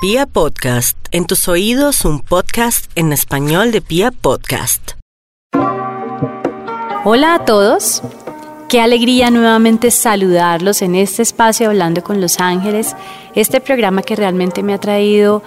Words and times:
Pia 0.00 0.26
Podcast, 0.26 0.96
en 1.10 1.26
tus 1.26 1.48
oídos 1.48 2.04
un 2.04 2.20
podcast 2.20 2.88
en 2.94 3.12
español 3.12 3.72
de 3.72 3.80
Pia 3.80 4.12
Podcast. 4.12 4.92
Hola 7.04 7.34
a 7.34 7.44
todos, 7.44 8.04
qué 8.68 8.80
alegría 8.80 9.32
nuevamente 9.32 9.90
saludarlos 9.90 10.82
en 10.82 10.94
este 10.94 11.22
espacio 11.22 11.66
Hablando 11.66 12.04
con 12.04 12.20
los 12.20 12.38
Ángeles, 12.38 12.94
este 13.34 13.60
programa 13.60 14.02
que 14.02 14.14
realmente 14.14 14.62
me 14.62 14.72
ha 14.72 14.78
traído 14.78 15.42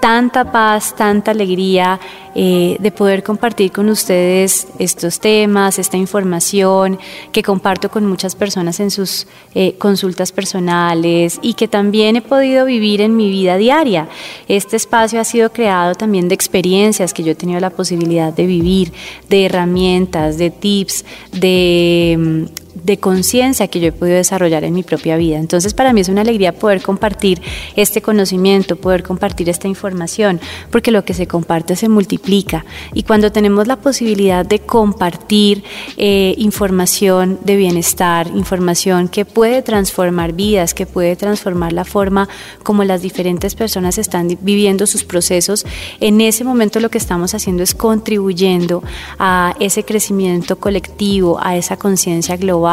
tanta 0.00 0.50
paz, 0.50 0.94
tanta 0.94 1.30
alegría 1.30 1.98
eh, 2.34 2.76
de 2.80 2.90
poder 2.90 3.22
compartir 3.22 3.72
con 3.72 3.88
ustedes 3.88 4.68
estos 4.78 5.20
temas, 5.20 5.78
esta 5.78 5.96
información 5.96 6.98
que 7.32 7.42
comparto 7.42 7.90
con 7.90 8.06
muchas 8.06 8.34
personas 8.34 8.78
en 8.80 8.90
sus 8.90 9.26
eh, 9.54 9.74
consultas 9.78 10.32
personales 10.32 11.38
y 11.42 11.54
que 11.54 11.66
también 11.66 12.16
he 12.16 12.22
podido 12.22 12.66
vivir 12.66 13.00
en 13.00 13.16
mi 13.16 13.30
vida 13.30 13.56
diaria. 13.56 14.08
Este 14.48 14.76
espacio 14.76 15.20
ha 15.20 15.24
sido 15.24 15.50
creado 15.50 15.94
también 15.94 16.28
de 16.28 16.34
experiencias 16.34 17.14
que 17.14 17.22
yo 17.22 17.32
he 17.32 17.36
tenido 17.36 17.60
la 17.60 17.70
posibilidad 17.70 18.32
de 18.32 18.46
vivir, 18.46 18.92
de 19.28 19.46
herramientas, 19.46 20.36
de 20.36 20.50
tips, 20.50 21.04
de 21.32 22.16
mm, 22.18 22.65
de 22.84 22.98
conciencia 22.98 23.68
que 23.68 23.80
yo 23.80 23.88
he 23.88 23.92
podido 23.92 24.16
desarrollar 24.16 24.64
en 24.64 24.74
mi 24.74 24.82
propia 24.82 25.16
vida. 25.16 25.38
Entonces 25.38 25.72
para 25.72 25.92
mí 25.92 26.02
es 26.02 26.08
una 26.08 26.20
alegría 26.20 26.52
poder 26.52 26.82
compartir 26.82 27.40
este 27.74 28.02
conocimiento, 28.02 28.76
poder 28.76 29.02
compartir 29.02 29.48
esta 29.48 29.66
información, 29.66 30.40
porque 30.70 30.90
lo 30.90 31.04
que 31.04 31.14
se 31.14 31.26
comparte 31.26 31.74
se 31.74 31.88
multiplica. 31.88 32.66
Y 32.92 33.04
cuando 33.04 33.32
tenemos 33.32 33.66
la 33.66 33.76
posibilidad 33.76 34.44
de 34.44 34.58
compartir 34.58 35.64
eh, 35.96 36.34
información 36.36 37.38
de 37.42 37.56
bienestar, 37.56 38.28
información 38.28 39.08
que 39.08 39.24
puede 39.24 39.62
transformar 39.62 40.32
vidas, 40.34 40.74
que 40.74 40.84
puede 40.84 41.16
transformar 41.16 41.72
la 41.72 41.84
forma 41.84 42.28
como 42.62 42.84
las 42.84 43.00
diferentes 43.00 43.54
personas 43.54 43.96
están 43.96 44.36
viviendo 44.42 44.86
sus 44.86 45.04
procesos, 45.04 45.64
en 46.00 46.20
ese 46.20 46.44
momento 46.44 46.80
lo 46.80 46.90
que 46.90 46.98
estamos 46.98 47.34
haciendo 47.34 47.62
es 47.62 47.74
contribuyendo 47.74 48.82
a 49.18 49.54
ese 49.60 49.84
crecimiento 49.84 50.56
colectivo, 50.58 51.38
a 51.42 51.56
esa 51.56 51.76
conciencia 51.78 52.36
global 52.36 52.65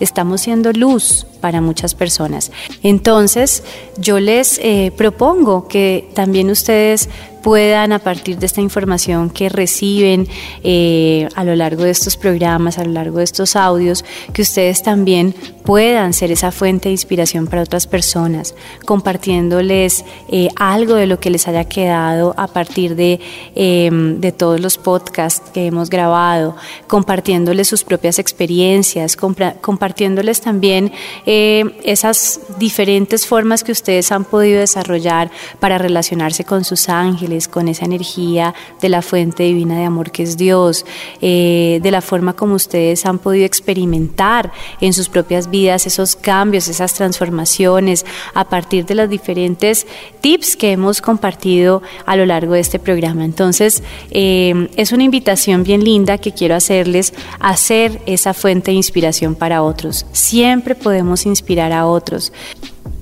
estamos 0.00 0.40
siendo 0.42 0.72
luz 0.72 1.26
para 1.40 1.60
muchas 1.60 1.94
personas. 1.94 2.50
Entonces, 2.82 3.62
yo 3.96 4.20
les 4.20 4.58
eh, 4.58 4.92
propongo 4.96 5.68
que 5.68 6.10
también 6.14 6.50
ustedes 6.50 7.08
puedan 7.42 7.92
a 7.92 7.98
partir 7.98 8.38
de 8.38 8.46
esta 8.46 8.60
información 8.60 9.30
que 9.30 9.48
reciben 9.48 10.28
eh, 10.62 11.28
a 11.34 11.44
lo 11.44 11.54
largo 11.54 11.84
de 11.84 11.90
estos 11.90 12.16
programas, 12.16 12.78
a 12.78 12.84
lo 12.84 12.92
largo 12.92 13.18
de 13.18 13.24
estos 13.24 13.56
audios, 13.56 14.04
que 14.32 14.42
ustedes 14.42 14.82
también 14.82 15.34
puedan 15.64 16.14
ser 16.14 16.32
esa 16.32 16.50
fuente 16.50 16.88
de 16.88 16.94
inspiración 16.94 17.46
para 17.46 17.62
otras 17.62 17.86
personas, 17.86 18.54
compartiéndoles 18.86 20.04
eh, 20.28 20.48
algo 20.56 20.94
de 20.94 21.06
lo 21.06 21.20
que 21.20 21.28
les 21.28 21.46
haya 21.46 21.64
quedado 21.64 22.34
a 22.38 22.46
partir 22.46 22.96
de, 22.96 23.20
em, 23.54 24.18
de 24.18 24.32
todos 24.32 24.60
los 24.60 24.78
podcasts 24.78 25.50
que 25.50 25.66
hemos 25.66 25.90
grabado, 25.90 26.56
compartiéndoles 26.86 27.68
sus 27.68 27.84
propias 27.84 28.18
experiencias, 28.18 29.16
compartiéndoles 29.16 30.40
también 30.40 30.90
eh, 31.26 31.64
esas 31.84 32.40
diferentes 32.58 33.26
formas 33.26 33.62
que 33.62 33.72
ustedes 33.72 34.10
han 34.10 34.24
podido 34.24 34.60
desarrollar 34.60 35.30
para 35.60 35.76
relacionarse 35.76 36.44
con 36.44 36.64
sus 36.64 36.88
ángeles, 36.88 37.27
con 37.48 37.68
esa 37.68 37.84
energía 37.84 38.54
de 38.80 38.88
la 38.88 39.02
fuente 39.02 39.42
divina 39.42 39.78
de 39.78 39.84
amor 39.84 40.10
que 40.10 40.22
es 40.22 40.36
Dios, 40.36 40.86
eh, 41.20 41.80
de 41.82 41.90
la 41.90 42.00
forma 42.00 42.32
como 42.32 42.54
ustedes 42.54 43.04
han 43.04 43.18
podido 43.18 43.44
experimentar 43.44 44.50
en 44.80 44.92
sus 44.92 45.08
propias 45.08 45.50
vidas 45.50 45.86
esos 45.86 46.16
cambios, 46.16 46.68
esas 46.68 46.94
transformaciones 46.94 48.06
a 48.34 48.44
partir 48.44 48.86
de 48.86 48.94
los 48.94 49.10
diferentes 49.10 49.86
tips 50.20 50.56
que 50.56 50.72
hemos 50.72 51.00
compartido 51.00 51.82
a 52.06 52.16
lo 52.16 52.24
largo 52.24 52.54
de 52.54 52.60
este 52.60 52.78
programa. 52.78 53.24
Entonces, 53.24 53.82
eh, 54.10 54.68
es 54.76 54.92
una 54.92 55.04
invitación 55.04 55.64
bien 55.64 55.84
linda 55.84 56.18
que 56.18 56.32
quiero 56.32 56.54
hacerles 56.54 57.12
a 57.38 57.56
ser 57.56 58.00
esa 58.06 58.34
fuente 58.34 58.70
de 58.70 58.76
inspiración 58.76 59.34
para 59.34 59.62
otros. 59.62 60.06
Siempre 60.12 60.74
podemos 60.74 61.26
inspirar 61.26 61.72
a 61.72 61.86
otros. 61.86 62.32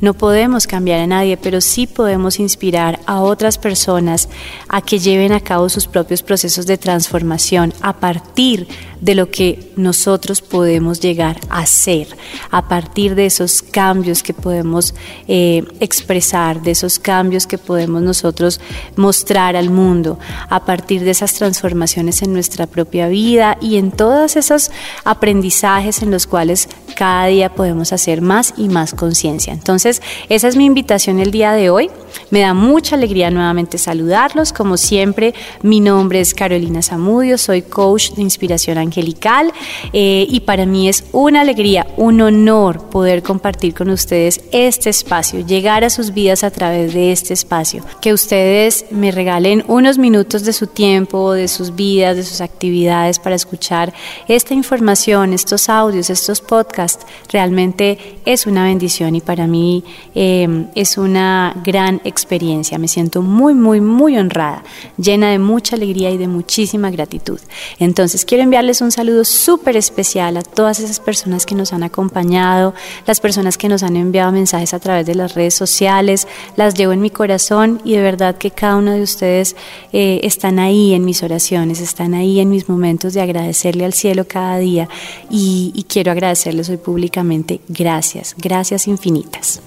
No 0.01 0.15
podemos 0.15 0.67
cambiar 0.67 1.01
a 1.01 1.07
nadie, 1.07 1.37
pero 1.37 1.61
sí 1.61 1.87
podemos 1.87 2.39
inspirar 2.39 3.01
a 3.07 3.21
otras 3.21 3.59
personas 3.59 4.29
a 4.69 4.83
que 4.83 4.99
lleven 4.99 5.33
a 5.33 5.41
cabo 5.41 5.69
sus 5.69 5.87
propios 5.87 6.23
procesos 6.23 6.67
de 6.67 6.77
transformación 6.79 7.73
a 7.81 7.95
partir 7.95 8.69
de 9.01 9.15
lo 9.15 9.31
que 9.31 9.73
nosotros 9.77 10.41
podemos 10.41 11.01
llegar 11.01 11.39
a 11.49 11.67
ser, 11.67 12.09
a 12.51 12.69
partir 12.69 13.15
de 13.15 13.27
esos 13.27 13.63
cambios 13.63 14.23
que 14.23 14.33
podemos 14.33 14.95
eh, 15.29 15.65
expresar, 15.81 16.63
de 16.63 16.71
esos 16.71 16.99
cambios 16.99 17.47
que 17.47 17.59
podemos 17.59 18.03
nosotros 18.03 18.61
mostrar 18.97 19.57
al 19.57 19.71
mundo, 19.71 20.19
a 20.49 20.65
partir 20.65 21.05
de 21.05 21.11
esas 21.11 21.35
transformaciones 21.35 22.23
en 22.23 22.33
nuestra 22.33 22.67
propia 22.67 23.09
vida 23.09 23.59
y 23.61 23.77
en 23.77 23.91
todos 23.91 24.37
esos 24.37 24.71
aprendizajes 25.05 26.03
en 26.03 26.11
los 26.11 26.27
cuales 26.27 26.69
cada 26.95 27.27
día 27.27 27.55
podemos 27.55 27.93
hacer 27.93 28.23
más 28.23 28.55
y 28.57 28.69
más 28.69 28.95
conciencia. 28.95 29.53
Entonces, 29.53 30.01
esa 30.29 30.49
es 30.49 30.57
mi 30.57 30.65
invitación 30.65 31.19
el 31.19 31.31
día 31.31 31.53
de 31.53 31.71
hoy. 31.71 31.91
Me 32.31 32.41
da 32.41 32.55
mucha 32.55 32.97
alegría 32.97 33.31
nuevamente 33.31 33.77
saludarlos. 33.77 34.53
Como 34.53 34.77
siempre, 34.77 35.35
mi 35.63 35.81
nombre 35.81 36.21
es 36.21 36.35
Carolina 36.35 36.81
Zamudio, 36.83 37.37
soy 37.37 37.63
coach 37.63 38.13
de 38.13 38.23
inspiración 38.23 38.79
angelical 38.87 39.53
eh, 39.93 40.27
y 40.29 40.41
para 40.41 40.67
mí 40.67 40.89
es 40.89 41.05
una 41.13 41.43
alegría, 41.43 41.87
un 41.97 42.21
honor 42.21 42.89
poder 42.89 43.23
compartir 43.23 43.75
con 43.75 43.91
ustedes 43.91 44.41
este 44.53 44.91
espacio, 44.91 45.47
llegar 45.47 45.85
a 45.85 45.91
sus 45.91 46.15
vidas 46.15 46.45
a 46.45 46.51
través 46.51 46.95
de 46.95 47.13
este 47.13 47.35
espacio, 47.35 47.85
que 48.01 48.13
ustedes 48.13 48.87
me 48.91 49.11
regalen 49.11 49.65
unos 49.69 49.99
minutos 49.99 50.45
de 50.45 50.53
su 50.53 50.67
tiempo, 50.67 51.33
de 51.33 51.49
sus 51.49 51.75
vidas, 51.75 52.17
de 52.17 52.23
sus 52.23 52.41
actividades 52.41 53.19
para 53.19 53.37
escuchar 53.37 53.93
esta 54.29 54.55
información, 54.55 55.33
estos 55.33 55.69
audios, 55.69 56.11
estos 56.11 56.41
podcasts, 56.41 57.07
realmente 57.31 58.19
es 58.25 58.47
una 58.47 58.65
bendición 58.65 59.15
y 59.17 59.21
para 59.21 59.47
mí 59.47 59.85
eh, 60.15 60.67
es 60.75 60.99
una 60.99 61.55
gran 61.65 62.01
experiencia. 62.05 62.79
Me 62.79 62.89
siento 62.89 63.23
muy, 63.23 63.55
muy, 63.55 63.81
muy 63.81 64.17
honrada, 64.17 64.63
llena 64.97 65.31
de 65.31 65.39
mucha 65.39 65.77
alegría 65.77 66.11
y 66.11 66.17
de 66.17 66.29
muchísima 66.29 66.91
gratitud. 66.91 67.41
Entonces 67.79 68.25
quiero 68.25 68.45
enviarles 68.45 68.76
un 68.81 68.93
saludo 68.93 69.25
súper 69.25 69.77
especial 69.77 70.37
a 70.37 70.43
todas 70.43 70.81
esas 70.81 71.01
personas 71.01 71.47
que 71.47 71.55
nos 71.55 71.73
han 71.73 71.83
acompañado, 71.83 72.75
las 73.07 73.21
personas 73.21 73.59
que 73.59 73.69
nos 73.69 73.83
han 73.83 73.97
enviado 73.97 74.33
mensajes 74.33 74.75
a 74.75 74.79
través 74.79 75.07
de 75.07 75.15
las 75.15 75.35
redes 75.35 75.55
sociales, 75.55 76.27
las 76.57 76.75
llevo 76.75 76.93
en 76.93 77.01
mi 77.01 77.11
corazón 77.11 77.81
y 77.85 77.93
de 77.93 78.03
verdad 78.03 78.37
que 78.37 78.51
cada 78.51 78.77
uno 78.77 78.93
de 78.93 79.03
ustedes 79.03 79.57
eh, 79.93 80.21
están 80.23 80.59
ahí 80.59 80.95
en 80.95 81.05
mis 81.05 81.23
oraciones, 81.23 81.81
están 81.81 82.15
ahí 82.15 82.41
en 82.41 82.51
mis 82.51 82.69
momentos 82.69 83.15
de 83.15 83.21
agradecerle 83.21 83.85
al 83.85 83.93
cielo 83.93 84.27
cada 84.27 84.59
día 84.59 84.89
y, 85.31 85.85
quiero 85.89 86.11
agradecerles 86.11 86.69
hoy 86.69 86.79
públicamente. 86.79 87.61
Gracias, 87.69 88.35
gracias 88.37 88.89
infinitas. 88.89 89.61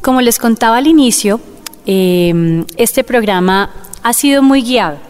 Como 0.00 0.22
les 0.22 0.38
contaba 0.38 0.78
al 0.78 0.86
inicio, 0.86 1.40
eh, 1.86 2.64
este 2.76 3.04
programa 3.04 3.70
ha 4.02 4.12
sido 4.12 4.42
muy 4.42 4.62
guiado. 4.62 5.09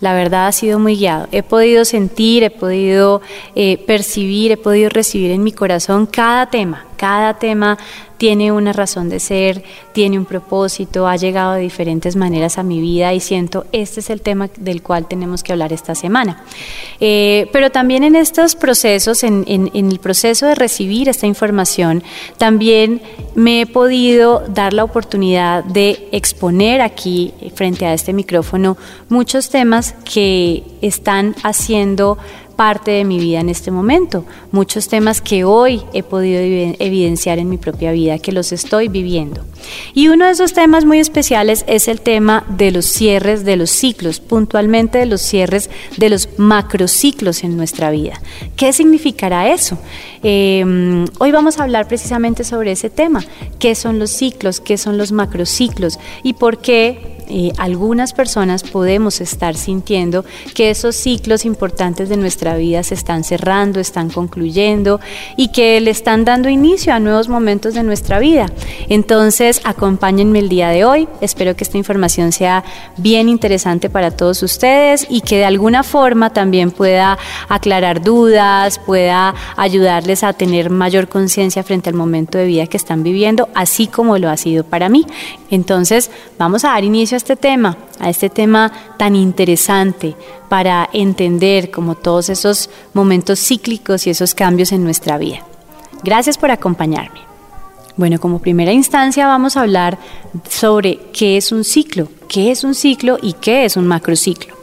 La 0.00 0.14
verdad 0.14 0.46
ha 0.46 0.52
sido 0.52 0.78
muy 0.78 0.96
guiado. 0.96 1.28
He 1.30 1.42
podido 1.42 1.84
sentir, 1.84 2.42
he 2.42 2.50
podido 2.50 3.20
eh, 3.54 3.78
percibir, 3.86 4.52
he 4.52 4.56
podido 4.56 4.88
recibir 4.88 5.30
en 5.30 5.42
mi 5.42 5.52
corazón 5.52 6.06
cada 6.06 6.46
tema, 6.46 6.86
cada 7.00 7.38
tema 7.38 7.78
tiene 8.18 8.52
una 8.52 8.74
razón 8.74 9.08
de 9.08 9.20
ser, 9.20 9.64
tiene 9.94 10.18
un 10.18 10.26
propósito, 10.26 11.08
ha 11.08 11.16
llegado 11.16 11.54
de 11.54 11.62
diferentes 11.62 12.14
maneras 12.14 12.58
a 12.58 12.62
mi 12.62 12.78
vida 12.78 13.14
y 13.14 13.20
siento 13.20 13.64
este 13.72 14.00
es 14.00 14.10
el 14.10 14.20
tema 14.20 14.50
del 14.58 14.82
cual 14.82 15.08
tenemos 15.08 15.42
que 15.42 15.52
hablar 15.52 15.72
esta 15.72 15.94
semana. 15.94 16.44
Eh, 17.00 17.48
pero 17.54 17.70
también 17.70 18.04
en 18.04 18.16
estos 18.16 18.54
procesos, 18.54 19.24
en, 19.24 19.70
el 19.72 19.98
proceso 19.98 20.44
de 20.44 20.54
recibir 20.54 21.08
esta 21.08 21.26
información, 21.26 22.02
también 22.36 23.00
me 23.34 23.62
he 23.62 23.66
podido 23.66 24.44
dar 24.46 24.74
la 24.74 24.84
oportunidad 24.84 25.64
de 25.64 26.06
exponer 26.12 26.82
aquí 26.82 27.32
frente 27.54 27.86
a 27.86 27.94
este 27.94 28.12
micrófono 28.12 28.76
muchos 29.08 29.48
temas 29.48 29.94
que 30.04 30.64
están 30.82 31.34
haciendo 31.44 32.18
parte 32.60 32.90
de 32.90 33.06
mi 33.06 33.18
vida 33.18 33.40
en 33.40 33.48
este 33.48 33.70
momento, 33.70 34.26
muchos 34.52 34.86
temas 34.86 35.22
que 35.22 35.44
hoy 35.44 35.80
he 35.94 36.02
podido 36.02 36.42
evidenciar 36.78 37.38
en 37.38 37.48
mi 37.48 37.56
propia 37.56 37.90
vida, 37.90 38.18
que 38.18 38.32
los 38.32 38.52
estoy 38.52 38.88
viviendo. 38.88 39.46
Y 39.94 40.08
uno 40.08 40.26
de 40.26 40.32
esos 40.32 40.52
temas 40.52 40.84
muy 40.84 40.98
especiales 40.98 41.64
es 41.66 41.88
el 41.88 42.02
tema 42.02 42.44
de 42.48 42.70
los 42.70 42.84
cierres 42.84 43.46
de 43.46 43.56
los 43.56 43.70
ciclos, 43.70 44.20
puntualmente 44.20 44.98
de 44.98 45.06
los 45.06 45.22
cierres 45.22 45.70
de 45.96 46.10
los 46.10 46.28
macrociclos 46.36 47.44
en 47.44 47.56
nuestra 47.56 47.90
vida. 47.90 48.20
¿Qué 48.56 48.74
significará 48.74 49.50
eso? 49.54 49.78
Em, 50.22 51.06
hoy 51.18 51.32
vamos 51.32 51.58
a 51.58 51.62
hablar 51.62 51.88
precisamente 51.88 52.44
sobre 52.44 52.72
ese 52.72 52.90
tema, 52.90 53.24
qué 53.58 53.74
son 53.74 53.98
los 53.98 54.10
ciclos, 54.10 54.60
qué 54.60 54.76
son 54.76 54.98
los 54.98 55.12
macrociclos 55.12 55.98
y 56.22 56.34
por 56.34 56.58
qué 56.58 57.20
eh, 57.32 57.52
algunas 57.58 58.12
personas 58.12 58.64
podemos 58.64 59.20
estar 59.20 59.54
sintiendo 59.54 60.24
que 60.52 60.70
esos 60.70 60.96
ciclos 60.96 61.44
importantes 61.44 62.08
de 62.08 62.16
nuestra 62.16 62.56
vida 62.56 62.82
se 62.82 62.94
están 62.94 63.22
cerrando, 63.22 63.78
están 63.78 64.10
concluyendo 64.10 64.98
y 65.36 65.52
que 65.52 65.80
le 65.80 65.92
están 65.92 66.24
dando 66.24 66.48
inicio 66.48 66.92
a 66.92 66.98
nuevos 66.98 67.28
momentos 67.28 67.74
de 67.74 67.84
nuestra 67.84 68.18
vida. 68.18 68.46
Entonces, 68.88 69.60
acompáñenme 69.62 70.40
el 70.40 70.48
día 70.48 70.70
de 70.70 70.84
hoy. 70.84 71.08
Espero 71.20 71.54
que 71.54 71.62
esta 71.62 71.78
información 71.78 72.32
sea 72.32 72.64
bien 72.96 73.28
interesante 73.28 73.88
para 73.90 74.10
todos 74.10 74.42
ustedes 74.42 75.06
y 75.08 75.20
que 75.20 75.38
de 75.38 75.44
alguna 75.44 75.84
forma 75.84 76.30
también 76.32 76.72
pueda 76.72 77.16
aclarar 77.48 78.02
dudas, 78.02 78.80
pueda 78.80 79.36
ayudarles 79.56 80.09
a 80.22 80.32
tener 80.32 80.70
mayor 80.70 81.08
conciencia 81.08 81.62
frente 81.62 81.88
al 81.88 81.96
momento 81.96 82.36
de 82.38 82.46
vida 82.46 82.66
que 82.66 82.76
están 82.76 83.02
viviendo, 83.02 83.48
así 83.54 83.86
como 83.86 84.18
lo 84.18 84.28
ha 84.28 84.36
sido 84.36 84.64
para 84.64 84.88
mí. 84.88 85.06
Entonces, 85.50 86.10
vamos 86.38 86.64
a 86.64 86.70
dar 86.70 86.84
inicio 86.84 87.16
a 87.16 87.18
este 87.18 87.36
tema, 87.36 87.76
a 87.98 88.10
este 88.10 88.28
tema 88.28 88.72
tan 88.98 89.16
interesante 89.16 90.16
para 90.48 90.88
entender 90.92 91.70
como 91.70 91.94
todos 91.94 92.28
esos 92.28 92.70
momentos 92.92 93.38
cíclicos 93.38 94.06
y 94.06 94.10
esos 94.10 94.34
cambios 94.34 94.72
en 94.72 94.84
nuestra 94.84 95.16
vida. 95.16 95.44
Gracias 96.02 96.38
por 96.38 96.50
acompañarme. 96.50 97.20
Bueno, 97.96 98.18
como 98.18 98.38
primera 98.38 98.72
instancia 98.72 99.26
vamos 99.26 99.56
a 99.56 99.60
hablar 99.60 99.98
sobre 100.48 100.98
qué 101.12 101.36
es 101.36 101.52
un 101.52 101.64
ciclo, 101.64 102.08
qué 102.28 102.50
es 102.50 102.64
un 102.64 102.74
ciclo 102.74 103.18
y 103.20 103.34
qué 103.34 103.64
es 103.64 103.76
un 103.76 103.86
macrociclo. 103.86 104.54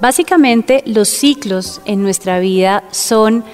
Básicamente 0.00 0.82
los 0.86 1.08
ciclos 1.08 1.80
en 1.84 2.02
nuestra 2.02 2.38
vida 2.38 2.84
son 2.92 3.44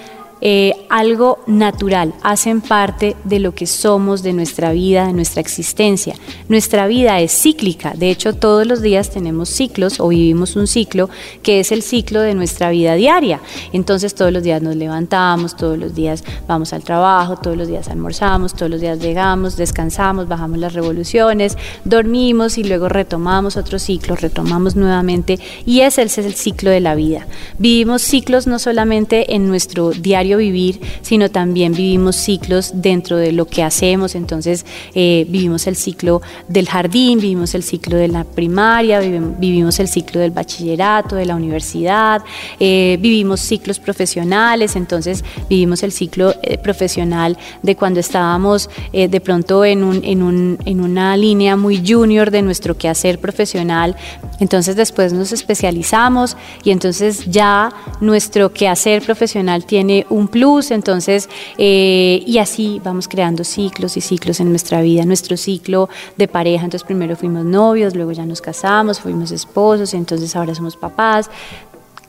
eh, 0.47 0.75
algo 0.91 1.39
natural, 1.47 2.13
hacen 2.23 2.61
parte 2.61 3.17
de 3.25 3.39
lo 3.39 3.55
que 3.55 3.67
somos, 3.67 4.23
de 4.23 4.35
nuestra 4.35 4.73
vida, 4.73 5.07
de 5.07 5.15
nuestra 5.15 5.41
existencia. 5.41 6.17
Nuestra 6.51 6.87
vida 6.87 7.19
es 7.21 7.33
cíclica, 7.33 7.95
de 7.97 8.11
hecho 8.11 8.35
todos 8.35 8.67
los 8.67 8.83
días 8.83 9.09
tenemos 9.09 9.49
ciclos 9.49 10.01
o 10.01 10.09
vivimos 10.09 10.55
un 10.55 10.67
ciclo 10.67 11.09
que 11.43 11.61
es 11.61 11.73
el 11.73 11.83
ciclo 11.83 12.21
de 12.21 12.35
nuestra 12.35 12.69
vida 12.69 12.95
diaria. 12.95 13.41
Entonces 13.73 14.15
todos 14.15 14.33
los 14.33 14.43
días 14.43 14.61
nos 14.61 14.77
levantamos, 14.77 15.57
todos 15.57 15.79
los 15.79 15.95
días 15.95 16.23
vamos 16.47 16.75
al 16.75 16.85
trabajo, 16.85 17.37
todos 17.37 17.57
los 17.57 17.67
días 17.67 17.89
almorzamos, 17.89 18.53
todos 18.53 18.71
los 18.71 18.83
días 18.83 19.01
llegamos, 19.01 19.57
descansamos, 19.57 20.29
bajamos 20.29 20.59
las 20.59 20.75
revoluciones, 20.75 21.57
dormimos 21.87 22.59
y 22.59 22.65
luego 22.65 22.91
retomamos 22.91 23.57
otro 23.57 23.79
ciclo, 23.79 24.15
retomamos 24.15 24.77
nuevamente 24.77 25.39
y 25.65 25.81
ese 25.81 26.03
es 26.03 26.19
el 26.19 26.35
ciclo 26.35 26.69
de 26.69 26.81
la 26.81 26.95
vida. 26.95 27.27
Vivimos 27.59 28.03
ciclos 28.03 28.47
no 28.47 28.59
solamente 28.59 29.35
en 29.35 29.49
nuestro 29.49 29.93
diario 29.93 30.34
vivir, 30.37 30.81
sino 31.03 31.31
también 31.31 31.73
vivimos 31.73 32.17
ciclos 32.17 32.73
dentro 32.75 33.17
de 33.17 33.33
lo 33.33 33.47
que 33.47 33.63
hacemos. 33.63 34.15
Entonces, 34.15 34.65
eh, 34.95 35.27
vivimos 35.29 35.67
el 35.67 35.77
ciclo 35.77 36.23
del 36.49 36.69
jardín, 36.69 37.21
vivimos 37.21 37.55
el 37.55 37.63
ciclo 37.63 37.97
de 37.97 38.09
la 38.09 38.25
primaria, 38.25 39.01
vivimos 39.01 39.81
el 39.81 39.89
ciclo 39.89 40.21
del 40.21 40.31
bachillerato, 40.31 41.17
de 41.17 41.27
la 41.27 41.37
universidad, 41.37 42.23
eh, 42.61 42.99
vivimos 43.01 43.41
ciclos 43.41 43.79
profesionales, 43.79 44.77
entonces 44.77 45.25
vivimos 45.49 45.83
el 45.83 45.93
ciclo 45.93 46.35
eh, 46.43 46.59
profesional 46.59 47.37
de 47.63 47.77
cuando 47.77 48.01
estábamos 48.01 48.69
de 48.93 49.21
pronto 49.21 49.65
en, 49.65 49.83
un, 49.83 50.03
en, 50.05 50.23
un, 50.23 50.59
en 50.65 50.81
una 50.81 51.17
línea 51.17 51.57
muy 51.57 51.83
junior 51.85 52.31
de 52.31 52.43
nuestro 52.43 52.77
quehacer 52.77 53.19
profesional. 53.19 53.97
Entonces, 54.41 54.77
después 54.77 55.13
nos 55.13 55.33
especializamos 55.33 56.37
y 56.63 56.71
entonces 56.71 57.25
ya 57.27 57.73
nuestro 58.01 58.53
quehacer 58.53 59.03
profesional 59.03 59.65
tiene 59.65 60.07
un 60.11 60.24
plus, 60.29 60.71
entonces, 60.71 61.29
eh, 61.59 62.23
y 62.27 62.39
así 62.39 62.81
vamos 62.83 63.09
creando 63.09 63.45
ciclos 63.45 63.97
y 63.97 64.01
ciclos 64.01 64.41
en 64.41 64.51
nuestra 64.51 64.83
vida, 64.83 65.05
nuestro 65.05 65.37
ciclo 65.37 65.89
de 66.17 66.29
pareja, 66.29 66.65
entonces 66.65 66.87
primero 66.87 67.17
fuimos 67.17 67.45
novios, 67.45 67.95
luego 67.95 68.13
ya 68.13 68.27
nos 68.27 68.41
casamos, 68.41 69.01
fuimos 69.01 69.31
esposos, 69.31 69.95
entonces 69.95 70.35
ahora 70.37 70.55
somos 70.55 70.77
papás. 70.77 71.31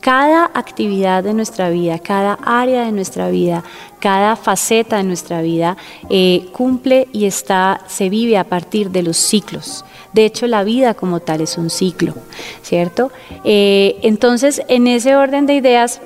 Cada 0.00 0.52
actividad 0.54 1.24
de 1.24 1.34
nuestra 1.34 1.68
vida, 1.68 1.98
cada 1.98 2.34
área 2.44 2.84
de 2.84 2.92
nuestra 2.92 3.28
vida, 3.28 3.64
cada 3.98 4.36
faceta 4.36 4.98
de 4.98 5.02
nuestra 5.02 5.42
vida 5.42 5.76
eh, 6.08 6.46
cumple 6.52 7.08
y 7.12 7.24
está, 7.24 7.80
se 7.88 8.08
vive 8.08 8.38
a 8.38 8.44
partir 8.44 8.90
de 8.90 9.02
los 9.02 9.16
ciclos. 9.16 9.84
De 10.12 10.24
hecho, 10.24 10.46
la 10.46 10.62
vida 10.62 10.94
como 10.94 11.18
tal 11.18 11.40
es 11.40 11.58
un 11.58 11.70
ciclo, 11.70 12.14
¿cierto? 12.62 13.10
Eh, 13.42 13.98
entonces, 14.02 14.62
en 14.68 14.86
ese 14.86 15.16
orden 15.16 15.44
de 15.46 15.54
ideas, 15.54 16.00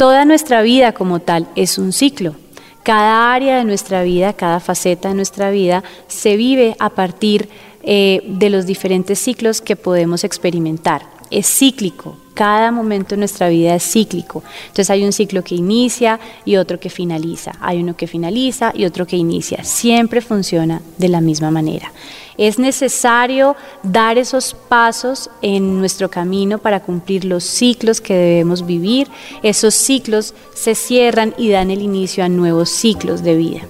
Toda 0.00 0.24
nuestra 0.24 0.62
vida 0.62 0.92
como 0.92 1.20
tal 1.20 1.46
es 1.56 1.76
un 1.76 1.92
ciclo. 1.92 2.34
Cada 2.82 3.34
área 3.34 3.58
de 3.58 3.66
nuestra 3.66 4.02
vida, 4.02 4.32
cada 4.32 4.58
faceta 4.58 5.10
de 5.10 5.14
nuestra 5.14 5.50
vida 5.50 5.84
se 6.08 6.38
vive 6.38 6.74
a 6.78 6.88
partir 6.88 7.50
eh, 7.82 8.22
de 8.24 8.48
los 8.48 8.64
diferentes 8.64 9.18
ciclos 9.18 9.60
que 9.60 9.76
podemos 9.76 10.24
experimentar. 10.24 11.02
Es 11.30 11.46
cíclico, 11.46 12.16
cada 12.34 12.70
momento 12.70 13.10
de 13.10 13.18
nuestra 13.18 13.48
vida 13.48 13.74
es 13.74 13.84
cíclico. 13.84 14.42
Entonces 14.62 14.90
hay 14.90 15.04
un 15.04 15.12
ciclo 15.12 15.44
que 15.44 15.54
inicia 15.54 16.18
y 16.44 16.56
otro 16.56 16.80
que 16.80 16.90
finaliza. 16.90 17.52
Hay 17.60 17.82
uno 17.82 17.96
que 17.96 18.06
finaliza 18.06 18.72
y 18.74 18.84
otro 18.84 19.06
que 19.06 19.16
inicia. 19.16 19.64
Siempre 19.64 20.20
funciona 20.20 20.80
de 20.98 21.08
la 21.08 21.20
misma 21.20 21.50
manera. 21.50 21.92
Es 22.38 22.58
necesario 22.58 23.56
dar 23.82 24.16
esos 24.16 24.54
pasos 24.54 25.30
en 25.42 25.78
nuestro 25.78 26.08
camino 26.08 26.58
para 26.58 26.80
cumplir 26.80 27.24
los 27.24 27.44
ciclos 27.44 28.00
que 28.00 28.14
debemos 28.14 28.64
vivir. 28.64 29.08
Esos 29.42 29.74
ciclos 29.74 30.34
se 30.54 30.74
cierran 30.74 31.34
y 31.36 31.50
dan 31.50 31.70
el 31.70 31.82
inicio 31.82 32.24
a 32.24 32.28
nuevos 32.28 32.70
ciclos 32.70 33.22
de 33.22 33.36
vida. 33.36 33.60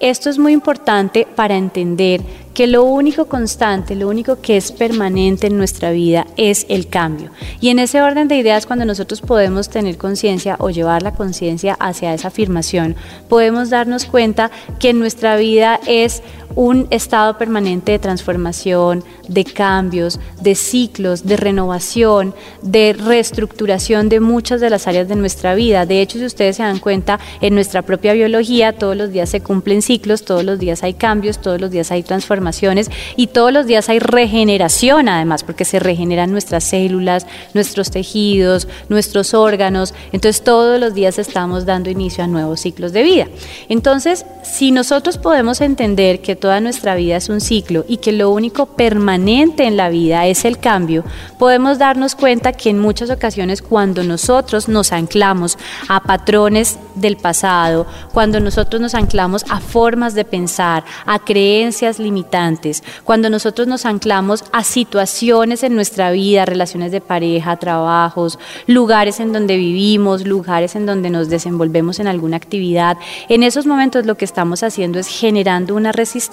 Esto 0.00 0.30
es 0.30 0.36
muy 0.36 0.52
importante 0.52 1.28
para 1.36 1.56
entender 1.56 2.22
que 2.54 2.66
lo 2.66 2.84
único 2.84 3.26
constante, 3.26 3.94
lo 3.94 4.08
único 4.08 4.40
que 4.40 4.56
es 4.56 4.72
permanente 4.72 5.46
en 5.46 5.56
nuestra 5.56 5.90
vida 5.90 6.26
es 6.36 6.66
el 6.68 6.88
cambio. 6.88 7.30
Y 7.60 7.70
en 7.70 7.78
ese 7.78 8.02
orden 8.02 8.28
de 8.28 8.36
ideas, 8.36 8.66
cuando 8.66 8.84
nosotros 8.84 9.20
podemos 9.20 9.68
tener 9.68 9.96
conciencia 9.96 10.56
o 10.58 10.70
llevar 10.70 11.02
la 11.02 11.14
conciencia 11.14 11.76
hacia 11.80 12.14
esa 12.14 12.28
afirmación, 12.28 12.96
podemos 13.28 13.70
darnos 13.70 14.04
cuenta 14.04 14.50
que 14.78 14.92
nuestra 14.92 15.36
vida 15.36 15.80
es 15.86 16.22
un 16.54 16.86
estado 16.90 17.38
permanente 17.38 17.92
de 17.92 17.98
transformación, 17.98 19.04
de 19.28 19.44
cambios, 19.44 20.18
de 20.40 20.54
ciclos, 20.54 21.24
de 21.24 21.36
renovación, 21.36 22.34
de 22.62 22.92
reestructuración 22.92 24.08
de 24.08 24.20
muchas 24.20 24.60
de 24.60 24.70
las 24.70 24.86
áreas 24.86 25.08
de 25.08 25.16
nuestra 25.16 25.54
vida. 25.54 25.86
De 25.86 26.00
hecho, 26.00 26.18
si 26.18 26.24
ustedes 26.24 26.56
se 26.56 26.62
dan 26.62 26.78
cuenta, 26.78 27.18
en 27.40 27.54
nuestra 27.54 27.82
propia 27.82 28.12
biología 28.12 28.72
todos 28.72 28.96
los 28.96 29.10
días 29.10 29.28
se 29.28 29.40
cumplen 29.40 29.82
ciclos, 29.82 30.24
todos 30.24 30.44
los 30.44 30.58
días 30.58 30.82
hay 30.82 30.94
cambios, 30.94 31.40
todos 31.40 31.60
los 31.60 31.70
días 31.70 31.90
hay 31.90 32.02
transformaciones 32.02 32.90
y 33.16 33.28
todos 33.28 33.52
los 33.52 33.66
días 33.66 33.88
hay 33.88 33.98
regeneración 33.98 35.08
además, 35.08 35.44
porque 35.44 35.64
se 35.64 35.78
regeneran 35.78 36.32
nuestras 36.32 36.64
células, 36.64 37.26
nuestros 37.54 37.90
tejidos, 37.90 38.68
nuestros 38.88 39.34
órganos. 39.34 39.94
Entonces 40.12 40.42
todos 40.42 40.80
los 40.80 40.94
días 40.94 41.18
estamos 41.18 41.64
dando 41.64 41.90
inicio 41.90 42.24
a 42.24 42.26
nuevos 42.26 42.60
ciclos 42.60 42.92
de 42.92 43.02
vida. 43.02 43.28
Entonces, 43.68 44.24
si 44.42 44.70
nosotros 44.70 45.18
podemos 45.18 45.60
entender 45.60 46.20
que 46.20 46.36
toda 46.42 46.60
nuestra 46.60 46.96
vida 46.96 47.16
es 47.16 47.28
un 47.28 47.40
ciclo 47.40 47.84
y 47.86 47.98
que 47.98 48.10
lo 48.10 48.30
único 48.30 48.66
permanente 48.66 49.64
en 49.64 49.76
la 49.76 49.90
vida 49.90 50.26
es 50.26 50.44
el 50.44 50.58
cambio, 50.58 51.04
podemos 51.38 51.78
darnos 51.78 52.16
cuenta 52.16 52.52
que 52.52 52.68
en 52.68 52.80
muchas 52.80 53.10
ocasiones 53.10 53.62
cuando 53.62 54.02
nosotros 54.02 54.68
nos 54.68 54.90
anclamos 54.90 55.56
a 55.88 56.00
patrones 56.00 56.80
del 56.96 57.16
pasado, 57.16 57.86
cuando 58.12 58.40
nosotros 58.40 58.82
nos 58.82 58.96
anclamos 58.96 59.44
a 59.50 59.60
formas 59.60 60.14
de 60.14 60.24
pensar, 60.24 60.84
a 61.06 61.20
creencias 61.20 62.00
limitantes, 62.00 62.82
cuando 63.04 63.30
nosotros 63.30 63.68
nos 63.68 63.86
anclamos 63.86 64.42
a 64.52 64.64
situaciones 64.64 65.62
en 65.62 65.76
nuestra 65.76 66.10
vida, 66.10 66.44
relaciones 66.44 66.90
de 66.90 67.00
pareja, 67.00 67.56
trabajos, 67.56 68.40
lugares 68.66 69.20
en 69.20 69.32
donde 69.32 69.56
vivimos, 69.56 70.26
lugares 70.26 70.74
en 70.74 70.86
donde 70.86 71.08
nos 71.08 71.28
desenvolvemos 71.28 72.00
en 72.00 72.08
alguna 72.08 72.36
actividad, 72.36 72.98
en 73.28 73.44
esos 73.44 73.64
momentos 73.64 74.06
lo 74.06 74.16
que 74.16 74.24
estamos 74.24 74.64
haciendo 74.64 74.98
es 74.98 75.06
generando 75.06 75.76
una 75.76 75.92
resistencia 75.92 76.31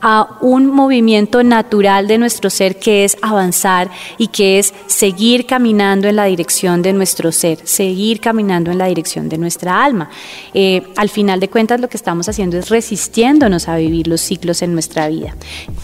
a 0.00 0.38
un 0.40 0.66
movimiento 0.66 1.42
natural 1.42 2.08
de 2.08 2.18
nuestro 2.18 2.50
ser 2.50 2.78
que 2.78 3.04
es 3.04 3.16
avanzar 3.22 3.90
y 4.18 4.28
que 4.28 4.58
es 4.58 4.72
seguir 4.86 5.46
caminando 5.46 6.08
en 6.08 6.16
la 6.16 6.24
dirección 6.24 6.82
de 6.82 6.92
nuestro 6.92 7.32
ser, 7.32 7.58
seguir 7.64 8.20
caminando 8.20 8.70
en 8.70 8.78
la 8.78 8.86
dirección 8.86 9.28
de 9.28 9.38
nuestra 9.38 9.84
alma. 9.84 10.10
Eh, 10.54 10.82
al 10.96 11.08
final 11.08 11.40
de 11.40 11.48
cuentas 11.48 11.80
lo 11.80 11.88
que 11.88 11.96
estamos 11.96 12.28
haciendo 12.28 12.58
es 12.58 12.68
resistiéndonos 12.68 13.68
a 13.68 13.76
vivir 13.76 14.06
los 14.06 14.20
ciclos 14.20 14.62
en 14.62 14.72
nuestra 14.72 15.08
vida. 15.08 15.34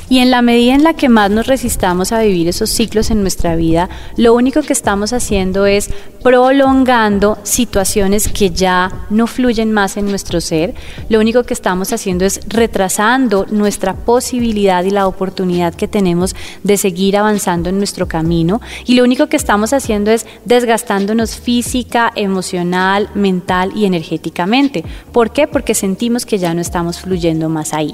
Y 0.09 0.19
en 0.19 0.31
la 0.31 0.43
medida 0.43 0.75
en 0.75 0.85
la 0.85 0.95
que 0.95 1.09
más 1.09 1.31
nos 1.31 1.47
resistamos 1.47 2.13
a 2.13 2.21
vivir 2.21 2.49
esos 2.49 2.71
ciclos 2.71 3.11
en 3.11 3.23
nuestra 3.23 3.57
vida, 3.57 3.89
lo 4.17 4.35
único 4.35 4.63
que 4.63 4.73
estamos 4.73 5.13
haciendo 5.13 5.67
es 5.67 5.91
prolongando 6.23 7.39
situaciones 7.43 8.29
que 8.29 8.51
ya 8.51 8.91
no 9.11 9.27
fluyen 9.27 9.73
más 9.73 9.97
en 9.97 10.07
nuestro 10.07 10.41
ser, 10.41 10.75
lo 11.09 11.21
único 11.21 11.45
que 11.45 11.55
estamos 11.55 11.93
haciendo 11.93 12.25
es 12.25 12.41
retrasando 12.49 13.26
nuestra 13.51 13.95
posibilidad 13.95 14.85
y 14.85 14.91
la 14.91 15.07
oportunidad 15.07 15.75
que 15.75 15.89
tenemos 15.89 16.35
de 16.63 16.77
seguir 16.77 17.17
avanzando 17.17 17.69
en 17.69 17.79
nuestro 17.79 18.07
camino 18.09 18.61
y 18.85 18.95
lo 18.95 19.05
único 19.05 19.29
que 19.29 19.37
estamos 19.37 19.73
haciendo 19.73 20.11
es 20.11 20.27
desgastándonos 20.45 21.37
física, 21.37 22.13
emocional, 22.15 23.09
mental 23.15 23.73
y 23.75 23.85
energéticamente. 23.85 24.85
¿Por 25.13 25.33
qué? 25.33 25.47
Porque 25.47 25.75
sentimos 25.75 26.27
que 26.27 26.39
ya 26.39 26.55
no 26.55 26.61
estamos 26.61 27.01
fluyendo 27.01 27.49
más 27.49 27.73
ahí. 27.73 27.93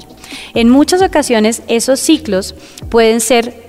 En 0.53 0.69
muchas 0.69 1.01
ocasiones 1.01 1.61
esos 1.67 1.99
ciclos 1.99 2.55
pueden 2.89 3.19
ser 3.19 3.62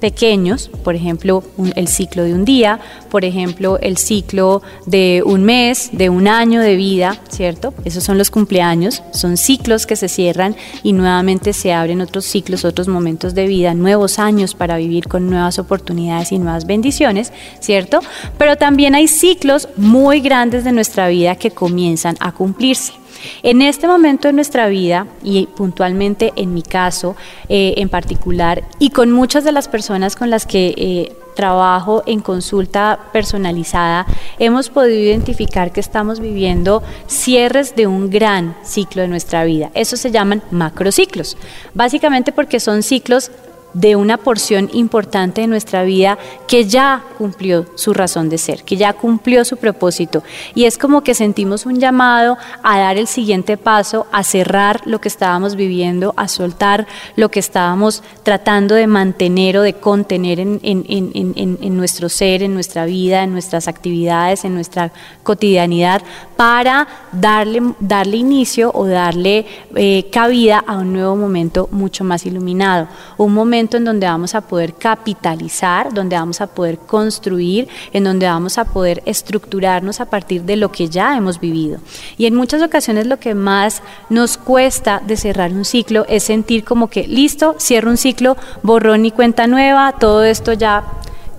pequeños, 0.00 0.70
por 0.82 0.94
ejemplo, 0.94 1.44
el 1.76 1.88
ciclo 1.88 2.24
de 2.24 2.34
un 2.34 2.44
día, 2.44 2.80
por 3.10 3.24
ejemplo, 3.24 3.78
el 3.78 3.96
ciclo 3.98 4.62
de 4.86 5.22
un 5.24 5.44
mes, 5.44 5.90
de 5.92 6.08
un 6.08 6.26
año 6.26 6.60
de 6.60 6.76
vida, 6.76 7.20
¿cierto? 7.28 7.74
Esos 7.84 8.02
son 8.02 8.18
los 8.18 8.30
cumpleaños, 8.30 9.02
son 9.12 9.36
ciclos 9.36 9.86
que 9.86 9.96
se 9.96 10.08
cierran 10.08 10.56
y 10.82 10.92
nuevamente 10.92 11.52
se 11.52 11.72
abren 11.72 12.00
otros 12.00 12.24
ciclos, 12.24 12.64
otros 12.64 12.88
momentos 12.88 13.34
de 13.34 13.46
vida, 13.46 13.74
nuevos 13.74 14.18
años 14.18 14.54
para 14.54 14.76
vivir 14.78 15.06
con 15.06 15.28
nuevas 15.28 15.58
oportunidades 15.58 16.32
y 16.32 16.38
nuevas 16.38 16.66
bendiciones, 16.66 17.32
¿cierto? 17.60 18.00
Pero 18.38 18.56
también 18.56 18.94
hay 18.94 19.06
ciclos 19.06 19.68
muy 19.76 20.20
grandes 20.20 20.64
de 20.64 20.72
nuestra 20.72 21.08
vida 21.08 21.36
que 21.36 21.50
comienzan 21.50 22.16
a 22.20 22.32
cumplirse. 22.32 22.94
En 23.42 23.62
este 23.62 23.86
momento 23.86 24.28
de 24.28 24.32
nuestra 24.32 24.68
vida, 24.68 25.06
y 25.22 25.46
puntualmente 25.46 26.32
en 26.36 26.54
mi 26.54 26.62
caso 26.62 27.16
eh, 27.48 27.74
en 27.76 27.88
particular, 27.88 28.64
y 28.78 28.90
con 28.90 29.10
muchas 29.10 29.44
de 29.44 29.52
las 29.52 29.68
personas 29.68 30.16
con 30.16 30.30
las 30.30 30.46
que 30.46 30.74
eh, 30.76 31.12
trabajo 31.34 32.02
en 32.06 32.20
consulta 32.20 32.98
personalizada, 33.12 34.06
hemos 34.38 34.68
podido 34.68 35.00
identificar 35.00 35.72
que 35.72 35.80
estamos 35.80 36.20
viviendo 36.20 36.82
cierres 37.06 37.74
de 37.76 37.86
un 37.86 38.10
gran 38.10 38.56
ciclo 38.62 39.02
de 39.02 39.08
nuestra 39.08 39.44
vida. 39.44 39.70
Eso 39.74 39.96
se 39.96 40.10
llaman 40.10 40.42
macrociclos, 40.50 41.36
básicamente 41.74 42.32
porque 42.32 42.60
son 42.60 42.82
ciclos 42.82 43.30
de 43.74 43.96
una 43.96 44.16
porción 44.16 44.68
importante 44.72 45.42
de 45.42 45.46
nuestra 45.46 45.84
vida 45.84 46.18
que 46.48 46.64
ya 46.64 47.04
cumplió 47.18 47.66
su 47.74 47.92
razón 47.92 48.28
de 48.28 48.38
ser, 48.38 48.64
que 48.64 48.76
ya 48.76 48.92
cumplió 48.92 49.44
su 49.44 49.56
propósito. 49.56 50.22
Y 50.54 50.64
es 50.64 50.78
como 50.78 51.02
que 51.02 51.14
sentimos 51.14 51.66
un 51.66 51.78
llamado 51.78 52.36
a 52.62 52.78
dar 52.78 52.96
el 52.98 53.06
siguiente 53.06 53.56
paso, 53.56 54.06
a 54.12 54.22
cerrar 54.24 54.80
lo 54.86 55.00
que 55.00 55.08
estábamos 55.08 55.56
viviendo, 55.56 56.14
a 56.16 56.28
soltar 56.28 56.86
lo 57.16 57.30
que 57.30 57.40
estábamos 57.40 58.02
tratando 58.22 58.74
de 58.74 58.86
mantener 58.86 59.58
o 59.58 59.62
de 59.62 59.74
contener 59.74 60.40
en, 60.40 61.76
nuestro 61.76 62.08
ser, 62.08 62.42
en 62.42 62.54
nuestra 62.54 62.84
vida, 62.84 63.22
en 63.22 63.32
nuestras 63.32 63.68
actividades, 63.68 64.44
en 64.44 64.54
nuestra 64.54 64.92
cotidianidad, 65.22 66.02
para 66.36 66.88
darle, 67.12 67.74
darle 67.80 68.16
inicio 68.16 68.70
o 68.74 68.86
darle 68.86 69.46
eh, 69.76 70.08
cabida 70.10 70.64
a 70.66 70.76
un 70.76 70.92
nuevo 70.92 71.16
momento 71.16 71.68
mucho 71.70 72.04
más 72.04 72.26
iluminado. 72.26 72.88
Un 73.16 73.34
en 73.60 73.84
donde 73.84 74.06
vamos 74.06 74.34
a 74.34 74.40
poder 74.40 74.74
capitalizar, 74.74 75.92
donde 75.92 76.16
vamos 76.16 76.40
a 76.40 76.46
poder 76.48 76.78
construir, 76.78 77.68
en 77.92 78.04
donde 78.04 78.26
vamos 78.26 78.58
a 78.58 78.64
poder 78.64 79.02
estructurarnos 79.06 80.00
a 80.00 80.06
partir 80.06 80.42
de 80.42 80.56
lo 80.56 80.70
que 80.72 80.88
ya 80.88 81.16
hemos 81.16 81.40
vivido. 81.40 81.78
Y 82.16 82.26
en 82.26 82.34
muchas 82.34 82.62
ocasiones 82.62 83.06
lo 83.06 83.18
que 83.18 83.34
más 83.34 83.82
nos 84.08 84.36
cuesta 84.36 85.00
de 85.06 85.16
cerrar 85.16 85.52
un 85.52 85.64
ciclo 85.64 86.04
es 86.08 86.24
sentir 86.24 86.64
como 86.64 86.88
que, 86.88 87.06
listo, 87.06 87.56
cierro 87.58 87.90
un 87.90 87.96
ciclo, 87.96 88.36
borrón 88.62 89.04
y 89.06 89.10
cuenta 89.10 89.46
nueva, 89.46 89.92
todo 89.92 90.24
esto 90.24 90.52
ya 90.52 90.84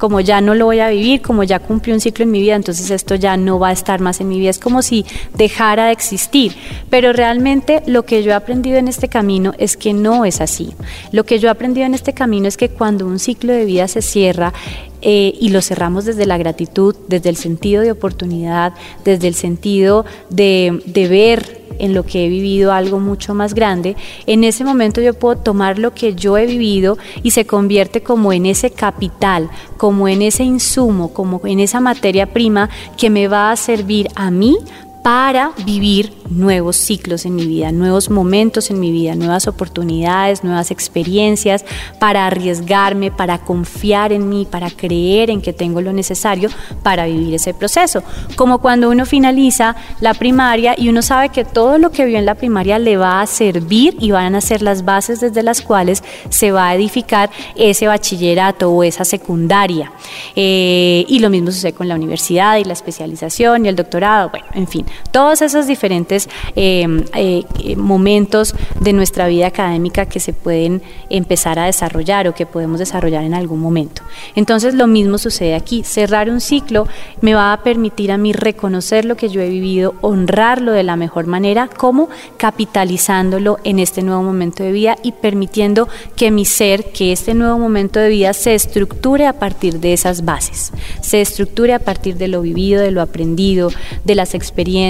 como 0.01 0.19
ya 0.19 0.41
no 0.41 0.55
lo 0.55 0.65
voy 0.65 0.79
a 0.79 0.89
vivir, 0.89 1.21
como 1.21 1.43
ya 1.43 1.59
cumplí 1.59 1.93
un 1.93 1.99
ciclo 1.99 2.23
en 2.23 2.31
mi 2.31 2.41
vida, 2.41 2.55
entonces 2.55 2.89
esto 2.89 3.13
ya 3.13 3.37
no 3.37 3.59
va 3.59 3.67
a 3.67 3.71
estar 3.71 3.99
más 3.99 4.19
en 4.19 4.29
mi 4.29 4.39
vida. 4.39 4.49
Es 4.49 4.57
como 4.57 4.81
si 4.81 5.05
dejara 5.35 5.85
de 5.85 5.91
existir. 5.91 6.55
Pero 6.89 7.13
realmente 7.13 7.83
lo 7.85 8.03
que 8.03 8.23
yo 8.23 8.31
he 8.31 8.33
aprendido 8.33 8.79
en 8.79 8.87
este 8.87 9.09
camino 9.09 9.53
es 9.59 9.77
que 9.77 9.93
no 9.93 10.25
es 10.25 10.41
así. 10.41 10.73
Lo 11.11 11.23
que 11.23 11.37
yo 11.37 11.49
he 11.49 11.51
aprendido 11.51 11.85
en 11.85 11.93
este 11.93 12.13
camino 12.13 12.47
es 12.47 12.57
que 12.57 12.69
cuando 12.69 13.05
un 13.05 13.19
ciclo 13.19 13.53
de 13.53 13.63
vida 13.63 13.87
se 13.87 14.01
cierra, 14.01 14.53
eh, 15.01 15.33
y 15.39 15.49
lo 15.49 15.61
cerramos 15.61 16.05
desde 16.05 16.25
la 16.25 16.37
gratitud, 16.37 16.95
desde 17.07 17.29
el 17.29 17.35
sentido 17.35 17.81
de 17.81 17.91
oportunidad, 17.91 18.73
desde 19.03 19.27
el 19.27 19.35
sentido 19.35 20.05
de, 20.29 20.81
de 20.85 21.07
ver 21.07 21.61
en 21.79 21.93
lo 21.93 22.03
que 22.03 22.25
he 22.25 22.29
vivido 22.29 22.71
algo 22.71 22.99
mucho 22.99 23.33
más 23.33 23.55
grande, 23.55 23.95
en 24.27 24.43
ese 24.43 24.63
momento 24.63 25.01
yo 25.01 25.13
puedo 25.13 25.37
tomar 25.37 25.79
lo 25.79 25.93
que 25.93 26.13
yo 26.13 26.37
he 26.37 26.45
vivido 26.45 26.97
y 27.23 27.31
se 27.31 27.45
convierte 27.45 28.03
como 28.03 28.31
en 28.33 28.45
ese 28.45 28.69
capital, 28.69 29.49
como 29.77 30.07
en 30.07 30.21
ese 30.21 30.43
insumo, 30.43 31.13
como 31.13 31.41
en 31.45 31.59
esa 31.59 31.79
materia 31.79 32.31
prima 32.31 32.69
que 32.97 33.09
me 33.09 33.27
va 33.27 33.51
a 33.51 33.55
servir 33.55 34.09
a 34.15 34.29
mí 34.29 34.57
para 35.03 35.51
vivir 35.65 36.13
nuevos 36.29 36.77
ciclos 36.77 37.25
en 37.25 37.35
mi 37.35 37.45
vida, 37.45 37.71
nuevos 37.71 38.09
momentos 38.09 38.69
en 38.69 38.79
mi 38.79 38.91
vida, 38.91 39.15
nuevas 39.15 39.47
oportunidades, 39.47 40.43
nuevas 40.43 40.71
experiencias, 40.71 41.65
para 41.99 42.27
arriesgarme, 42.27 43.11
para 43.11 43.39
confiar 43.39 44.13
en 44.13 44.29
mí, 44.29 44.47
para 44.49 44.69
creer 44.69 45.29
en 45.29 45.41
que 45.41 45.53
tengo 45.53 45.81
lo 45.81 45.91
necesario 45.91 46.49
para 46.83 47.05
vivir 47.05 47.33
ese 47.33 47.53
proceso. 47.53 48.03
Como 48.35 48.59
cuando 48.59 48.89
uno 48.89 49.05
finaliza 49.05 49.75
la 49.99 50.13
primaria 50.13 50.75
y 50.77 50.89
uno 50.89 51.01
sabe 51.01 51.29
que 51.29 51.45
todo 51.45 51.77
lo 51.77 51.91
que 51.91 52.05
vio 52.05 52.17
en 52.17 52.25
la 52.25 52.35
primaria 52.35 52.79
le 52.79 52.97
va 52.97 53.21
a 53.21 53.27
servir 53.27 53.95
y 53.99 54.11
van 54.11 54.35
a 54.35 54.41
ser 54.41 54.61
las 54.61 54.85
bases 54.85 55.19
desde 55.19 55.43
las 55.43 55.61
cuales 55.61 56.03
se 56.29 56.51
va 56.51 56.69
a 56.69 56.75
edificar 56.75 57.29
ese 57.55 57.87
bachillerato 57.87 58.71
o 58.71 58.83
esa 58.83 59.03
secundaria. 59.03 59.91
Eh, 60.35 61.05
y 61.07 61.19
lo 61.19 61.29
mismo 61.29 61.51
sucede 61.51 61.73
con 61.73 61.87
la 61.87 61.95
universidad 61.95 62.57
y 62.57 62.63
la 62.63 62.73
especialización 62.73 63.65
y 63.65 63.69
el 63.69 63.75
doctorado, 63.75 64.29
bueno, 64.29 64.45
en 64.53 64.67
fin, 64.67 64.85
todos 65.11 65.41
esos 65.41 65.67
diferentes 65.67 66.29
eh, 66.55 66.87
eh, 67.15 67.75
momentos 67.75 68.55
de 68.79 68.93
nuestra 68.93 69.27
vida 69.27 69.47
académica 69.47 70.05
que 70.05 70.19
se 70.19 70.33
pueden 70.33 70.81
empezar 71.09 71.59
a 71.59 71.65
desarrollar 71.65 72.27
o 72.27 72.35
que 72.35 72.45
podemos 72.45 72.79
desarrollar 72.79 73.23
en 73.23 73.33
algún 73.33 73.59
momento. 73.59 74.01
Entonces 74.35 74.73
lo 74.73 74.87
mismo 74.87 75.17
sucede 75.17 75.55
aquí. 75.55 75.83
Cerrar 75.83 76.29
un 76.29 76.41
ciclo 76.41 76.87
me 77.21 77.33
va 77.33 77.53
a 77.53 77.63
permitir 77.63 78.11
a 78.11 78.17
mí 78.17 78.33
reconocer 78.33 79.05
lo 79.05 79.15
que 79.15 79.29
yo 79.29 79.41
he 79.41 79.49
vivido, 79.49 79.95
honrarlo 80.01 80.71
de 80.71 80.83
la 80.83 80.95
mejor 80.95 81.27
manera, 81.27 81.67
como 81.67 82.09
capitalizándolo 82.37 83.59
en 83.63 83.79
este 83.79 84.01
nuevo 84.01 84.23
momento 84.23 84.63
de 84.63 84.71
vida 84.71 84.95
y 85.03 85.11
permitiendo 85.13 85.87
que 86.15 86.31
mi 86.31 86.45
ser, 86.45 86.91
que 86.91 87.11
este 87.11 87.33
nuevo 87.33 87.57
momento 87.57 87.99
de 87.99 88.09
vida 88.09 88.33
se 88.33 88.55
estructure 88.55 89.27
a 89.27 89.33
partir 89.33 89.79
de 89.79 89.93
esas 89.93 90.25
bases, 90.25 90.71
se 91.01 91.21
estructure 91.21 91.73
a 91.73 91.79
partir 91.79 92.15
de 92.17 92.27
lo 92.27 92.41
vivido, 92.41 92.81
de 92.81 92.91
lo 92.91 93.01
aprendido, 93.01 93.69
de 94.03 94.15
las 94.15 94.33
experiencias, 94.33 94.80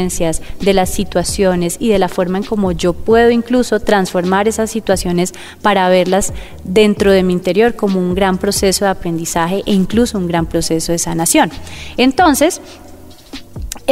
de 0.59 0.73
las 0.73 0.89
situaciones 0.89 1.77
y 1.79 1.89
de 1.89 1.99
la 1.99 2.07
forma 2.07 2.37
en 2.37 2.43
cómo 2.43 2.71
yo 2.71 2.93
puedo 2.93 3.29
incluso 3.29 3.79
transformar 3.79 4.47
esas 4.47 4.71
situaciones 4.71 5.33
para 5.61 5.89
verlas 5.89 6.33
dentro 6.63 7.11
de 7.11 7.23
mi 7.23 7.33
interior 7.33 7.75
como 7.75 7.99
un 7.99 8.15
gran 8.15 8.37
proceso 8.37 8.85
de 8.85 8.91
aprendizaje 8.91 9.63
e 9.65 9.73
incluso 9.73 10.17
un 10.17 10.27
gran 10.27 10.45
proceso 10.45 10.91
de 10.91 10.97
sanación. 10.97 11.51
Entonces, 11.97 12.61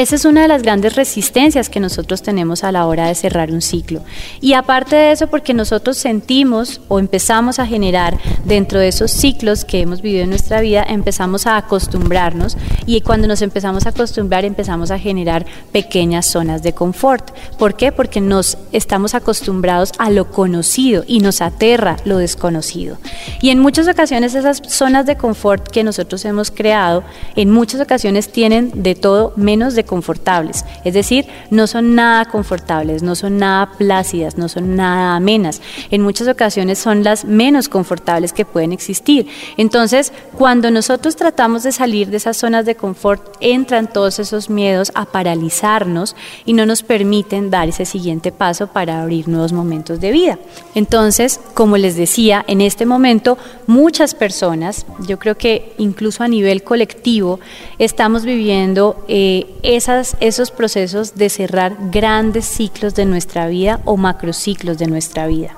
esa 0.01 0.15
es 0.15 0.23
una 0.23 0.43
de 0.43 0.47
las 0.47 0.61
grandes 0.61 0.95
resistencias 0.95 1.69
que 1.69 1.81
nosotros 1.81 2.21
tenemos 2.21 2.63
a 2.63 2.71
la 2.71 2.85
hora 2.85 3.07
de 3.07 3.15
cerrar 3.15 3.51
un 3.51 3.61
ciclo. 3.61 4.01
Y 4.39 4.53
aparte 4.53 4.95
de 4.95 5.11
eso, 5.11 5.27
porque 5.27 5.53
nosotros 5.53 5.97
sentimos 5.97 6.79
o 6.87 6.99
empezamos 6.99 7.59
a 7.59 7.65
generar 7.65 8.17
dentro 8.45 8.79
de 8.79 8.87
esos 8.87 9.11
ciclos 9.11 9.65
que 9.65 9.81
hemos 9.81 10.01
vivido 10.01 10.23
en 10.23 10.29
nuestra 10.29 10.61
vida, 10.61 10.85
empezamos 10.87 11.47
a 11.47 11.57
acostumbrarnos 11.57 12.55
y 12.85 13.01
cuando 13.01 13.27
nos 13.27 13.41
empezamos 13.41 13.85
a 13.85 13.89
acostumbrar 13.89 14.45
empezamos 14.45 14.89
a 14.89 14.97
generar 14.97 15.45
pequeñas 15.73 16.25
zonas 16.27 16.63
de 16.63 16.71
confort. 16.71 17.31
¿Por 17.57 17.75
qué? 17.75 17.91
Porque 17.91 18.21
nos 18.21 18.57
estamos 18.71 19.15
acostumbrados 19.15 19.91
a 19.97 20.11
lo 20.11 20.31
conocido 20.31 21.03
y 21.07 21.19
nos 21.19 21.41
aterra 21.41 21.97
lo 22.05 22.19
desconocido. 22.19 22.97
Y 23.41 23.49
en 23.49 23.59
muchas 23.59 23.89
ocasiones 23.89 24.33
esas 24.33 24.61
zonas 24.65 25.05
de 25.05 25.17
confort 25.17 25.67
que 25.67 25.83
nosotros 25.83 26.23
hemos 26.23 26.51
creado, 26.51 27.03
en 27.35 27.51
muchas 27.51 27.81
ocasiones 27.81 28.31
tienen 28.31 28.71
de 28.81 28.95
todo 28.95 29.33
menos 29.35 29.75
de 29.75 29.88
confortables, 29.89 30.65
es 30.85 30.93
decir, 30.93 31.25
no 31.49 31.65
son 31.65 31.95
nada 31.95 32.25
confortables, 32.25 33.01
no 33.01 33.15
son 33.15 33.39
nada 33.39 33.71
plácidas, 33.75 34.37
no 34.37 34.47
son 34.47 34.75
nada 34.75 35.15
amenas. 35.15 35.61
En 35.89 36.03
muchas 36.03 36.27
ocasiones 36.27 36.77
son 36.77 37.03
las 37.03 37.25
menos 37.25 37.69
confortables 37.69 38.31
que 38.31 38.45
pueden 38.45 38.71
existir. 38.71 39.25
Entonces, 39.57 40.13
cuando 40.37 40.69
nosotros 40.69 41.15
tratamos 41.15 41.63
de 41.63 41.71
salir 41.71 42.09
de 42.11 42.17
esas 42.17 42.37
zonas 42.37 42.67
de 42.67 42.75
confort, 42.75 43.35
entran 43.39 43.91
todos 43.91 44.19
esos 44.19 44.51
miedos 44.51 44.91
a 44.93 45.05
paralizarnos 45.05 46.15
y 46.45 46.53
no 46.53 46.67
nos 46.67 46.83
permiten 46.83 47.49
dar 47.49 47.67
ese 47.67 47.85
siguiente 47.85 48.31
paso 48.31 48.67
para 48.67 49.01
abrir 49.01 49.27
nuevos 49.27 49.53
momentos 49.53 49.99
de 49.99 50.11
vida. 50.11 50.37
Entonces, 50.75 51.39
como 51.55 51.77
les 51.77 51.95
decía, 51.95 52.45
en 52.47 52.61
este 52.61 52.85
momento 52.85 53.39
muchas 53.65 54.13
personas, 54.13 54.85
yo 55.07 55.17
creo 55.17 55.35
que 55.35 55.73
incluso 55.79 56.23
a 56.23 56.27
nivel 56.27 56.61
colectivo, 56.63 57.39
estamos 57.79 58.23
viviendo 58.23 59.03
eh, 59.07 59.47
esos 59.75 60.51
procesos 60.51 61.15
de 61.15 61.29
cerrar 61.29 61.75
grandes 61.91 62.45
ciclos 62.45 62.95
de 62.95 63.05
nuestra 63.05 63.47
vida 63.47 63.79
o 63.85 63.97
macrociclos 63.97 64.77
de 64.77 64.87
nuestra 64.87 65.27
vida. 65.27 65.55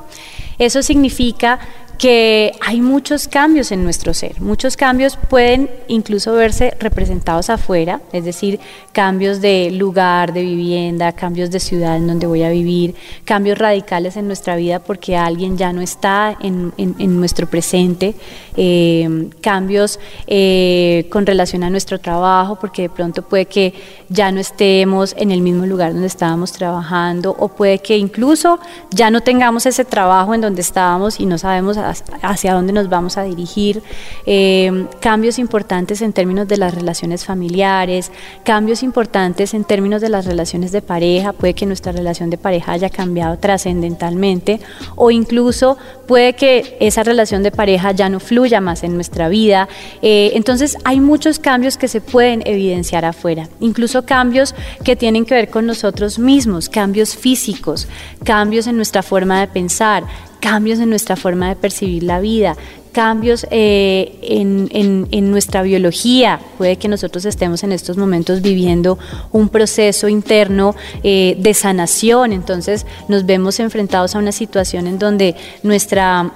Eso 0.59 0.83
significa 0.83 1.59
que 2.01 2.53
hay 2.61 2.81
muchos 2.81 3.27
cambios 3.27 3.71
en 3.71 3.83
nuestro 3.83 4.15
ser. 4.15 4.41
Muchos 4.41 4.75
cambios 4.75 5.19
pueden 5.29 5.69
incluso 5.87 6.33
verse 6.33 6.75
representados 6.79 7.51
afuera, 7.51 8.01
es 8.11 8.25
decir, 8.25 8.59
cambios 8.91 9.39
de 9.39 9.69
lugar, 9.69 10.33
de 10.33 10.41
vivienda, 10.41 11.11
cambios 11.11 11.51
de 11.51 11.59
ciudad 11.59 11.97
en 11.97 12.07
donde 12.07 12.25
voy 12.25 12.41
a 12.41 12.49
vivir, 12.49 12.95
cambios 13.23 13.59
radicales 13.59 14.17
en 14.17 14.25
nuestra 14.25 14.55
vida 14.55 14.79
porque 14.79 15.15
alguien 15.15 15.59
ya 15.59 15.73
no 15.73 15.81
está 15.81 16.35
en, 16.41 16.73
nuestro 17.19 17.45
presente, 17.45 18.15
eh, 18.57 19.29
cambios 19.39 19.99
eh, 20.25 21.05
con 21.11 21.27
relación 21.27 21.61
a 21.63 21.69
nuestro 21.69 21.99
trabajo 21.99 22.57
porque 22.59 22.81
de 22.81 22.89
pronto 22.89 23.21
puede 23.21 23.45
que 23.45 23.75
ya 24.09 24.31
no 24.31 24.39
estemos 24.39 25.13
en 25.19 25.29
el 25.29 25.41
mismo 25.41 25.67
lugar 25.67 25.93
donde 25.93 26.07
estábamos 26.07 26.51
trabajando 26.51 27.35
o 27.37 27.49
puede 27.49 27.77
que 27.77 27.95
incluso 27.95 28.59
ya 28.89 29.11
no 29.11 29.21
tengamos 29.21 29.67
ese 29.67 29.85
trabajo 29.85 30.33
en 30.33 30.41
donde 30.41 30.61
estábamos 30.61 31.19
y 31.19 31.27
no 31.27 31.37
sabemos 31.37 31.77
a 31.77 31.90
hacia 32.21 32.53
dónde 32.53 32.73
nos 32.73 32.89
vamos 32.89 33.17
a 33.17 33.23
dirigir, 33.23 33.81
eh, 34.25 34.87
cambios 34.99 35.39
importantes 35.39 36.01
en 36.01 36.13
términos 36.13 36.47
de 36.47 36.57
las 36.57 36.73
relaciones 36.73 37.25
familiares, 37.25 38.11
cambios 38.43 38.83
importantes 38.83 39.53
en 39.53 39.63
términos 39.63 40.01
de 40.01 40.09
las 40.09 40.25
relaciones 40.25 40.71
de 40.71 40.81
pareja, 40.81 41.33
puede 41.33 41.53
que 41.53 41.65
nuestra 41.65 41.91
relación 41.91 42.29
de 42.29 42.37
pareja 42.37 42.73
haya 42.73 42.89
cambiado 42.89 43.37
trascendentalmente 43.37 44.59
o 44.95 45.11
incluso 45.11 45.77
puede 46.07 46.33
que 46.33 46.77
esa 46.79 47.03
relación 47.03 47.43
de 47.43 47.51
pareja 47.51 47.91
ya 47.91 48.09
no 48.09 48.19
fluya 48.19 48.61
más 48.61 48.83
en 48.83 48.95
nuestra 48.95 49.29
vida. 49.29 49.67
Eh, 50.01 50.31
entonces 50.35 50.77
hay 50.83 50.99
muchos 50.99 51.39
cambios 51.39 51.77
que 51.77 51.87
se 51.87 52.01
pueden 52.01 52.43
evidenciar 52.45 53.05
afuera, 53.05 53.49
incluso 53.59 54.05
cambios 54.05 54.55
que 54.83 54.95
tienen 54.95 55.25
que 55.25 55.35
ver 55.35 55.49
con 55.49 55.65
nosotros 55.65 56.19
mismos, 56.19 56.69
cambios 56.69 57.15
físicos, 57.15 57.87
cambios 58.23 58.67
en 58.67 58.75
nuestra 58.75 59.03
forma 59.03 59.39
de 59.39 59.47
pensar, 59.47 60.03
cambios 60.41 60.79
en 60.79 60.89
nuestra 60.89 61.15
forma 61.15 61.47
de 61.47 61.55
percibir 61.55 62.03
la 62.03 62.19
vida, 62.19 62.57
cambios 62.91 63.47
eh, 63.51 64.17
en, 64.21 65.31
nuestra 65.31 65.61
biología. 65.61 66.41
Puede 66.57 66.75
que 66.75 66.89
nosotros 66.89 67.23
estemos 67.23 67.63
en 67.63 67.71
estos 67.71 67.95
momentos 67.95 68.41
viviendo 68.41 68.99
un 69.31 69.47
proceso 69.47 70.09
interno 70.09 70.75
eh, 71.03 71.37
de 71.39 71.53
sanación, 71.53 72.33
entonces 72.33 72.85
nos 73.07 73.25
vemos 73.25 73.59
enfrentados 73.61 74.15
a 74.15 74.19
una 74.19 74.33
situación 74.33 74.87
en 74.87 74.99
donde 74.99 75.35
nuestra 75.63 76.33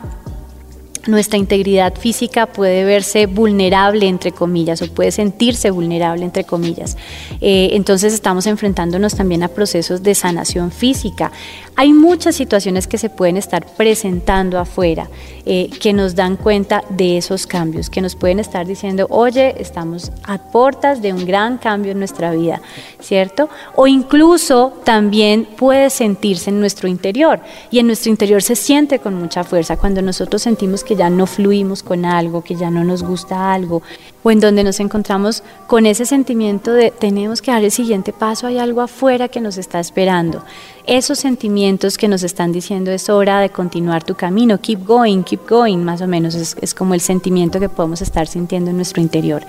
nuestra 1.07 1.37
integridad 1.37 1.93
física 1.95 2.47
puede 2.47 2.83
verse 2.83 3.27
vulnerable, 3.27 4.07
entre 4.07 4.31
comillas, 4.31 4.81
o 4.81 4.87
puede 4.87 5.11
sentirse 5.11 5.69
vulnerable, 5.69 6.25
entre 6.25 6.43
comillas. 6.43 6.97
Eh, 7.41 7.69
entonces 7.73 8.13
estamos 8.13 8.47
enfrentándonos 8.47 9.15
también 9.15 9.43
a 9.43 9.49
procesos 9.49 10.03
de 10.03 10.15
sanación 10.15 10.71
física. 10.71 11.31
Hay 11.77 11.91
muchas 11.91 12.35
situaciones 12.35 12.87
que 12.87 12.97
se 12.97 13.09
pueden 13.09 13.35
estar 13.35 13.65
presentando 13.65 14.59
afuera 14.59 15.09
eh, 15.45 15.69
que 15.81 15.91
nos 15.91 16.15
dan 16.15 16.37
cuenta 16.37 16.83
de 16.89 17.17
esos 17.17 17.45
cambios, 17.45 17.89
que 17.89 17.99
nos 17.99 18.15
pueden 18.15 18.39
estar 18.39 18.65
diciendo, 18.65 19.07
oye, 19.09 19.55
estamos 19.59 20.13
a 20.23 20.37
puertas 20.37 21.01
de 21.01 21.11
un 21.11 21.25
gran 21.25 21.57
cambio 21.57 21.91
en 21.91 21.99
nuestra 21.99 22.31
vida, 22.31 22.61
¿cierto? 23.01 23.49
O 23.75 23.87
incluso 23.87 24.71
también 24.85 25.45
puede 25.45 25.89
sentirse 25.89 26.49
en 26.49 26.61
nuestro 26.61 26.87
interior 26.87 27.41
y 27.71 27.79
en 27.79 27.87
nuestro 27.87 28.09
interior 28.09 28.41
se 28.41 28.55
siente 28.55 28.99
con 28.99 29.15
mucha 29.15 29.43
fuerza 29.43 29.75
cuando 29.75 30.01
nosotros 30.01 30.41
sentimos 30.41 30.83
que 30.83 30.95
ya 30.95 31.09
no 31.09 31.27
fluimos 31.27 31.83
con 31.83 32.05
algo, 32.05 32.41
que 32.41 32.55
ya 32.55 32.71
no 32.71 32.85
nos 32.85 33.03
gusta 33.03 33.53
algo, 33.53 33.81
o 34.25 34.31
en 34.31 34.39
donde 34.39 34.63
nos 34.63 34.79
encontramos 34.79 35.43
con 35.67 35.85
ese 35.85 36.03
sentimiento 36.03 36.73
de 36.73 36.89
tenemos 36.89 37.43
que 37.43 37.51
dar 37.51 37.63
el 37.63 37.69
siguiente 37.69 38.11
paso, 38.11 38.47
hay 38.47 38.57
algo 38.57 38.81
afuera 38.81 39.27
que 39.27 39.39
nos 39.39 39.59
está 39.59 39.79
esperando. 39.79 40.43
Esos 40.87 41.19
sentimientos 41.19 41.95
que 41.99 42.07
nos 42.07 42.23
están 42.23 42.51
diciendo 42.51 42.89
es 42.89 43.07
hora 43.07 43.39
de 43.39 43.49
continuar 43.49 44.03
tu 44.03 44.15
camino, 44.15 44.59
keep 44.59 44.83
going, 44.83 45.21
keep 45.21 45.47
going, 45.47 45.77
más 45.77 46.01
o 46.01 46.07
menos 46.07 46.33
es, 46.33 46.57
es 46.59 46.73
como 46.73 46.95
el 46.95 47.01
sentimiento 47.01 47.59
que 47.59 47.69
podemos 47.69 48.01
estar 48.01 48.25
sintiendo 48.25 48.71
en 48.71 48.77
nuestro 48.77 48.99
interior. 48.99 49.43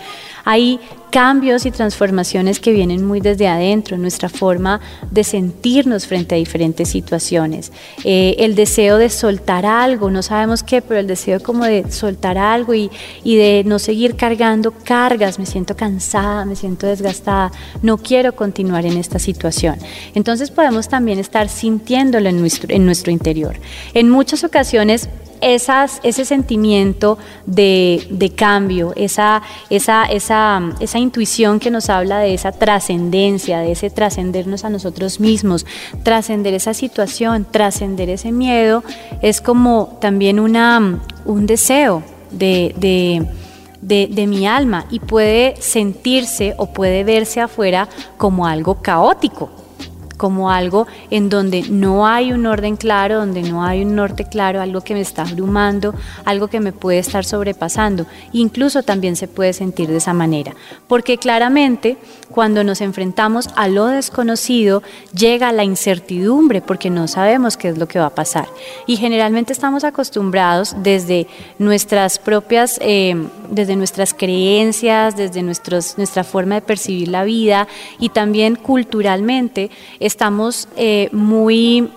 Hay 0.44 0.78
cambios 1.10 1.66
y 1.66 1.70
transformaciones 1.70 2.60
que 2.60 2.72
vienen 2.72 3.04
muy 3.04 3.20
desde 3.20 3.48
adentro, 3.48 3.96
nuestra 3.96 4.28
forma 4.28 4.80
de 5.10 5.24
sentirnos 5.24 6.06
frente 6.06 6.34
a 6.34 6.38
diferentes 6.38 6.88
situaciones. 6.88 7.72
Eh, 8.04 8.36
el 8.38 8.54
deseo 8.54 8.98
de 8.98 9.08
soltar 9.08 9.64
algo, 9.66 10.10
no 10.10 10.22
sabemos 10.22 10.62
qué, 10.62 10.82
pero 10.82 11.00
el 11.00 11.06
deseo 11.06 11.40
como 11.40 11.64
de 11.64 11.90
soltar 11.90 12.38
algo 12.38 12.74
y, 12.74 12.90
y 13.24 13.36
de 13.36 13.62
no 13.64 13.78
seguir 13.78 14.16
cargando 14.16 14.65
cargas, 14.72 15.38
me 15.38 15.46
siento 15.46 15.76
cansada, 15.76 16.44
me 16.44 16.56
siento 16.56 16.86
desgastada, 16.86 17.52
no 17.82 17.98
quiero 17.98 18.34
continuar 18.34 18.86
en 18.86 18.96
esta 18.96 19.18
situación. 19.18 19.76
Entonces 20.14 20.50
podemos 20.50 20.88
también 20.88 21.18
estar 21.18 21.48
sintiéndolo 21.48 22.28
en 22.28 22.40
nuestro, 22.40 22.74
en 22.74 22.84
nuestro 22.86 23.12
interior. 23.12 23.56
En 23.94 24.10
muchas 24.10 24.44
ocasiones 24.44 25.08
esas, 25.40 26.00
ese 26.02 26.24
sentimiento 26.24 27.18
de, 27.46 28.32
cambio, 28.36 28.92
esa, 28.96 29.42
esa, 29.70 30.04
esa, 30.06 30.62
esa, 30.80 30.98
intuición 30.98 31.60
que 31.60 31.70
nos 31.70 31.90
habla 31.90 32.18
de 32.18 32.34
esa 32.34 32.52
trascendencia, 32.52 33.60
de 33.60 33.72
ese 33.72 33.90
trascendernos 33.90 34.64
a 34.64 34.70
nosotros 34.70 35.20
mismos, 35.20 35.66
trascender 36.02 36.54
esa 36.54 36.74
situación, 36.74 37.46
trascender 37.50 38.10
ese 38.10 38.32
miedo, 38.32 38.82
es 39.22 39.40
como 39.40 39.98
también 40.00 40.40
una, 40.40 41.00
un 41.24 41.46
deseo 41.46 42.02
de, 42.30 42.74
de, 42.76 43.26
de 43.86 44.26
mi 44.26 44.46
alma 44.46 44.86
y 44.90 45.00
puede 45.00 45.54
sentirse 45.60 46.54
o 46.58 46.66
puede 46.72 47.04
verse 47.04 47.40
afuera 47.40 47.88
como 48.16 48.46
algo 48.46 48.82
caótico 48.82 49.65
como 50.16 50.50
algo 50.50 50.86
en 51.10 51.28
donde 51.28 51.62
no 51.68 52.06
hay 52.06 52.32
un 52.32 52.46
orden 52.46 52.76
claro, 52.76 53.18
donde 53.18 53.42
no 53.42 53.64
hay 53.64 53.82
un 53.82 53.94
norte 53.94 54.24
claro, 54.24 54.60
algo 54.60 54.80
que 54.80 54.94
me 54.94 55.00
está 55.00 55.22
abrumando, 55.22 55.94
algo 56.24 56.48
que 56.48 56.60
me 56.60 56.72
puede 56.72 56.98
estar 56.98 57.24
sobrepasando. 57.24 58.06
Incluso 58.32 58.82
también 58.82 59.16
se 59.16 59.28
puede 59.28 59.52
sentir 59.52 59.88
de 59.88 59.98
esa 59.98 60.12
manera, 60.12 60.54
porque 60.88 61.18
claramente 61.18 61.98
cuando 62.30 62.64
nos 62.64 62.80
enfrentamos 62.80 63.48
a 63.56 63.68
lo 63.68 63.86
desconocido 63.86 64.82
llega 65.14 65.52
la 65.52 65.64
incertidumbre 65.64 66.60
porque 66.60 66.90
no 66.90 67.08
sabemos 67.08 67.56
qué 67.56 67.68
es 67.68 67.78
lo 67.78 67.88
que 67.88 67.98
va 67.98 68.06
a 68.06 68.14
pasar. 68.14 68.48
Y 68.86 68.96
generalmente 68.96 69.52
estamos 69.52 69.84
acostumbrados 69.84 70.76
desde 70.82 71.26
nuestras 71.58 72.18
propias, 72.18 72.78
eh, 72.82 73.14
desde 73.50 73.76
nuestras 73.76 74.14
creencias, 74.14 75.16
desde 75.16 75.42
nuestra 75.42 76.24
forma 76.24 76.56
de 76.56 76.62
percibir 76.62 77.08
la 77.08 77.24
vida 77.24 77.68
y 77.98 78.08
también 78.10 78.56
culturalmente 78.56 79.70
estamos 80.06 80.68
eh, 80.76 81.08
muy 81.12 81.90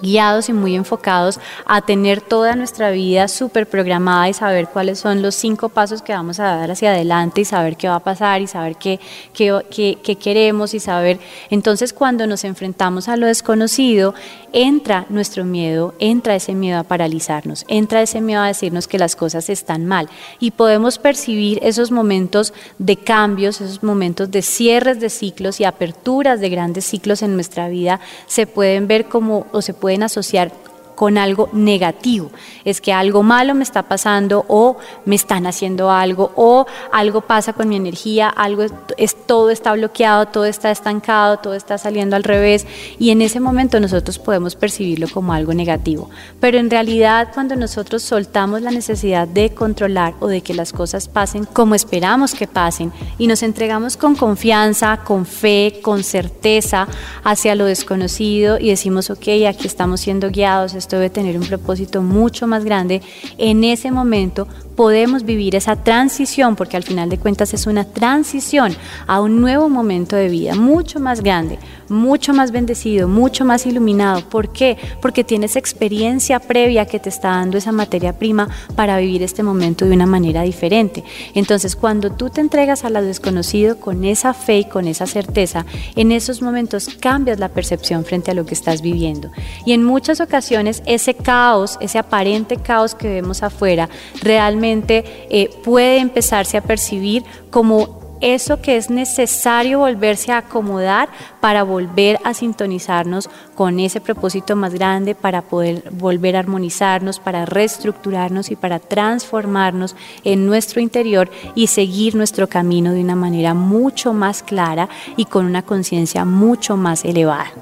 guiados 0.00 0.48
y 0.48 0.52
muy 0.52 0.74
enfocados 0.74 1.38
a 1.66 1.82
tener 1.82 2.20
toda 2.20 2.56
nuestra 2.56 2.90
vida 2.90 3.28
súper 3.28 3.66
programada 3.66 4.28
y 4.28 4.32
saber 4.32 4.68
cuáles 4.68 4.98
son 4.98 5.22
los 5.22 5.34
cinco 5.34 5.68
pasos 5.68 6.02
que 6.02 6.12
vamos 6.12 6.40
a 6.40 6.56
dar 6.56 6.70
hacia 6.70 6.92
adelante 6.92 7.42
y 7.42 7.44
saber 7.44 7.76
qué 7.76 7.88
va 7.88 7.96
a 7.96 8.00
pasar 8.00 8.40
y 8.40 8.46
saber 8.46 8.76
qué, 8.76 8.98
qué, 9.34 9.62
qué, 9.70 10.16
queremos 10.16 10.74
y 10.74 10.80
saber. 10.80 11.18
Entonces 11.50 11.92
cuando 11.92 12.26
nos 12.26 12.44
enfrentamos 12.44 13.08
a 13.08 13.16
lo 13.16 13.26
desconocido, 13.26 14.14
entra 14.52 15.06
nuestro 15.08 15.44
miedo, 15.44 15.94
entra 15.98 16.34
ese 16.34 16.54
miedo 16.54 16.78
a 16.78 16.84
paralizarnos, 16.84 17.64
entra 17.68 18.02
ese 18.02 18.20
miedo 18.20 18.40
a 18.40 18.46
decirnos 18.46 18.88
que 18.88 18.98
las 18.98 19.16
cosas 19.16 19.48
están 19.48 19.86
mal. 19.86 20.08
Y 20.38 20.52
podemos 20.52 20.98
percibir 20.98 21.58
esos 21.62 21.90
momentos 21.90 22.52
de 22.78 22.96
cambios, 22.96 23.60
esos 23.60 23.82
momentos 23.82 24.30
de 24.30 24.42
cierres 24.42 25.00
de 25.00 25.10
ciclos 25.10 25.60
y 25.60 25.64
aperturas 25.64 26.40
de 26.40 26.48
grandes 26.48 26.84
ciclos 26.84 27.22
en 27.22 27.34
nuestra 27.34 27.68
vida, 27.68 28.00
se 28.26 28.46
pueden 28.46 28.86
ver 28.86 29.06
como 29.06 29.46
o 29.52 29.62
se 29.62 29.74
pueden 29.74 30.02
asociar 30.02 30.52
con 31.00 31.16
algo 31.16 31.48
negativo. 31.54 32.30
Es 32.62 32.82
que 32.82 32.92
algo 32.92 33.22
malo 33.22 33.54
me 33.54 33.62
está 33.62 33.84
pasando 33.84 34.44
o 34.48 34.76
me 35.06 35.16
están 35.16 35.46
haciendo 35.46 35.90
algo 35.90 36.30
o 36.36 36.66
algo 36.92 37.22
pasa 37.22 37.54
con 37.54 37.70
mi 37.70 37.76
energía, 37.76 38.28
algo 38.28 38.64
es, 38.98 39.16
todo 39.24 39.48
está 39.48 39.72
bloqueado, 39.72 40.26
todo 40.26 40.44
está 40.44 40.70
estancado, 40.70 41.38
todo 41.38 41.54
está 41.54 41.78
saliendo 41.78 42.16
al 42.16 42.22
revés 42.22 42.66
y 42.98 43.12
en 43.12 43.22
ese 43.22 43.40
momento 43.40 43.80
nosotros 43.80 44.18
podemos 44.18 44.56
percibirlo 44.56 45.08
como 45.08 45.32
algo 45.32 45.54
negativo. 45.54 46.10
Pero 46.38 46.58
en 46.58 46.68
realidad 46.68 47.28
cuando 47.32 47.56
nosotros 47.56 48.02
soltamos 48.02 48.60
la 48.60 48.70
necesidad 48.70 49.26
de 49.26 49.54
controlar 49.54 50.12
o 50.20 50.26
de 50.26 50.42
que 50.42 50.52
las 50.52 50.70
cosas 50.70 51.08
pasen 51.08 51.46
como 51.46 51.74
esperamos 51.74 52.34
que 52.34 52.46
pasen 52.46 52.92
y 53.16 53.26
nos 53.26 53.42
entregamos 53.42 53.96
con 53.96 54.16
confianza, 54.16 54.98
con 54.98 55.24
fe, 55.24 55.80
con 55.82 56.04
certeza 56.04 56.86
hacia 57.24 57.54
lo 57.54 57.64
desconocido 57.64 58.58
y 58.58 58.68
decimos, 58.68 59.08
ok, 59.08 59.28
aquí 59.48 59.66
estamos 59.66 60.02
siendo 60.02 60.28
guiados, 60.28 60.74
debe 60.96 61.10
tener 61.10 61.36
un 61.38 61.46
propósito 61.46 62.02
mucho 62.02 62.46
más 62.46 62.64
grande, 62.64 63.02
en 63.38 63.64
ese 63.64 63.90
momento 63.90 64.46
podemos 64.80 65.24
vivir 65.24 65.56
esa 65.56 65.76
transición, 65.76 66.56
porque 66.56 66.76
al 66.76 66.82
final 66.82 67.10
de 67.10 67.18
cuentas 67.18 67.52
es 67.52 67.66
una 67.66 67.84
transición 67.84 68.74
a 69.06 69.20
un 69.20 69.40
nuevo 69.40 69.68
momento 69.68 70.16
de 70.16 70.28
vida, 70.28 70.54
mucho 70.54 71.00
más 71.00 71.22
grande, 71.22 71.58
mucho 71.90 72.32
más 72.32 72.50
bendecido, 72.50 73.06
mucho 73.06 73.44
más 73.44 73.66
iluminado. 73.66 74.26
¿Por 74.28 74.52
qué? 74.52 74.78
Porque 75.02 75.22
tienes 75.22 75.56
experiencia 75.56 76.38
previa 76.38 76.86
que 76.86 76.98
te 76.98 77.10
está 77.10 77.28
dando 77.28 77.58
esa 77.58 77.72
materia 77.72 78.14
prima 78.14 78.48
para 78.74 78.96
vivir 78.96 79.22
este 79.22 79.42
momento 79.42 79.84
de 79.84 79.92
una 79.92 80.06
manera 80.06 80.42
diferente. 80.42 81.04
Entonces, 81.34 81.76
cuando 81.76 82.12
tú 82.12 82.30
te 82.30 82.40
entregas 82.40 82.84
a 82.84 82.90
lo 82.90 83.02
desconocido 83.02 83.78
con 83.78 84.04
esa 84.04 84.32
fe 84.32 84.60
y 84.60 84.64
con 84.64 84.86
esa 84.86 85.06
certeza, 85.06 85.66
en 85.94 86.10
esos 86.12 86.40
momentos 86.40 86.88
cambias 87.00 87.38
la 87.38 87.48
percepción 87.48 88.04
frente 88.04 88.30
a 88.30 88.34
lo 88.34 88.46
que 88.46 88.54
estás 88.54 88.80
viviendo. 88.80 89.30
Y 89.66 89.72
en 89.72 89.84
muchas 89.84 90.20
ocasiones 90.20 90.79
ese 90.86 91.14
caos, 91.14 91.78
ese 91.80 91.98
aparente 91.98 92.56
caos 92.56 92.94
que 92.94 93.08
vemos 93.08 93.42
afuera, 93.42 93.88
realmente 94.22 95.04
eh, 95.30 95.50
puede 95.64 95.98
empezarse 95.98 96.56
a 96.56 96.62
percibir 96.62 97.24
como 97.50 98.00
eso 98.20 98.60
que 98.60 98.76
es 98.76 98.90
necesario 98.90 99.78
volverse 99.78 100.32
a 100.32 100.38
acomodar 100.38 101.08
para 101.40 101.62
volver 101.62 102.18
a 102.24 102.34
sintonizarnos 102.34 103.30
con 103.54 103.80
ese 103.80 104.00
propósito 104.00 104.56
más 104.56 104.74
grande, 104.74 105.14
para 105.14 105.42
poder 105.42 105.84
volver 105.90 106.36
a 106.36 106.40
armonizarnos, 106.40 107.18
para 107.18 107.46
reestructurarnos 107.46 108.50
y 108.50 108.56
para 108.56 108.78
transformarnos 108.78 109.96
en 110.24 110.46
nuestro 110.46 110.80
interior 110.80 111.30
y 111.54 111.68
seguir 111.68 112.14
nuestro 112.14 112.46
camino 112.48 112.92
de 112.92 113.00
una 113.00 113.16
manera 113.16 113.54
mucho 113.54 114.12
más 114.12 114.42
clara 114.42 114.88
y 115.16 115.24
con 115.24 115.46
una 115.46 115.62
conciencia 115.62 116.24
mucho 116.24 116.76
más 116.76 117.04
elevada. 117.04 117.52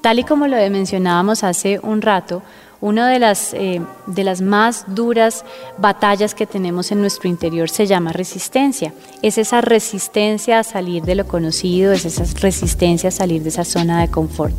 Tal 0.00 0.18
y 0.18 0.24
como 0.24 0.46
lo 0.46 0.56
mencionábamos 0.70 1.44
hace 1.44 1.78
un 1.82 2.00
rato, 2.02 2.42
Una 2.82 3.10
de 3.10 3.18
las, 3.18 3.52
eh, 3.52 3.82
de 4.06 4.24
las 4.24 4.40
más 4.40 4.86
duras 4.86 5.44
batallas 5.76 6.34
que 6.34 6.46
tenemos 6.46 6.90
en 6.90 7.02
nuestro 7.02 7.28
interior 7.28 7.68
se 7.68 7.86
llama 7.86 8.10
resistencia. 8.10 8.94
Es 9.20 9.36
esa 9.36 9.60
resistencia 9.60 10.58
a 10.58 10.64
salir 10.64 11.02
de 11.02 11.14
lo 11.14 11.26
conocido, 11.26 11.92
es 11.92 12.06
esa 12.06 12.24
resistencia 12.40 13.08
a 13.08 13.12
salir 13.12 13.42
de 13.42 13.50
esa 13.50 13.66
zona 13.66 14.00
de 14.00 14.08
confort. 14.08 14.54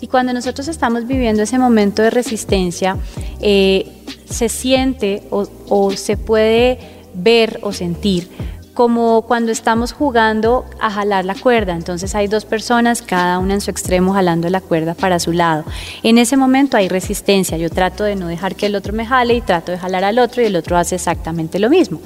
Y 0.00 0.06
cuando 0.06 0.32
nosotros 0.32 0.68
estamos 0.68 1.08
viviendo 1.08 1.42
ese 1.42 1.58
momento 1.58 2.02
de 2.02 2.10
resistencia, 2.10 2.98
eh, 3.40 3.90
se 4.30 4.48
siente 4.48 5.24
o, 5.30 5.48
o 5.68 5.90
se 5.90 6.16
puede 6.16 6.78
ver 7.14 7.58
o 7.62 7.72
sentir 7.72 8.28
como 8.76 9.22
cuando 9.22 9.50
estamos 9.52 9.92
jugando 9.92 10.66
a 10.78 10.90
jalar 10.90 11.24
la 11.24 11.34
cuerda. 11.34 11.72
Entonces 11.72 12.14
hay 12.14 12.28
dos 12.28 12.44
personas, 12.44 13.00
cada 13.00 13.38
una 13.38 13.54
en 13.54 13.62
su 13.62 13.70
extremo 13.70 14.12
jalando 14.12 14.50
la 14.50 14.60
cuerda 14.60 14.92
para 14.92 15.18
su 15.18 15.32
lado. 15.32 15.64
En 16.02 16.18
ese 16.18 16.36
momento 16.36 16.76
hay 16.76 16.88
resistencia. 16.88 17.56
Yo 17.56 17.70
trato 17.70 18.04
de 18.04 18.16
no 18.16 18.28
dejar 18.28 18.54
que 18.54 18.66
el 18.66 18.76
otro 18.76 18.92
me 18.92 19.06
jale 19.06 19.34
y 19.34 19.40
trato 19.40 19.72
de 19.72 19.78
jalar 19.78 20.04
al 20.04 20.18
otro 20.18 20.42
y 20.42 20.44
el 20.44 20.56
otro 20.56 20.76
hace 20.76 20.96
exactamente 20.96 21.58
lo 21.58 21.70
mismo. 21.70 22.00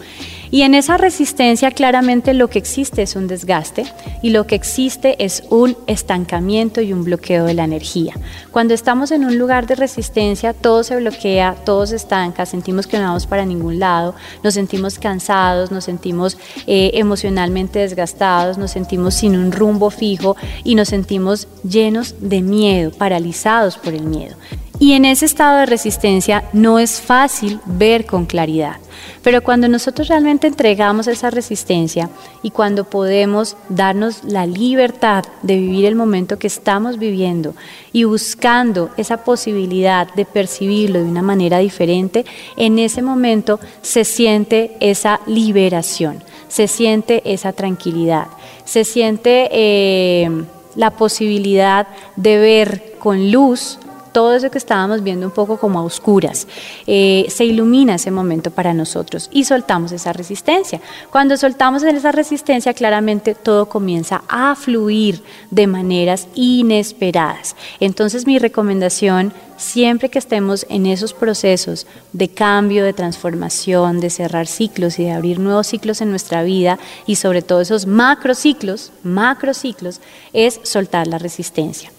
Y 0.50 0.62
en 0.62 0.74
esa 0.74 0.96
resistencia 0.96 1.70
claramente 1.70 2.34
lo 2.34 2.48
que 2.48 2.58
existe 2.58 3.02
es 3.02 3.14
un 3.14 3.28
desgaste 3.28 3.84
y 4.20 4.30
lo 4.30 4.46
que 4.46 4.56
existe 4.56 5.22
es 5.24 5.44
un 5.48 5.76
estancamiento 5.86 6.80
y 6.80 6.92
un 6.92 7.04
bloqueo 7.04 7.44
de 7.44 7.54
la 7.54 7.64
energía. 7.64 8.14
Cuando 8.50 8.74
estamos 8.74 9.12
en 9.12 9.24
un 9.24 9.38
lugar 9.38 9.66
de 9.66 9.76
resistencia, 9.76 10.52
todo 10.52 10.82
se 10.82 10.96
bloquea, 10.96 11.54
todo 11.64 11.86
se 11.86 11.96
estanca, 11.96 12.46
sentimos 12.46 12.88
que 12.88 12.98
no 12.98 13.04
vamos 13.04 13.26
para 13.26 13.44
ningún 13.44 13.78
lado, 13.78 14.14
nos 14.42 14.54
sentimos 14.54 14.98
cansados, 14.98 15.70
nos 15.70 15.84
sentimos 15.84 16.36
eh, 16.66 16.90
emocionalmente 16.94 17.78
desgastados, 17.78 18.58
nos 18.58 18.72
sentimos 18.72 19.14
sin 19.14 19.36
un 19.36 19.52
rumbo 19.52 19.90
fijo 19.90 20.36
y 20.64 20.74
nos 20.74 20.88
sentimos 20.88 21.46
llenos 21.62 22.16
de 22.18 22.42
miedo, 22.42 22.90
paralizados 22.90 23.78
por 23.78 23.94
el 23.94 24.02
miedo. 24.02 24.34
Y 24.80 24.94
en 24.94 25.04
ese 25.04 25.26
estado 25.26 25.58
de 25.58 25.66
resistencia 25.66 26.44
no 26.54 26.78
es 26.78 27.02
fácil 27.02 27.60
ver 27.66 28.06
con 28.06 28.24
claridad. 28.24 28.76
Pero 29.22 29.42
cuando 29.42 29.68
nosotros 29.68 30.08
realmente 30.08 30.46
entregamos 30.46 31.06
esa 31.06 31.28
resistencia 31.28 32.08
y 32.42 32.50
cuando 32.50 32.84
podemos 32.84 33.58
darnos 33.68 34.24
la 34.24 34.46
libertad 34.46 35.24
de 35.42 35.56
vivir 35.58 35.84
el 35.84 35.96
momento 35.96 36.38
que 36.38 36.46
estamos 36.46 36.98
viviendo 36.98 37.54
y 37.92 38.04
buscando 38.04 38.88
esa 38.96 39.22
posibilidad 39.22 40.12
de 40.14 40.24
percibirlo 40.24 41.00
de 41.00 41.10
una 41.10 41.20
manera 41.20 41.58
diferente, 41.58 42.24
en 42.56 42.78
ese 42.78 43.02
momento 43.02 43.60
se 43.82 44.06
siente 44.06 44.78
esa 44.80 45.20
liberación, 45.26 46.24
se 46.48 46.68
siente 46.68 47.20
esa 47.30 47.52
tranquilidad, 47.52 48.28
se 48.64 48.84
siente 48.84 49.50
eh, 49.52 50.44
la 50.74 50.90
posibilidad 50.92 51.86
de 52.16 52.38
ver 52.38 52.94
con 52.98 53.30
luz 53.30 53.78
todo 54.12 54.34
eso 54.34 54.50
que 54.50 54.58
estábamos 54.58 55.02
viendo 55.02 55.26
un 55.26 55.32
poco 55.32 55.58
como 55.58 55.78
a 55.78 55.84
oscuras, 55.84 56.46
eh, 56.86 57.26
se 57.28 57.44
ilumina 57.44 57.94
ese 57.94 58.10
momento 58.10 58.50
para 58.50 58.74
nosotros 58.74 59.28
y 59.32 59.44
soltamos 59.44 59.92
esa 59.92 60.12
resistencia. 60.12 60.80
Cuando 61.10 61.36
soltamos 61.36 61.82
esa 61.82 62.12
resistencia, 62.12 62.74
claramente 62.74 63.34
todo 63.34 63.68
comienza 63.68 64.22
a 64.28 64.54
fluir 64.54 65.22
de 65.50 65.66
maneras 65.66 66.28
inesperadas. 66.34 67.56
Entonces 67.80 68.26
mi 68.26 68.38
recomendación, 68.38 69.32
siempre 69.56 70.08
que 70.08 70.18
estemos 70.18 70.66
en 70.68 70.86
esos 70.86 71.12
procesos 71.12 71.86
de 72.12 72.28
cambio, 72.28 72.84
de 72.84 72.92
transformación, 72.92 74.00
de 74.00 74.10
cerrar 74.10 74.46
ciclos 74.46 74.98
y 74.98 75.04
de 75.04 75.12
abrir 75.12 75.38
nuevos 75.38 75.68
ciclos 75.68 76.00
en 76.00 76.10
nuestra 76.10 76.42
vida 76.42 76.78
y 77.06 77.16
sobre 77.16 77.42
todo 77.42 77.60
esos 77.60 77.86
macrociclos, 77.86 78.92
macrociclos, 79.02 80.00
es 80.32 80.60
soltar 80.62 81.06
la 81.06 81.18
resistencia. 81.18 81.92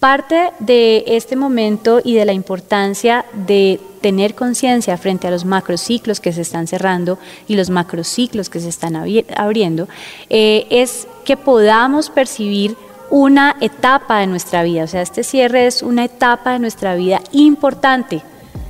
Parte 0.00 0.52
de 0.60 1.02
este 1.08 1.34
momento 1.34 2.00
y 2.04 2.14
de 2.14 2.24
la 2.24 2.32
importancia 2.32 3.24
de 3.32 3.80
tener 4.00 4.36
conciencia 4.36 4.96
frente 4.96 5.26
a 5.26 5.30
los 5.32 5.44
macrociclos 5.44 6.20
que 6.20 6.32
se 6.32 6.42
están 6.42 6.68
cerrando 6.68 7.18
y 7.48 7.56
los 7.56 7.68
macrociclos 7.68 8.48
que 8.48 8.60
se 8.60 8.68
están 8.68 8.94
abriendo 8.94 9.88
eh, 10.30 10.66
es 10.70 11.08
que 11.24 11.36
podamos 11.36 12.10
percibir 12.10 12.76
una 13.10 13.56
etapa 13.60 14.20
de 14.20 14.28
nuestra 14.28 14.62
vida. 14.62 14.84
O 14.84 14.86
sea, 14.86 15.02
este 15.02 15.24
cierre 15.24 15.66
es 15.66 15.82
una 15.82 16.04
etapa 16.04 16.52
de 16.52 16.60
nuestra 16.60 16.94
vida 16.94 17.20
importante 17.32 18.22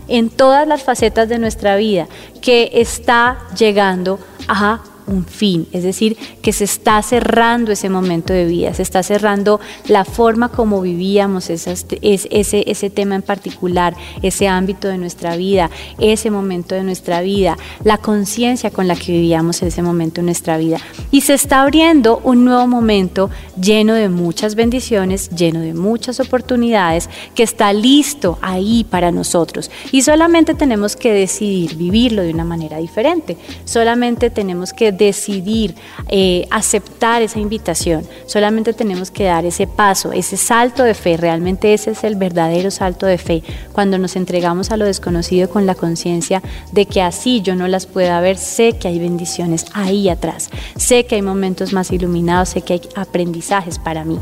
en 0.09 0.31
todas 0.31 0.67
las 0.67 0.83
facetas 0.83 1.29
de 1.29 1.38
nuestra 1.38 1.77
vida 1.77 2.07
que 2.41 2.71
está 2.73 3.38
llegando 3.57 4.19
a 4.49 4.81
un 5.09 5.25
fin, 5.25 5.66
es 5.73 5.83
decir, 5.83 6.16
que 6.42 6.53
se 6.53 6.64
está 6.64 7.03
cerrando 7.03 7.73
ese 7.73 7.88
momento 7.88 8.33
de 8.33 8.44
vida, 8.44 8.75
se 8.75 8.83
está 8.83 9.03
cerrando 9.03 9.61
la 9.87 10.05
forma 10.05 10.51
como 10.51 10.81
vivíamos 10.81 11.51
ese, 11.51 11.75
ese, 12.03 12.64
ese 12.71 12.90
tema 12.90 13.14
en 13.14 13.23
particular, 13.23 13.97
ese 14.23 14.49
ámbito 14.49 14.88
de 14.88 14.99
nuestra 14.99 15.37
vida, 15.37 15.71
ese 15.99 16.31
momento 16.31 16.75
de 16.75 16.85
nuestra 16.85 17.21
vida, 17.23 17.57
la 17.85 17.99
conciencia 17.99 18.71
con 18.71 18.87
la 18.87 18.97
que 18.97 19.12
vivíamos 19.12 19.62
ese 19.62 19.83
momento 19.83 20.21
de 20.21 20.27
nuestra 20.27 20.59
vida. 20.59 20.79
Y 21.11 21.23
se 21.23 21.35
está 21.35 21.62
abriendo 21.62 22.21
un 22.25 22.44
nuevo 22.44 22.66
momento 22.66 23.31
lleno 23.61 23.94
de 23.94 24.09
muchas 24.09 24.55
bendiciones, 24.55 25.31
lleno 25.31 25.61
de 25.61 25.75
muchas 25.75 26.21
oportunidades, 26.21 27.09
que 27.35 27.42
está 27.42 27.73
listo 27.73 28.38
ahí 28.42 28.85
para 28.88 29.11
nosotros. 29.11 29.71
Y 29.92 30.03
solamente 30.03 30.55
tenemos 30.55 30.97
que 30.97 31.12
decidir 31.12 31.77
vivirlo 31.77 32.23
de 32.23 32.31
una 32.31 32.44
manera 32.44 32.79
diferente, 32.79 33.37
solamente 33.64 34.31
tenemos 34.31 34.73
que 34.73 34.92
decidir 34.99 35.75
eh, 36.09 36.47
aceptar 36.51 37.23
esa 37.23 37.39
invitación. 37.39 38.07
Solamente 38.27 38.73
tenemos 38.73 39.11
que 39.11 39.25
dar 39.25 39.47
ese 39.47 39.67
paso, 39.67 40.13
ese 40.13 40.37
salto 40.37 40.83
de 40.83 40.95
fe. 40.95 41.17
Realmente 41.17 41.73
ese 41.73 41.93
es 41.93 42.05
el 42.05 42.17
verdadero 42.17 42.71
salto 42.71 43.07
de 43.07 43.17
fe. 43.17 43.43
Cuando 43.73 43.99
nos 43.99 44.17
entregamos 44.17 44.71
a 44.71 44.77
lo 44.77 44.85
desconocido 44.85 45.49
con 45.49 45.65
la 45.65 45.75
conciencia 45.75 46.43
de 46.73 46.87
que 46.87 47.01
así 47.01 47.41
yo 47.41 47.55
no 47.55 47.69
las 47.69 47.87
pueda 47.87 48.21
ver, 48.21 48.37
sé 48.37 48.75
que 48.75 48.89
hay 48.89 48.99
bendiciones 48.99 49.67
ahí 49.73 50.09
atrás. 50.09 50.51
Sé 50.77 51.07
que 51.07 51.15
hay 51.15 51.23
momentos 51.23 51.73
más 51.73 51.91
iluminados, 51.93 52.51
sé 52.51 52.63
que 52.63 52.75
hay 52.75 52.83
aprendizajes 52.95 53.79
para 53.79 54.05
mí. 54.05 54.19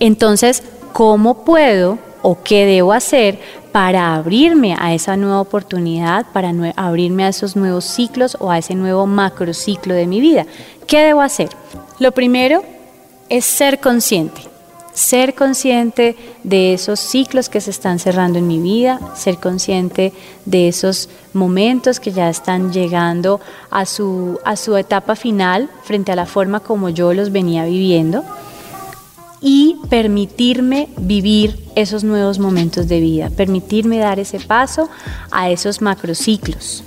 Entonces, 0.00 0.62
¿cómo 0.92 1.44
puedo 1.44 1.98
o 2.22 2.42
qué 2.42 2.66
debo 2.66 2.92
hacer 2.92 3.38
para 3.72 4.14
abrirme 4.14 4.74
a 4.78 4.94
esa 4.94 5.16
nueva 5.16 5.40
oportunidad, 5.40 6.26
para 6.32 6.52
abrirme 6.76 7.24
a 7.24 7.28
esos 7.28 7.56
nuevos 7.56 7.84
ciclos 7.84 8.36
o 8.40 8.50
a 8.50 8.58
ese 8.58 8.74
nuevo 8.74 9.06
macrociclo 9.06 9.94
de 9.94 10.06
mi 10.06 10.20
vida. 10.20 10.46
¿Qué 10.86 11.00
debo 11.00 11.20
hacer? 11.20 11.50
Lo 11.98 12.12
primero 12.12 12.62
es 13.28 13.44
ser 13.44 13.80
consciente, 13.80 14.40
ser 14.94 15.34
consciente 15.34 16.16
de 16.42 16.74
esos 16.74 17.00
ciclos 17.00 17.48
que 17.48 17.60
se 17.60 17.70
están 17.70 17.98
cerrando 17.98 18.38
en 18.38 18.46
mi 18.46 18.60
vida, 18.60 19.00
ser 19.14 19.38
consciente 19.38 20.12
de 20.44 20.68
esos 20.68 21.08
momentos 21.32 22.00
que 22.00 22.12
ya 22.12 22.30
están 22.30 22.72
llegando 22.72 23.40
a 23.70 23.84
su 23.84 24.38
etapa 24.78 25.16
final 25.16 25.68
frente 25.82 26.12
a 26.12 26.16
la 26.16 26.26
forma 26.26 26.60
como 26.60 26.88
yo 26.88 27.12
los 27.12 27.30
venía 27.30 27.64
viviendo 27.64 28.24
y 29.40 29.76
permitirme 29.88 30.88
vivir 30.98 31.58
esos 31.74 32.04
nuevos 32.04 32.38
momentos 32.38 32.88
de 32.88 33.00
vida, 33.00 33.30
permitirme 33.30 33.98
dar 33.98 34.18
ese 34.18 34.40
paso 34.40 34.88
a 35.30 35.50
esos 35.50 35.82
macrociclos. 35.82 36.82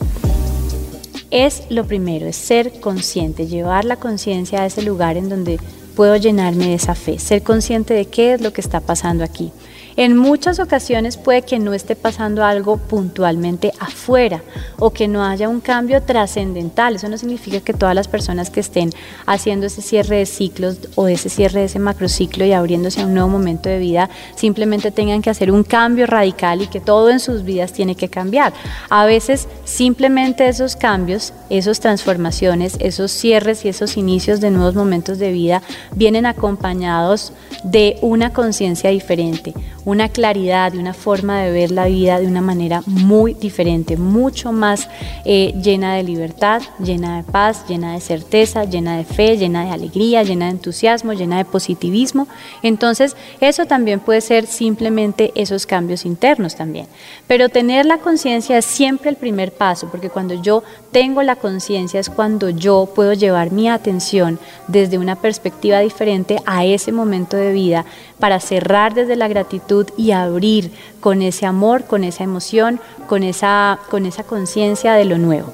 Es 1.31 1.63
lo 1.69 1.85
primero, 1.85 2.25
es 2.25 2.35
ser 2.35 2.79
consciente, 2.79 3.45
llevar 3.45 3.85
la 3.85 3.97
conciencia 3.97 4.61
a 4.61 4.65
ese 4.65 4.81
lugar 4.81 5.15
en 5.15 5.29
donde 5.29 5.59
puedo 5.95 6.15
llenarme 6.15 6.67
de 6.67 6.73
esa 6.75 6.95
fe, 6.95 7.19
ser 7.19 7.43
consciente 7.43 7.93
de 7.93 8.05
qué 8.05 8.33
es 8.33 8.41
lo 8.41 8.51
que 8.51 8.61
está 8.61 8.79
pasando 8.79 9.23
aquí. 9.23 9.51
En 9.99 10.15
muchas 10.15 10.59
ocasiones 10.59 11.17
puede 11.17 11.41
que 11.41 11.59
no 11.59 11.73
esté 11.73 11.93
pasando 11.93 12.45
algo 12.45 12.77
puntualmente 12.77 13.73
afuera 13.81 14.41
o 14.77 14.91
que 14.91 15.09
no 15.09 15.25
haya 15.25 15.49
un 15.49 15.59
cambio 15.59 16.01
trascendental. 16.01 16.95
Eso 16.95 17.09
no 17.09 17.17
significa 17.17 17.59
que 17.59 17.73
todas 17.73 17.93
las 17.93 18.07
personas 18.07 18.49
que 18.49 18.61
estén 18.61 18.91
haciendo 19.25 19.65
ese 19.65 19.81
cierre 19.81 20.19
de 20.19 20.25
ciclos 20.25 20.77
o 20.95 21.09
ese 21.09 21.27
cierre 21.27 21.59
de 21.59 21.65
ese 21.65 21.79
macrociclo 21.79 22.45
y 22.45 22.53
abriéndose 22.53 23.01
a 23.01 23.07
un 23.07 23.13
nuevo 23.13 23.27
momento 23.27 23.67
de 23.67 23.77
vida 23.77 24.09
simplemente 24.37 24.91
tengan 24.91 25.21
que 25.21 25.31
hacer 25.31 25.51
un 25.51 25.65
cambio 25.65 26.07
radical 26.07 26.61
y 26.61 26.67
que 26.67 26.79
todo 26.79 27.09
en 27.09 27.19
sus 27.19 27.43
vidas 27.43 27.73
tiene 27.73 27.95
que 27.95 28.07
cambiar. 28.07 28.53
A 28.89 29.05
veces 29.05 29.49
simplemente 29.65 30.47
esos 30.47 30.77
cambios, 30.77 31.33
esas 31.49 31.81
transformaciones, 31.81 32.77
esos 32.79 33.11
cierres 33.11 33.65
y 33.65 33.67
esos 33.67 33.97
inicios 33.97 34.39
de 34.39 34.49
nuevos 34.49 34.75
momentos 34.75 35.19
de 35.19 35.33
vida 35.33 35.61
vienen 35.93 36.25
acompañados 36.25 37.33
de 37.65 37.97
una 38.01 38.31
conciencia 38.31 38.89
diferente, 38.91 39.53
una 39.89 40.07
claridad 40.09 40.73
y 40.73 40.77
una 40.77 40.93
forma 40.93 41.41
de 41.41 41.51
ver 41.51 41.71
la 41.71 41.85
vida 41.85 42.19
de 42.19 42.27
una 42.27 42.41
manera 42.41 42.83
muy 42.85 43.33
diferente, 43.33 43.97
mucho 43.97 44.51
más 44.51 44.87
eh, 45.25 45.53
llena 45.63 45.95
de 45.95 46.03
libertad, 46.03 46.61
llena 46.77 47.17
de 47.17 47.23
paz, 47.23 47.65
llena 47.67 47.93
de 47.93 47.99
certeza, 47.99 48.65
llena 48.65 48.97
de 48.97 49.03
fe, 49.03 49.35
llena 49.35 49.65
de 49.65 49.71
alegría, 49.71 50.21
llena 50.21 50.45
de 50.45 50.51
entusiasmo, 50.51 51.13
llena 51.13 51.39
de 51.39 51.45
positivismo. 51.45 52.27
Entonces, 52.61 53.15
eso 53.41 53.65
también 53.65 53.99
puede 53.99 54.21
ser 54.21 54.45
simplemente 54.45 55.31
esos 55.33 55.65
cambios 55.65 56.05
internos 56.05 56.55
también. 56.55 56.85
Pero 57.25 57.49
tener 57.49 57.87
la 57.87 57.97
conciencia 57.97 58.59
es 58.59 58.65
siempre 58.65 59.09
el 59.09 59.15
primer 59.15 59.51
paso, 59.51 59.89
porque 59.89 60.11
cuando 60.11 60.35
yo 60.35 60.63
tengo 60.91 61.23
la 61.23 61.35
conciencia 61.35 61.99
es 61.99 62.09
cuando 62.09 62.49
yo 62.49 62.89
puedo 62.93 63.13
llevar 63.13 63.51
mi 63.51 63.69
atención 63.69 64.37
desde 64.67 64.99
una 64.99 65.15
perspectiva 65.15 65.79
diferente 65.79 66.37
a 66.45 66.63
ese 66.63 66.91
momento 66.91 67.37
de 67.37 67.53
vida 67.53 67.85
para 68.19 68.39
cerrar 68.39 68.93
desde 68.93 69.15
la 69.15 69.27
gratitud 69.27 69.87
y 69.97 70.11
abrir 70.11 70.71
con 70.99 71.21
ese 71.21 71.45
amor, 71.45 71.85
con 71.85 72.03
esa 72.03 72.23
emoción, 72.23 72.79
con 73.07 73.23
esa 73.23 73.79
con 73.89 74.05
esa 74.05 74.23
conciencia 74.23 74.93
de 74.93 75.05
lo 75.05 75.17
nuevo. 75.17 75.51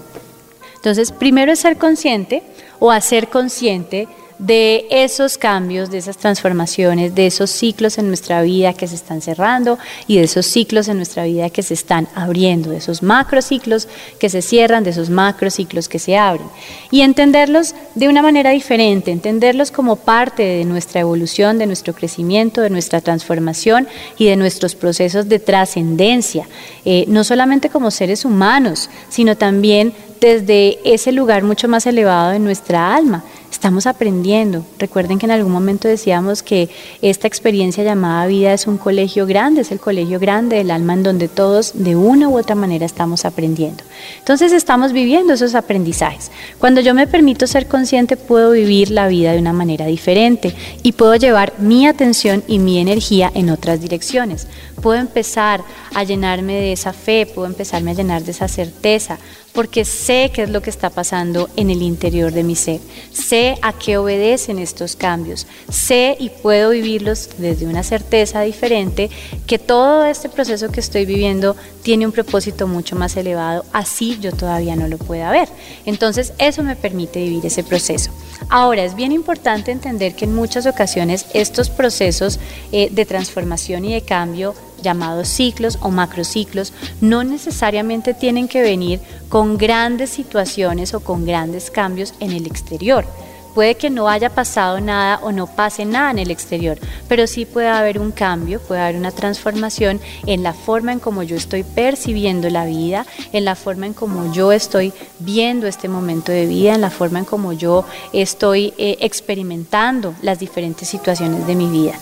Entonces, 0.76 1.12
primero 1.12 1.52
es 1.52 1.60
ser 1.60 1.78
consciente 1.78 2.44
o 2.80 2.92
hacer 2.92 3.30
consciente 3.30 4.08
de 4.40 4.86
esos 4.90 5.38
cambios, 5.38 5.90
de 5.90 5.98
esas 5.98 6.18
transformaciones, 6.18 7.16
de 7.16 7.28
esos 7.28 7.50
ciclos 7.50 7.98
en 7.98 8.08
nuestra 8.08 8.42
vida 8.42 8.74
que 8.74 8.88
se 8.88 8.96
están 8.96 9.22
cerrando 9.22 9.78
y 10.08 10.18
de 10.18 10.24
esos 10.24 10.46
ciclos 10.46 10.88
en 10.88 10.98
nuestra 10.98 11.24
vida 11.24 11.50
que 11.50 11.64
se 11.64 11.74
están 11.74 12.08
abriendo, 12.16 12.70
de 12.70 12.78
esos 12.78 13.02
macrociclos 13.02 13.88
que 14.20 14.30
se 14.30 14.42
cierran, 14.42 14.84
de 14.84 14.90
esos 14.90 15.10
macrociclos 15.10 15.88
que 15.88 16.00
se 16.00 16.18
abren. 16.18 16.48
Y 16.92 17.02
entenderlos 17.02 17.76
de 17.96 18.10
una 18.10 18.22
manera 18.22 18.52
diferente, 18.52 19.12
entenderlos 19.12 19.72
como 19.72 19.96
parte 19.96 20.44
de 20.44 20.66
nuestra 20.66 21.02
evolución, 21.02 21.58
de 21.58 21.68
nuestro 21.68 21.94
crecimiento, 21.94 22.62
de 22.62 22.70
nuestra 22.70 23.02
transformación 23.02 23.88
y 24.18 24.26
de 24.26 24.36
nuestros 24.36 24.76
procesos 24.76 25.30
de 25.30 25.40
trascendencia, 25.40 26.48
eh, 26.84 27.06
no 27.08 27.24
solamente 27.24 27.70
como 27.70 27.90
seres 27.90 28.26
humanos, 28.26 28.90
sino 29.10 29.38
también 29.38 29.94
desde 30.20 30.80
ese 30.84 31.12
lugar 31.12 31.44
mucho 31.44 31.68
más 31.68 31.86
elevado 31.86 32.32
de 32.32 32.40
nuestra 32.40 32.96
alma 32.96 33.24
Estamos 33.56 33.88
aprendiendo. 33.88 34.66
Recuerden 34.78 35.18
que 35.18 35.26
en 35.26 35.32
algún 35.32 35.54
momento 35.54 35.88
decíamos 35.88 36.44
que 36.44 36.70
esta 37.02 37.26
experiencia 37.26 37.86
llamada 37.86 38.28
vida 38.28 38.54
es 38.54 38.68
un 38.68 38.78
colegio 38.78 39.26
grande, 39.26 39.62
es 39.62 39.72
el 39.72 39.80
colegio 39.80 40.20
grande 40.20 40.58
del 40.58 40.72
alma 40.72 40.94
en 40.94 41.04
donde 41.04 41.30
todos 41.30 41.72
de 41.74 41.96
una 41.96 42.28
u 42.28 42.38
otra 42.38 42.56
manera 42.56 42.86
estamos 42.86 43.24
aprendiendo. 43.24 43.82
Entonces 44.20 44.52
estamos 44.52 44.92
viviendo 44.92 45.34
esos 45.34 45.56
aprendizajes. 45.56 46.32
Cuando 46.60 46.82
yo 46.82 46.94
me 46.94 47.08
permito 47.08 47.48
ser 47.48 47.66
consciente 47.66 48.18
puedo 48.18 48.52
vivir 48.52 48.92
la 48.92 49.08
vida 49.08 49.32
de 49.32 49.40
una 49.40 49.54
manera 49.54 49.86
diferente 49.86 50.54
y 50.84 50.92
puedo 50.92 51.16
llevar 51.16 51.54
mi 51.58 51.88
atención 51.88 52.44
y 52.48 52.60
mi 52.60 52.80
energía 52.80 53.32
en 53.34 53.50
otras 53.50 53.80
direcciones. 53.80 54.48
Puedo 54.82 55.00
empezar 55.00 55.64
a 55.94 56.04
llenarme 56.04 56.56
de 56.56 56.74
esa 56.74 56.92
fe, 56.92 57.26
puedo 57.26 57.48
empezarme 57.48 57.92
a 57.92 57.96
llenar 57.96 58.24
de 58.24 58.32
esa 58.32 58.50
certeza, 58.50 59.18
porque 59.56 59.86
sé 59.86 60.32
qué 60.34 60.44
es 60.44 60.50
lo 60.50 60.62
que 60.62 60.70
está 60.70 60.90
pasando 60.90 61.50
en 61.56 61.70
el 61.70 61.82
interior 61.82 62.34
de 62.34 62.44
mi 62.44 62.56
ser, 62.56 62.82
sé 63.14 63.58
a 63.62 63.74
qué 63.74 63.98
obedecen 63.98 64.60
estos 64.60 64.96
cambios, 64.96 65.48
sé 65.72 66.18
y 66.20 66.30
puedo 66.30 66.72
vivirlos 66.72 67.30
desde 67.38 67.66
una 67.66 67.82
certeza 67.82 68.42
diferente 68.42 69.10
que 69.48 69.58
todo 69.58 70.06
este 70.06 70.28
proceso 70.30 70.70
que 70.70 70.82
estoy 70.82 71.06
viviendo 71.06 71.56
tiene 71.82 72.06
un 72.06 72.12
propósito 72.12 72.68
mucho 72.68 72.96
más 72.96 73.16
elevado, 73.16 73.64
así 73.72 74.20
yo 74.20 74.32
todavía 74.34 74.76
no 74.76 74.88
lo 74.88 74.98
pueda 74.98 75.32
ver. 75.32 75.48
Entonces 75.86 76.34
eso 76.38 76.62
me 76.62 76.76
permite 76.76 77.24
vivir 77.24 77.46
ese 77.46 77.64
proceso. 77.64 78.12
Ahora, 78.50 78.84
es 78.84 78.96
bien 78.96 79.12
importante 79.12 79.72
entender 79.72 80.16
que 80.16 80.26
en 80.26 80.36
muchas 80.36 80.66
ocasiones 80.66 81.28
estos 81.34 81.70
procesos 81.70 82.40
eh, 82.72 82.90
de 82.92 83.06
transformación 83.06 83.86
y 83.86 83.94
de 83.94 84.02
cambio 84.02 84.54
llamados 84.86 85.28
ciclos 85.28 85.78
o 85.82 85.92
macrociclos, 85.92 86.72
no 87.02 87.26
necesariamente 87.26 88.14
tienen 88.14 88.48
que 88.48 88.62
venir 88.62 89.02
con 89.28 89.58
grandes 89.58 90.12
situaciones 90.12 90.94
o 90.94 91.02
con 91.02 91.26
grandes 91.26 91.70
cambios 91.70 92.14
en 92.22 92.32
el 92.32 92.46
exterior. 92.46 93.06
Puede 93.56 93.76
que 93.76 93.90
no 93.90 94.10
haya 94.10 94.30
pasado 94.30 94.82
nada 94.82 95.18
o 95.24 95.32
no 95.32 95.48
pase 95.48 95.86
nada 95.86 96.12
en 96.12 96.20
el 96.20 96.30
exterior, 96.30 96.78
pero 97.08 97.26
sí 97.26 97.46
puede 97.46 97.70
haber 97.70 98.00
un 98.00 98.12
cambio, 98.12 98.60
puede 98.60 98.82
haber 98.82 98.98
una 98.98 99.12
transformación 99.12 100.02
en 100.26 100.44
la 100.44 100.54
forma 100.54 100.92
en 100.92 101.00
como 101.00 101.24
yo 101.24 101.38
estoy 101.38 101.64
percibiendo 101.64 102.50
la 102.50 102.66
vida, 102.66 103.06
en 103.32 103.46
la 103.46 103.56
forma 103.56 103.86
en 103.86 103.94
como 103.94 104.34
yo 104.34 104.52
estoy 104.52 104.92
viendo 105.20 105.68
este 105.68 105.88
momento 105.88 106.34
de 106.34 106.46
vida, 106.48 106.76
en 106.76 106.82
la 106.82 106.90
forma 106.90 107.20
en 107.20 107.26
como 107.26 107.54
yo 107.54 107.86
estoy 108.12 108.74
eh, 108.78 108.98
experimentando 109.00 110.14
las 110.22 110.38
diferentes 110.38 110.90
situaciones 110.90 111.48
de 111.48 111.56
mi 111.56 111.70
vida. 111.70 111.94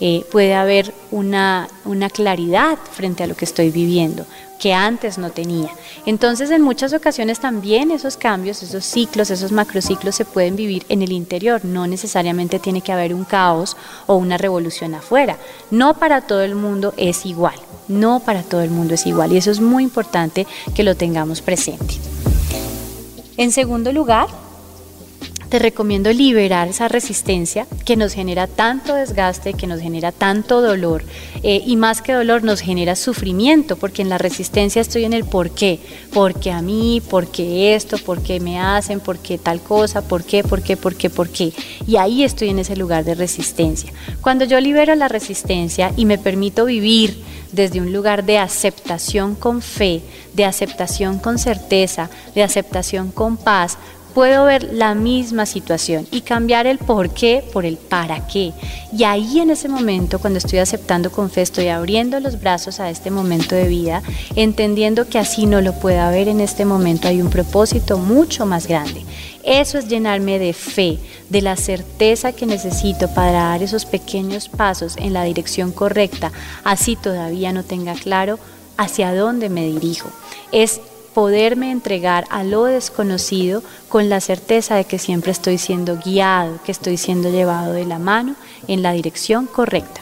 Eh, 0.00 0.24
puede 0.30 0.54
haber 0.54 0.94
una, 1.10 1.66
una 1.84 2.08
claridad 2.08 2.78
frente 2.92 3.24
a 3.24 3.26
lo 3.26 3.34
que 3.34 3.46
estoy 3.46 3.70
viviendo, 3.70 4.26
que 4.60 4.74
antes 4.74 5.18
no 5.18 5.30
tenía. 5.30 5.70
Entonces, 6.06 6.50
en 6.50 6.62
muchas 6.62 6.92
ocasiones 6.92 7.40
también 7.40 7.90
esos 7.90 8.16
cambios, 8.16 8.62
esos 8.62 8.84
ciclos, 8.84 9.30
esos 9.30 9.50
macrociclos 9.50 10.14
se 10.14 10.26
pueden 10.26 10.54
vivir 10.54 10.84
en 10.88 11.02
el 11.02 11.12
interior. 11.12 11.64
No 11.64 11.86
necesariamente 11.86 12.58
tiene 12.58 12.82
que 12.82 12.92
haber 12.92 13.14
un 13.14 13.24
caos 13.24 13.76
o 14.06 14.16
una 14.16 14.36
revolución 14.36 14.94
afuera. 14.94 15.38
No 15.70 15.94
para 15.94 16.20
todo 16.20 16.42
el 16.42 16.54
mundo 16.54 16.92
es 16.96 17.24
igual. 17.24 17.56
No 17.88 18.20
para 18.20 18.42
todo 18.42 18.60
el 18.60 18.70
mundo 18.70 18.94
es 18.94 19.06
igual. 19.06 19.32
Y 19.32 19.38
eso 19.38 19.50
es 19.50 19.60
muy 19.60 19.82
importante 19.82 20.46
que 20.74 20.84
lo 20.84 20.94
tengamos 20.94 21.40
presente. 21.40 21.96
En 23.38 23.52
segundo 23.52 23.92
lugar, 23.92 24.26
te 25.50 25.58
recomiendo 25.58 26.12
liberar 26.12 26.68
esa 26.68 26.86
resistencia 26.86 27.66
que 27.84 27.96
nos 27.96 28.14
genera 28.14 28.46
tanto 28.46 28.94
desgaste, 28.94 29.54
que 29.54 29.66
nos 29.66 29.80
genera 29.80 30.12
tanto 30.12 30.62
dolor 30.62 31.04
eh, 31.42 31.60
y 31.66 31.76
más 31.76 32.02
que 32.02 32.12
dolor 32.12 32.44
nos 32.44 32.60
genera 32.60 32.94
sufrimiento, 32.94 33.76
porque 33.76 34.02
en 34.02 34.08
la 34.08 34.16
resistencia 34.16 34.80
estoy 34.80 35.04
en 35.04 35.12
el 35.12 35.24
por 35.24 35.50
qué, 35.50 35.80
porque 36.12 36.52
a 36.52 36.62
mí, 36.62 37.02
porque 37.10 37.74
esto, 37.74 37.98
porque 37.98 38.38
me 38.38 38.60
hacen, 38.60 39.00
porque 39.00 39.38
tal 39.38 39.60
cosa, 39.60 40.02
por 40.02 40.22
qué, 40.22 40.44
por 40.44 40.62
qué, 40.62 40.76
por 40.76 40.94
qué, 40.94 41.10
por 41.10 41.28
qué. 41.28 41.52
Y 41.84 41.96
ahí 41.96 42.22
estoy 42.22 42.50
en 42.50 42.60
ese 42.60 42.76
lugar 42.76 43.04
de 43.04 43.16
resistencia. 43.16 43.92
Cuando 44.20 44.44
yo 44.44 44.60
libero 44.60 44.94
la 44.94 45.08
resistencia 45.08 45.92
y 45.96 46.04
me 46.04 46.18
permito 46.18 46.64
vivir 46.64 47.24
desde 47.50 47.80
un 47.80 47.92
lugar 47.92 48.24
de 48.24 48.38
aceptación 48.38 49.34
con 49.34 49.62
fe, 49.62 50.02
de 50.34 50.44
aceptación 50.44 51.18
con 51.18 51.38
certeza, 51.38 52.08
de 52.36 52.44
aceptación 52.44 53.10
con 53.10 53.36
paz, 53.36 53.76
puedo 54.14 54.44
ver 54.44 54.64
la 54.72 54.94
misma 54.94 55.46
situación 55.46 56.06
y 56.10 56.20
cambiar 56.22 56.66
el 56.66 56.78
por 56.78 57.10
qué 57.10 57.44
por 57.52 57.64
el 57.64 57.76
para 57.76 58.26
qué. 58.26 58.52
Y 58.96 59.04
ahí 59.04 59.40
en 59.40 59.50
ese 59.50 59.68
momento, 59.68 60.18
cuando 60.18 60.38
estoy 60.38 60.58
aceptando 60.58 61.10
con 61.10 61.30
fe, 61.30 61.42
estoy 61.42 61.68
abriendo 61.68 62.20
los 62.20 62.40
brazos 62.40 62.80
a 62.80 62.90
este 62.90 63.10
momento 63.10 63.54
de 63.54 63.68
vida, 63.68 64.02
entendiendo 64.36 65.08
que 65.08 65.18
así 65.18 65.46
no 65.46 65.60
lo 65.60 65.72
pueda 65.74 66.08
haber 66.08 66.28
en 66.28 66.40
este 66.40 66.64
momento, 66.64 67.08
hay 67.08 67.22
un 67.22 67.30
propósito 67.30 67.98
mucho 67.98 68.46
más 68.46 68.66
grande. 68.66 69.04
Eso 69.42 69.78
es 69.78 69.88
llenarme 69.88 70.38
de 70.38 70.52
fe, 70.52 70.98
de 71.28 71.40
la 71.42 71.56
certeza 71.56 72.32
que 72.32 72.46
necesito 72.46 73.08
para 73.14 73.32
dar 73.32 73.62
esos 73.62 73.86
pequeños 73.86 74.48
pasos 74.48 74.96
en 74.98 75.12
la 75.12 75.24
dirección 75.24 75.72
correcta, 75.72 76.32
así 76.64 76.96
todavía 76.96 77.52
no 77.52 77.62
tenga 77.64 77.94
claro 77.94 78.38
hacia 78.76 79.14
dónde 79.14 79.48
me 79.48 79.64
dirijo. 79.64 80.10
Es 80.52 80.80
poderme 81.20 81.70
entregar 81.70 82.24
a 82.30 82.44
lo 82.44 82.64
desconocido 82.64 83.62
con 83.90 84.08
la 84.08 84.22
certeza 84.22 84.76
de 84.76 84.86
que 84.86 84.98
siempre 84.98 85.32
estoy 85.32 85.58
siendo 85.58 85.98
guiado, 85.98 86.58
que 86.64 86.72
estoy 86.72 86.96
siendo 86.96 87.28
llevado 87.28 87.74
de 87.74 87.84
la 87.84 87.98
mano 87.98 88.36
en 88.68 88.82
la 88.82 88.92
dirección 88.92 89.44
correcta. 89.44 90.00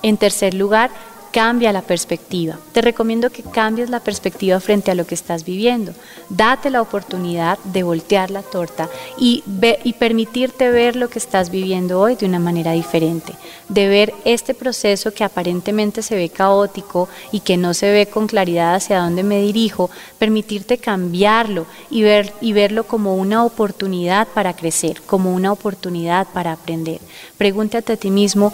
En 0.00 0.16
tercer 0.16 0.54
lugar, 0.54 0.90
Cambia 1.32 1.72
la 1.72 1.82
perspectiva. 1.82 2.58
Te 2.72 2.80
recomiendo 2.80 3.30
que 3.30 3.44
cambies 3.44 3.88
la 3.88 4.00
perspectiva 4.00 4.58
frente 4.58 4.90
a 4.90 4.96
lo 4.96 5.06
que 5.06 5.14
estás 5.14 5.44
viviendo. 5.44 5.92
Date 6.28 6.70
la 6.70 6.82
oportunidad 6.82 7.56
de 7.62 7.84
voltear 7.84 8.32
la 8.32 8.42
torta 8.42 8.88
y, 9.16 9.44
y 9.84 9.92
permitirte 9.92 10.70
ver 10.70 10.96
lo 10.96 11.08
que 11.08 11.20
estás 11.20 11.50
viviendo 11.50 12.00
hoy 12.00 12.16
de 12.16 12.26
una 12.26 12.40
manera 12.40 12.72
diferente. 12.72 13.34
De 13.68 13.86
ver 13.86 14.12
este 14.24 14.54
proceso 14.54 15.14
que 15.14 15.22
aparentemente 15.22 16.02
se 16.02 16.16
ve 16.16 16.30
caótico 16.30 17.08
y 17.30 17.40
que 17.40 17.56
no 17.56 17.74
se 17.74 17.92
ve 17.92 18.06
con 18.06 18.26
claridad 18.26 18.74
hacia 18.74 18.98
dónde 18.98 19.22
me 19.22 19.40
dirijo, 19.40 19.88
permitirte 20.18 20.78
cambiarlo 20.78 21.66
y 21.90 22.52
verlo 22.52 22.84
como 22.84 23.14
una 23.14 23.44
oportunidad 23.44 24.26
para 24.26 24.56
crecer, 24.56 25.00
como 25.02 25.32
una 25.32 25.52
oportunidad 25.52 26.26
para 26.32 26.52
aprender. 26.52 27.00
Pregúntate 27.38 27.92
a 27.92 27.96
ti 27.96 28.10
mismo, 28.10 28.52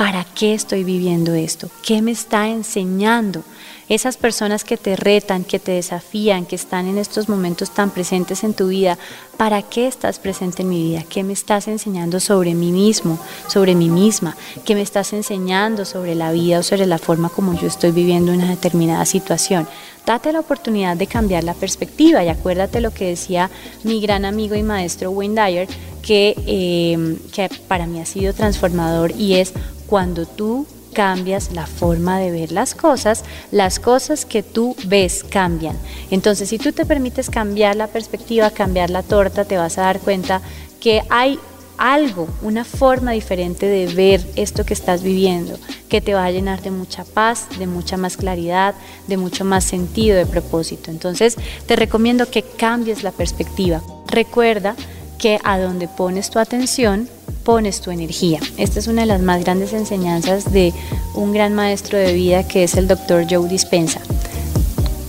¿Para 0.00 0.24
qué 0.24 0.54
estoy 0.54 0.82
viviendo 0.82 1.34
esto? 1.34 1.68
¿Qué 1.82 2.00
me 2.00 2.12
está 2.12 2.48
enseñando? 2.48 3.44
Esas 3.86 4.16
personas 4.16 4.64
que 4.64 4.78
te 4.78 4.96
retan, 4.96 5.44
que 5.44 5.58
te 5.58 5.72
desafían, 5.72 6.46
que 6.46 6.56
están 6.56 6.86
en 6.86 6.96
estos 6.96 7.28
momentos 7.28 7.74
tan 7.74 7.90
presentes 7.90 8.42
en 8.42 8.54
tu 8.54 8.68
vida, 8.68 8.96
¿para 9.36 9.60
qué 9.60 9.86
estás 9.86 10.18
presente 10.18 10.62
en 10.62 10.70
mi 10.70 10.82
vida? 10.82 11.04
¿Qué 11.06 11.22
me 11.22 11.34
estás 11.34 11.68
enseñando 11.68 12.18
sobre 12.18 12.54
mí 12.54 12.72
mismo, 12.72 13.18
sobre 13.46 13.74
mí 13.74 13.90
misma? 13.90 14.38
¿Qué 14.64 14.74
me 14.74 14.80
estás 14.80 15.12
enseñando 15.12 15.84
sobre 15.84 16.14
la 16.14 16.32
vida 16.32 16.60
o 16.60 16.62
sobre 16.62 16.86
la 16.86 16.96
forma 16.96 17.28
como 17.28 17.52
yo 17.52 17.66
estoy 17.66 17.90
viviendo 17.90 18.32
una 18.32 18.48
determinada 18.48 19.04
situación? 19.04 19.68
Date 20.06 20.32
la 20.32 20.40
oportunidad 20.40 20.96
de 20.96 21.06
cambiar 21.06 21.44
la 21.44 21.54
perspectiva 21.54 22.24
y 22.24 22.28
acuérdate 22.28 22.80
lo 22.80 22.92
que 22.92 23.06
decía 23.06 23.50
mi 23.84 24.00
gran 24.00 24.24
amigo 24.24 24.54
y 24.54 24.62
maestro 24.62 25.10
Wayne 25.10 25.40
Dyer, 25.40 25.68
que, 26.02 26.34
eh, 26.46 27.16
que 27.32 27.48
para 27.68 27.86
mí 27.86 28.00
ha 28.00 28.06
sido 28.06 28.32
transformador 28.32 29.12
y 29.12 29.34
es 29.34 29.52
cuando 29.86 30.26
tú 30.26 30.66
cambias 30.92 31.52
la 31.52 31.66
forma 31.66 32.18
de 32.18 32.30
ver 32.30 32.52
las 32.52 32.74
cosas, 32.74 33.24
las 33.50 33.78
cosas 33.78 34.24
que 34.24 34.42
tú 34.42 34.74
ves 34.86 35.24
cambian. 35.28 35.76
Entonces, 36.10 36.48
si 36.48 36.58
tú 36.58 36.72
te 36.72 36.84
permites 36.84 37.30
cambiar 37.30 37.76
la 37.76 37.86
perspectiva, 37.86 38.50
cambiar 38.50 38.90
la 38.90 39.02
torta, 39.02 39.44
te 39.44 39.56
vas 39.56 39.78
a 39.78 39.82
dar 39.82 40.00
cuenta 40.00 40.40
que 40.80 41.02
hay 41.10 41.38
algo, 41.80 42.28
una 42.42 42.64
forma 42.64 43.12
diferente 43.12 43.66
de 43.66 43.86
ver 43.86 44.24
esto 44.36 44.64
que 44.64 44.74
estás 44.74 45.02
viviendo, 45.02 45.58
que 45.88 46.02
te 46.02 46.12
va 46.12 46.26
a 46.26 46.30
llenar 46.30 46.60
de 46.60 46.70
mucha 46.70 47.04
paz, 47.04 47.46
de 47.58 47.66
mucha 47.66 47.96
más 47.96 48.18
claridad, 48.18 48.74
de 49.08 49.16
mucho 49.16 49.46
más 49.46 49.64
sentido 49.64 50.16
de 50.16 50.26
propósito. 50.26 50.90
Entonces, 50.90 51.36
te 51.66 51.76
recomiendo 51.76 52.30
que 52.30 52.42
cambies 52.42 53.02
la 53.02 53.12
perspectiva. 53.12 53.82
Recuerda 54.06 54.76
que 55.18 55.38
a 55.42 55.58
donde 55.58 55.88
pones 55.88 56.28
tu 56.30 56.38
atención, 56.38 57.08
pones 57.44 57.80
tu 57.80 57.90
energía. 57.90 58.40
Esta 58.58 58.78
es 58.78 58.86
una 58.86 59.00
de 59.00 59.06
las 59.06 59.22
más 59.22 59.42
grandes 59.42 59.72
enseñanzas 59.72 60.52
de 60.52 60.74
un 61.14 61.32
gran 61.32 61.54
maestro 61.54 61.98
de 61.98 62.12
vida 62.12 62.46
que 62.46 62.62
es 62.62 62.74
el 62.74 62.88
doctor 62.88 63.26
Joe 63.28 63.48
Dispensa. 63.48 64.00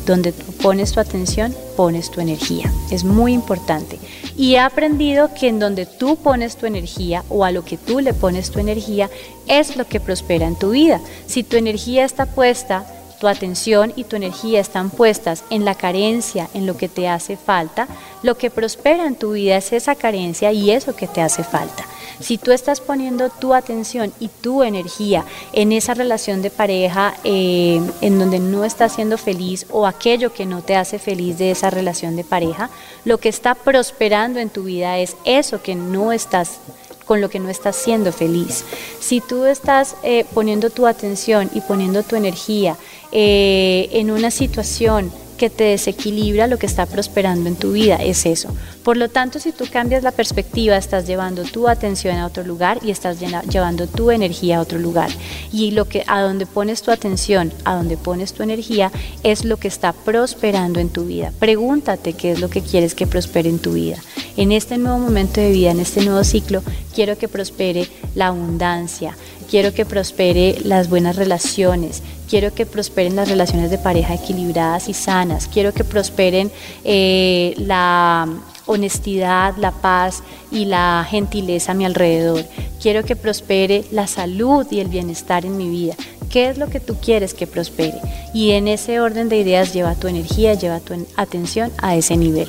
Donde 0.05 0.31
pones 0.31 0.93
tu 0.93 1.01
atención, 1.01 1.53
pones 1.75 2.09
tu 2.11 2.21
energía. 2.21 2.71
Es 2.91 3.03
muy 3.03 3.33
importante. 3.33 3.99
Y 4.41 4.55
he 4.55 4.59
aprendido 4.59 5.35
que 5.35 5.49
en 5.49 5.59
donde 5.59 5.85
tú 5.85 6.15
pones 6.15 6.55
tu 6.55 6.65
energía 6.65 7.23
o 7.29 7.45
a 7.45 7.51
lo 7.51 7.63
que 7.63 7.77
tú 7.77 7.99
le 7.99 8.11
pones 8.11 8.49
tu 8.49 8.57
energía 8.57 9.07
es 9.47 9.77
lo 9.77 9.85
que 9.85 9.99
prospera 9.99 10.47
en 10.47 10.57
tu 10.57 10.71
vida. 10.71 10.99
Si 11.27 11.43
tu 11.43 11.57
energía 11.57 12.05
está 12.05 12.25
puesta 12.25 12.87
tu 13.21 13.27
atención 13.27 13.93
y 13.95 14.05
tu 14.05 14.15
energía 14.15 14.59
están 14.59 14.89
puestas 14.89 15.43
en 15.51 15.63
la 15.63 15.75
carencia, 15.75 16.49
en 16.55 16.65
lo 16.65 16.75
que 16.75 16.89
te 16.89 17.07
hace 17.07 17.37
falta, 17.37 17.87
lo 18.23 18.35
que 18.35 18.49
prospera 18.49 19.05
en 19.05 19.13
tu 19.13 19.33
vida 19.33 19.57
es 19.57 19.73
esa 19.73 19.93
carencia 19.93 20.51
y 20.51 20.71
eso 20.71 20.95
que 20.95 21.05
te 21.05 21.21
hace 21.21 21.43
falta. 21.43 21.85
Si 22.19 22.39
tú 22.39 22.51
estás 22.51 22.81
poniendo 22.81 23.29
tu 23.29 23.53
atención 23.53 24.11
y 24.19 24.27
tu 24.27 24.63
energía 24.63 25.23
en 25.53 25.71
esa 25.71 25.93
relación 25.93 26.41
de 26.41 26.49
pareja 26.49 27.13
eh, 27.23 27.79
en 28.01 28.17
donde 28.17 28.39
no 28.39 28.65
estás 28.65 28.93
siendo 28.93 29.19
feliz 29.19 29.67
o 29.69 29.85
aquello 29.85 30.33
que 30.33 30.47
no 30.47 30.63
te 30.63 30.75
hace 30.75 30.97
feliz 30.97 31.37
de 31.37 31.51
esa 31.51 31.69
relación 31.69 32.15
de 32.15 32.23
pareja, 32.23 32.71
lo 33.05 33.19
que 33.19 33.29
está 33.29 33.53
prosperando 33.53 34.39
en 34.39 34.49
tu 34.49 34.63
vida 34.63 34.97
es 34.97 35.15
eso 35.25 35.61
que 35.61 35.75
no 35.75 36.11
estás 36.11 36.57
con 37.05 37.19
lo 37.19 37.29
que 37.29 37.39
no 37.39 37.49
estás 37.49 37.75
siendo 37.75 38.13
feliz. 38.13 38.63
Si 39.01 39.19
tú 39.19 39.43
estás 39.43 39.95
eh, 40.01 40.25
poniendo 40.33 40.69
tu 40.69 40.87
atención 40.87 41.49
y 41.53 41.59
poniendo 41.59 42.03
tu 42.03 42.15
energía 42.15 42.77
eh, 43.11 43.89
en 43.93 44.11
una 44.11 44.31
situación 44.31 45.11
que 45.41 45.49
te 45.49 45.63
desequilibra 45.63 46.45
lo 46.45 46.59
que 46.59 46.67
está 46.67 46.85
prosperando 46.85 47.49
en 47.49 47.55
tu 47.55 47.71
vida, 47.71 47.95
es 47.95 48.27
eso. 48.27 48.55
Por 48.83 48.95
lo 48.95 49.09
tanto, 49.09 49.39
si 49.39 49.51
tú 49.51 49.65
cambias 49.71 50.03
la 50.03 50.11
perspectiva, 50.11 50.77
estás 50.77 51.07
llevando 51.07 51.41
tu 51.45 51.67
atención 51.67 52.15
a 52.17 52.27
otro 52.27 52.43
lugar 52.43 52.77
y 52.83 52.91
estás 52.91 53.19
llevando 53.19 53.87
tu 53.87 54.11
energía 54.11 54.57
a 54.57 54.61
otro 54.61 54.77
lugar. 54.77 55.09
Y 55.51 55.71
lo 55.71 55.85
que 55.85 56.03
a 56.05 56.21
donde 56.21 56.45
pones 56.45 56.83
tu 56.83 56.91
atención, 56.91 57.51
a 57.65 57.73
donde 57.73 57.97
pones 57.97 58.33
tu 58.33 58.43
energía, 58.43 58.91
es 59.23 59.43
lo 59.43 59.57
que 59.57 59.67
está 59.67 59.93
prosperando 59.93 60.79
en 60.79 60.89
tu 60.89 61.05
vida. 61.05 61.33
Pregúntate 61.39 62.13
qué 62.13 62.33
es 62.33 62.39
lo 62.39 62.51
que 62.51 62.61
quieres 62.61 62.93
que 62.93 63.07
prospere 63.07 63.49
en 63.49 63.57
tu 63.57 63.73
vida. 63.73 63.97
En 64.37 64.51
este 64.51 64.77
nuevo 64.77 64.99
momento 64.99 65.41
de 65.41 65.51
vida, 65.51 65.71
en 65.71 65.79
este 65.79 66.05
nuevo 66.05 66.23
ciclo, 66.23 66.61
quiero 66.93 67.17
que 67.17 67.27
prospere 67.27 67.87
la 68.13 68.27
abundancia, 68.27 69.17
quiero 69.51 69.73
que 69.73 69.85
prospere 69.85 70.55
las 70.63 70.89
buenas 70.89 71.17
relaciones, 71.17 72.01
quiero 72.29 72.53
que 72.53 72.65
prosperen 72.65 73.17
las 73.17 73.27
relaciones 73.27 73.69
de 73.69 73.77
pareja 73.77 74.13
equilibradas 74.13 74.87
y 74.87 74.93
sanas, 74.93 75.49
quiero 75.51 75.73
que 75.73 75.83
prosperen 75.83 76.49
eh, 76.85 77.53
la 77.57 78.29
honestidad, 78.65 79.57
la 79.57 79.71
paz 79.71 80.23
y 80.51 80.63
la 80.63 81.05
gentileza 81.07 81.73
a 81.73 81.75
mi 81.75 81.83
alrededor, 81.83 82.45
quiero 82.81 83.03
que 83.03 83.17
prospere 83.17 83.83
la 83.91 84.07
salud 84.07 84.65
y 84.71 84.79
el 84.79 84.87
bienestar 84.87 85.45
en 85.45 85.57
mi 85.57 85.69
vida. 85.69 85.95
¿Qué 86.29 86.47
es 86.47 86.57
lo 86.57 86.69
que 86.69 86.79
tú 86.79 86.95
quieres 86.95 87.33
que 87.33 87.45
prospere? 87.45 87.99
Y 88.33 88.51
en 88.51 88.69
ese 88.69 89.01
orden 89.01 89.27
de 89.27 89.37
ideas 89.37 89.73
lleva 89.73 89.95
tu 89.95 90.07
energía, 90.07 90.53
lleva 90.53 90.79
tu 90.79 90.93
atención 91.17 91.73
a 91.79 91.97
ese 91.97 92.15
nivel. 92.15 92.47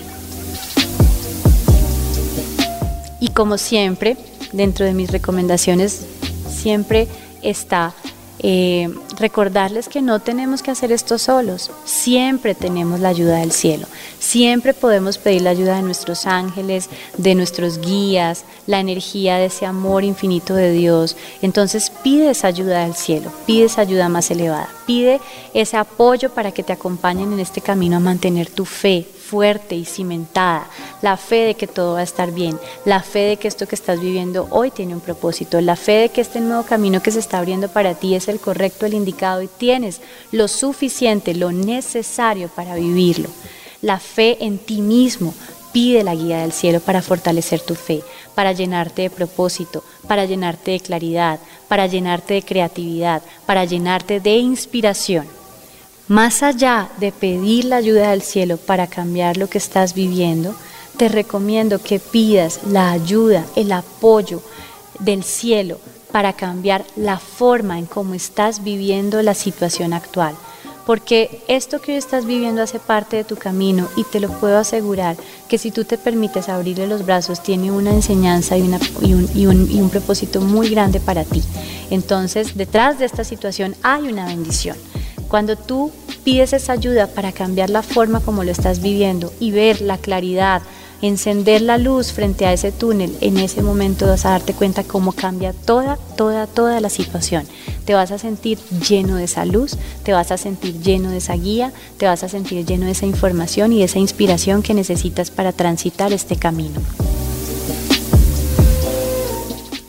Y 3.19 3.29
como 3.31 3.59
siempre, 3.59 4.17
dentro 4.53 4.87
de 4.87 4.95
mis 4.95 5.11
recomendaciones 5.11 6.07
siempre 6.63 7.09
está 7.43 7.93
eh, 8.45 8.89
recordarles 9.19 9.89
que 9.89 10.03
no 10.03 10.19
tenemos 10.19 10.63
que 10.63 10.71
hacer 10.73 10.91
esto 10.91 11.19
solos, 11.19 11.71
siempre 11.85 12.55
tenemos 12.55 12.99
la 12.99 13.11
ayuda 13.11 13.37
del 13.37 13.53
cielo, 13.53 13.87
siempre 14.19 14.75
podemos 14.75 15.19
pedir 15.19 15.43
la 15.43 15.51
ayuda 15.51 15.77
de 15.77 15.83
nuestros 15.83 16.27
ángeles, 16.27 16.89
de 17.19 17.35
nuestros 17.35 17.81
guías, 17.81 18.45
la 18.67 18.81
energía 18.81 19.37
de 19.37 19.47
ese 19.47 19.65
amor 19.65 20.03
infinito 20.03 20.55
de 20.55 20.73
Dios. 20.73 21.17
Entonces 21.41 21.91
pide 22.03 22.31
esa 22.31 22.49
ayuda 22.49 22.85
del 22.85 22.95
cielo, 22.95 23.31
pide 23.47 23.67
esa 23.67 23.83
ayuda 23.83 24.09
más 24.09 24.31
elevada, 24.31 24.69
pide 24.87 25.21
ese 25.55 25.77
apoyo 25.77 26.31
para 26.31 26.51
que 26.51 26.65
te 26.65 26.73
acompañen 26.73 27.33
en 27.33 27.41
este 27.41 27.61
camino 27.61 27.99
a 27.99 28.01
mantener 28.01 28.51
tu 28.51 28.65
fe, 28.65 29.07
fuerte 29.33 29.75
y 29.77 29.87
cimentada, 29.87 30.67
la 31.01 31.17
fe 31.17 31.47
de 31.47 31.55
que 31.55 31.67
todo 31.67 31.95
va 31.95 32.01
a 32.01 32.03
estar 32.03 32.33
bien, 32.33 32.59
la 32.85 33.03
fe 33.03 33.21
de 33.21 33.37
que 33.39 33.49
esto 33.49 33.67
que 33.67 33.75
estás 33.75 33.99
viviendo 33.99 34.47
hoy 34.51 34.71
tiene 34.71 34.93
un 34.93 35.01
propósito, 35.01 35.59
la 35.63 35.75
fe 35.75 35.93
de 35.93 36.09
que 36.11 36.21
este 36.21 36.39
nuevo 36.39 36.65
camino 36.65 37.01
que 37.03 37.11
se 37.11 37.19
está 37.19 37.39
abriendo 37.39 37.69
para 37.69 37.95
ti 37.95 38.15
es 38.15 38.29
el 38.29 38.41
correcto, 38.41 38.85
el 38.85 38.93
indicado 38.93 39.41
y 39.41 39.49
tienes 39.49 40.03
lo 40.33 40.49
suficiente, 40.49 41.35
lo 41.35 41.51
necesario 41.51 42.49
para 42.49 42.75
vivirlo. 42.75 43.31
La 43.81 43.99
fe 43.99 44.37
en 44.45 44.59
ti 44.59 44.83
mismo, 44.83 45.33
pide 45.73 46.05
la 46.05 46.15
guía 46.15 46.43
del 46.43 46.53
cielo 46.53 46.81
para 46.81 47.01
fortalecer 47.01 47.63
tu 47.63 47.75
fe, 47.75 48.03
para 48.35 48.53
llenarte 48.53 49.01
de 49.01 49.11
propósito, 49.11 49.83
para 50.07 50.27
llenarte 50.27 50.73
de 50.73 50.81
claridad, 50.81 51.41
para 51.69 51.87
llenarte 51.87 52.35
de 52.35 52.43
creatividad, 52.43 53.23
para 53.47 53.65
llenarte 53.65 54.21
de 54.21 54.37
inspiración. 54.37 55.27
Más 56.09 56.43
allá 56.43 56.89
de 56.99 57.13
pedir 57.13 57.67
la 57.67 57.77
ayuda 57.77 58.11
del 58.11 58.23
cielo 58.23 58.57
para 58.57 58.89
cambiar 58.89 59.37
lo 59.37 59.49
que 59.49 59.59
estás 59.59 59.95
viviendo, 59.95 60.55
te 60.97 61.09
recomiendo 61.09 61.81
que 61.81 62.01
pidas 62.01 62.61
la 62.67 62.91
ayuda, 62.91 63.45
el 63.55 63.73
apoyo 63.73 64.43
del 64.99 65.23
cielo 65.23 65.79
para 66.11 66.35
cambiar 66.35 66.85
la 66.97 67.19
forma 67.19 67.79
en 67.79 67.87
cómo 67.87 68.15
estás 68.15 68.63
viviendo 68.63 69.23
la 69.23 69.35
situación 69.35 69.93
actual. 69.93 70.35
Porque 70.85 71.43
esto 71.47 71.81
que 71.81 71.93
hoy 71.93 71.99
estás 71.99 72.27
viviendo 72.27 72.61
hace 72.61 72.81
parte 72.81 73.17
de 73.17 73.25
tu 73.25 73.37
camino 73.37 73.89
y 73.97 74.03
te 74.03 74.19
lo 74.19 74.29
puedo 74.29 74.59
asegurar 74.59 75.17
que 75.49 75.57
si 75.57 75.71
tú 75.71 75.85
te 75.85 75.97
permites 75.97 76.49
abrirle 76.49 76.89
los 76.89 77.07
brazos 77.07 77.41
tiene 77.43 77.71
una 77.71 77.93
enseñanza 77.93 78.57
y, 78.57 78.63
un, 78.63 79.29
y 79.35 79.47
un 79.47 79.91
propósito 79.91 80.41
muy 80.41 80.69
grande 80.69 80.99
para 80.99 81.25
ti. 81.25 81.43
Entonces 81.91 82.57
detrás 82.57 82.99
de 82.99 83.05
esta 83.05 83.23
situación 83.23 83.77
hay 83.83 84.09
una 84.09 84.27
bendición. 84.27 84.77
Cuando 85.33 85.57
tú 85.57 85.91
pides 86.25 86.53
esa 86.53 86.75
ayuda 86.75 87.07
para 87.07 87.33
cambiar 87.33 87.71
la 87.71 87.81
forma 87.81 88.21
como 88.21 88.45
lo 88.45 88.51
estás 88.51 88.83
viviendo 88.83 89.33
y 89.41 89.51
ver 89.51 89.81
la 89.81 89.97
claridad, 89.97 90.61
encender 91.01 91.63
la 91.63 91.79
luz 91.79 92.13
frente 92.13 92.45
a 92.45 92.53
ese 92.53 92.71
túnel, 92.71 93.17
en 93.23 93.39
ese 93.39 93.63
momento 93.63 94.07
vas 94.07 94.27
a 94.27 94.33
darte 94.33 94.53
cuenta 94.53 94.85
cómo 94.85 95.13
cambia 95.13 95.55
toda, 95.55 95.97
toda, 96.19 96.47
toda 96.47 96.81
la 96.81 96.91
situación. 96.91 97.47
Te 97.87 97.95
vas 97.95 98.11
a 98.11 98.19
sentir 98.19 98.59
lleno 98.87 99.17
de 99.17 99.25
esa 99.25 99.47
luz, 99.47 99.79
te 100.03 100.13
vas 100.13 100.31
a 100.33 100.37
sentir 100.37 100.79
lleno 100.83 101.09
de 101.09 101.17
esa 101.17 101.33
guía, 101.33 101.73
te 101.97 102.05
vas 102.05 102.23
a 102.25 102.29
sentir 102.29 102.67
lleno 102.67 102.85
de 102.85 102.93
esa 102.93 103.07
información 103.07 103.73
y 103.73 103.79
de 103.79 103.85
esa 103.85 104.01
inspiración 104.01 104.63
que 104.63 104.75
necesitas 104.75 105.31
para 105.31 105.53
transitar 105.53 106.13
este 106.13 106.37
camino. 106.37 106.83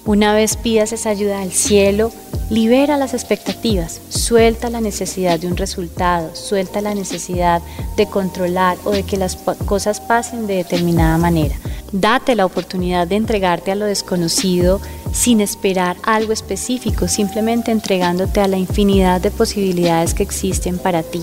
Una 0.05 0.33
vez 0.33 0.57
pidas 0.57 0.91
esa 0.91 1.09
ayuda 1.09 1.41
al 1.41 1.51
cielo, 1.51 2.11
Libera 2.49 2.97
las 2.97 3.13
expectativas, 3.13 4.01
suelta 4.09 4.69
la 4.69 4.81
necesidad 4.81 5.39
de 5.39 5.47
un 5.47 5.55
resultado, 5.55 6.35
suelta 6.35 6.81
la 6.81 6.93
necesidad 6.93 7.61
de 7.95 8.05
controlar 8.05 8.77
o 8.83 8.91
de 8.91 9.03
que 9.03 9.17
las 9.17 9.37
cosas 9.65 10.01
pasen 10.01 10.45
de 10.45 10.57
determinada 10.57 11.17
manera. 11.17 11.55
Date 11.93 12.35
la 12.35 12.45
oportunidad 12.45 13.07
de 13.07 13.15
entregarte 13.15 13.71
a 13.71 13.75
lo 13.75 13.85
desconocido 13.85 14.81
sin 15.13 15.39
esperar 15.39 15.95
algo 16.03 16.33
específico, 16.33 17.07
simplemente 17.07 17.71
entregándote 17.71 18.41
a 18.41 18.47
la 18.47 18.57
infinidad 18.57 19.21
de 19.21 19.31
posibilidades 19.31 20.13
que 20.13 20.23
existen 20.23 20.77
para 20.77 21.01
ti. 21.01 21.21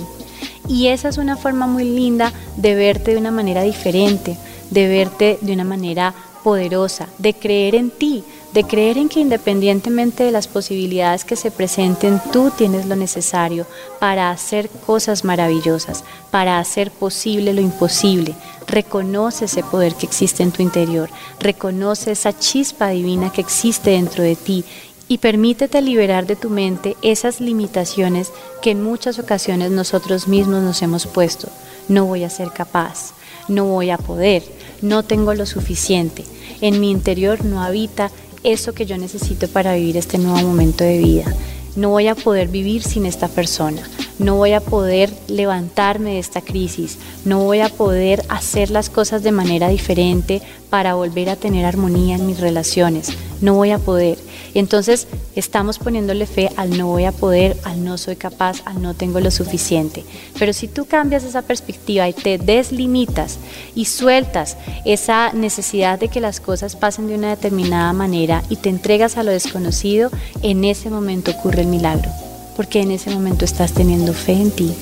Y 0.69 0.87
esa 0.87 1.11
es 1.11 1.19
una 1.19 1.37
forma 1.37 1.67
muy 1.67 1.85
linda 1.85 2.33
de 2.57 2.75
verte 2.75 3.13
de 3.13 3.19
una 3.19 3.31
manera 3.31 3.63
diferente, 3.63 4.39
de 4.71 4.89
verte 4.89 5.39
de 5.43 5.53
una 5.53 5.65
manera 5.65 6.15
poderosa, 6.43 7.09
de 7.19 7.35
creer 7.35 7.75
en 7.75 7.91
ti, 7.91 8.25
de 8.53 8.65
creer 8.65 8.99
en 8.99 9.09
que 9.09 9.21
independientemente 9.21 10.25
de 10.25 10.33
las 10.33 10.49
posibilidades 10.49 11.25
que 11.25 11.37
se 11.37 11.51
presenten, 11.51 12.21
tú 12.33 12.51
tienes 12.57 12.87
lo 12.87 12.97
necesario 12.97 13.67
para 13.99 14.31
hacer 14.31 14.69
cosas 14.69 15.25
maravillosas, 15.25 16.05
para 16.31 16.59
hacer 16.59 16.91
posible 16.91 17.55
lo 17.55 17.61
imposible. 17.61 18.35
Reconoce 18.67 19.45
ese 19.45 19.63
poder 19.63 19.95
que 19.95 20.07
existe 20.07 20.43
en 20.43 20.53
tu 20.53 20.63
interior, 20.63 21.11
reconoce 21.39 22.13
esa 22.13 22.37
chispa 22.37 22.89
divina 22.89 23.33
que 23.33 23.41
existe 23.41 23.91
dentro 23.91 24.23
de 24.23 24.37
ti 24.37 24.65
y 25.09 25.19
permítete 25.19 25.83
liberar 25.83 26.27
de 26.27 26.37
tu 26.37 26.51
mente 26.51 26.97
esas 27.03 27.41
limitaciones 27.41 28.33
que 28.63 28.71
en 28.71 28.83
muchas 28.83 29.19
ocasiones 29.19 29.71
nosotros 29.73 30.29
mismos 30.29 30.63
nos 30.63 30.83
hemos 30.83 31.07
puesto. 31.07 31.49
No 31.89 32.07
voy 32.07 32.23
a 32.23 32.31
ser 32.31 32.53
capaz, 32.53 33.13
no 33.49 33.65
voy 33.65 33.91
a 33.91 33.99
poder, 33.99 34.45
no 34.83 35.03
tengo 35.03 35.35
lo 35.35 35.47
suficiente. 35.47 36.25
En 36.61 36.79
mi 36.79 36.93
interior 36.93 37.45
no 37.45 37.63
habita 37.63 38.13
eso 38.45 38.73
que 38.73 38.87
yo 38.87 38.97
necesito 38.97 39.49
para 39.49 39.75
vivir 39.75 39.97
este 39.97 40.19
nuevo 40.19 40.47
momento 40.47 40.85
de 40.85 40.99
vida. 40.99 41.35
No 41.77 41.91
voy 41.91 42.09
a 42.09 42.15
poder 42.15 42.49
vivir 42.49 42.83
sin 42.83 43.07
esta 43.07 43.29
persona, 43.29 43.83
no 44.19 44.35
voy 44.37 44.53
a 44.53 44.61
poder 44.61 45.11
levantarme 45.29 46.15
de 46.15 46.19
esta 46.19 46.41
crisis, 46.41 46.99
no 47.25 47.45
voy 47.45 47.61
a 47.61 47.69
poder 47.69 48.25
hacer 48.29 48.71
las 48.71 48.91
cosas 48.91 49.23
de 49.23 49.31
manera 49.31 49.69
diferente 49.69 50.43
para 50.69 50.95
volver 50.95 51.31
a 51.31 51.37
tener 51.37 51.65
armonía 51.65 52.17
en 52.17 52.27
mis 52.27 52.41
relaciones, 52.41 53.13
no 53.41 53.55
voy 53.55 53.71
a 53.71 53.79
poder. 53.79 54.19
Entonces 54.55 55.07
estamos 55.37 55.79
poniéndole 55.79 56.27
fe 56.27 56.51
al 56.57 56.77
no 56.77 56.89
voy 56.89 57.05
a 57.05 57.13
poder, 57.13 57.57
al 57.65 57.85
no 57.85 57.99
soy 57.99 58.17
capaz, 58.17 58.63
al 58.65 58.83
no 58.83 58.95
tengo 58.95 59.21
lo 59.21 59.31
suficiente. 59.31 60.05
Pero 60.39 60.53
si 60.53 60.69
tú 60.69 60.87
cambias 60.87 61.25
esa 61.25 61.43
perspectiva 61.43 62.09
y 62.09 62.13
te 62.13 62.39
deslimitas 62.39 63.39
y 63.75 63.85
sueltas 63.85 64.57
esa 64.85 65.33
necesidad 65.33 65.99
de 65.99 66.09
que 66.09 66.21
las 66.21 66.41
cosas 66.41 66.77
pasen 66.77 67.07
de 67.07 67.15
una 67.15 67.31
determinada 67.31 67.93
manera 67.93 68.43
y 68.49 68.57
te 68.57 68.69
entregas 68.69 69.17
a 69.17 69.23
lo 69.23 69.31
desconocido, 69.31 70.11
en 70.43 70.65
ese 70.65 70.91
momento 70.91 71.31
ocurre 71.31 71.63
el 71.63 71.69
milagro. 71.69 72.11
Porque 72.57 72.81
en 72.81 72.91
ese 72.91 73.11
momento 73.11 73.45
estás 73.45 73.73
teniendo 73.73 74.13
fe 74.13 74.33
en 74.33 74.51
ti 74.51 74.75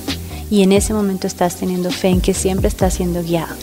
y 0.51 0.63
en 0.63 0.73
ese 0.73 0.95
momento 0.95 1.27
estás 1.27 1.57
teniendo 1.57 1.91
fe 1.91 2.09
en 2.09 2.21
que 2.21 2.35
siempre 2.35 2.69
estás 2.69 2.95
siendo 2.95 3.23
guiado. 3.23 3.55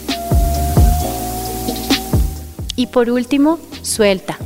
Y 2.75 2.87
por 2.87 3.09
último, 3.09 3.59
suelta, 3.81 4.37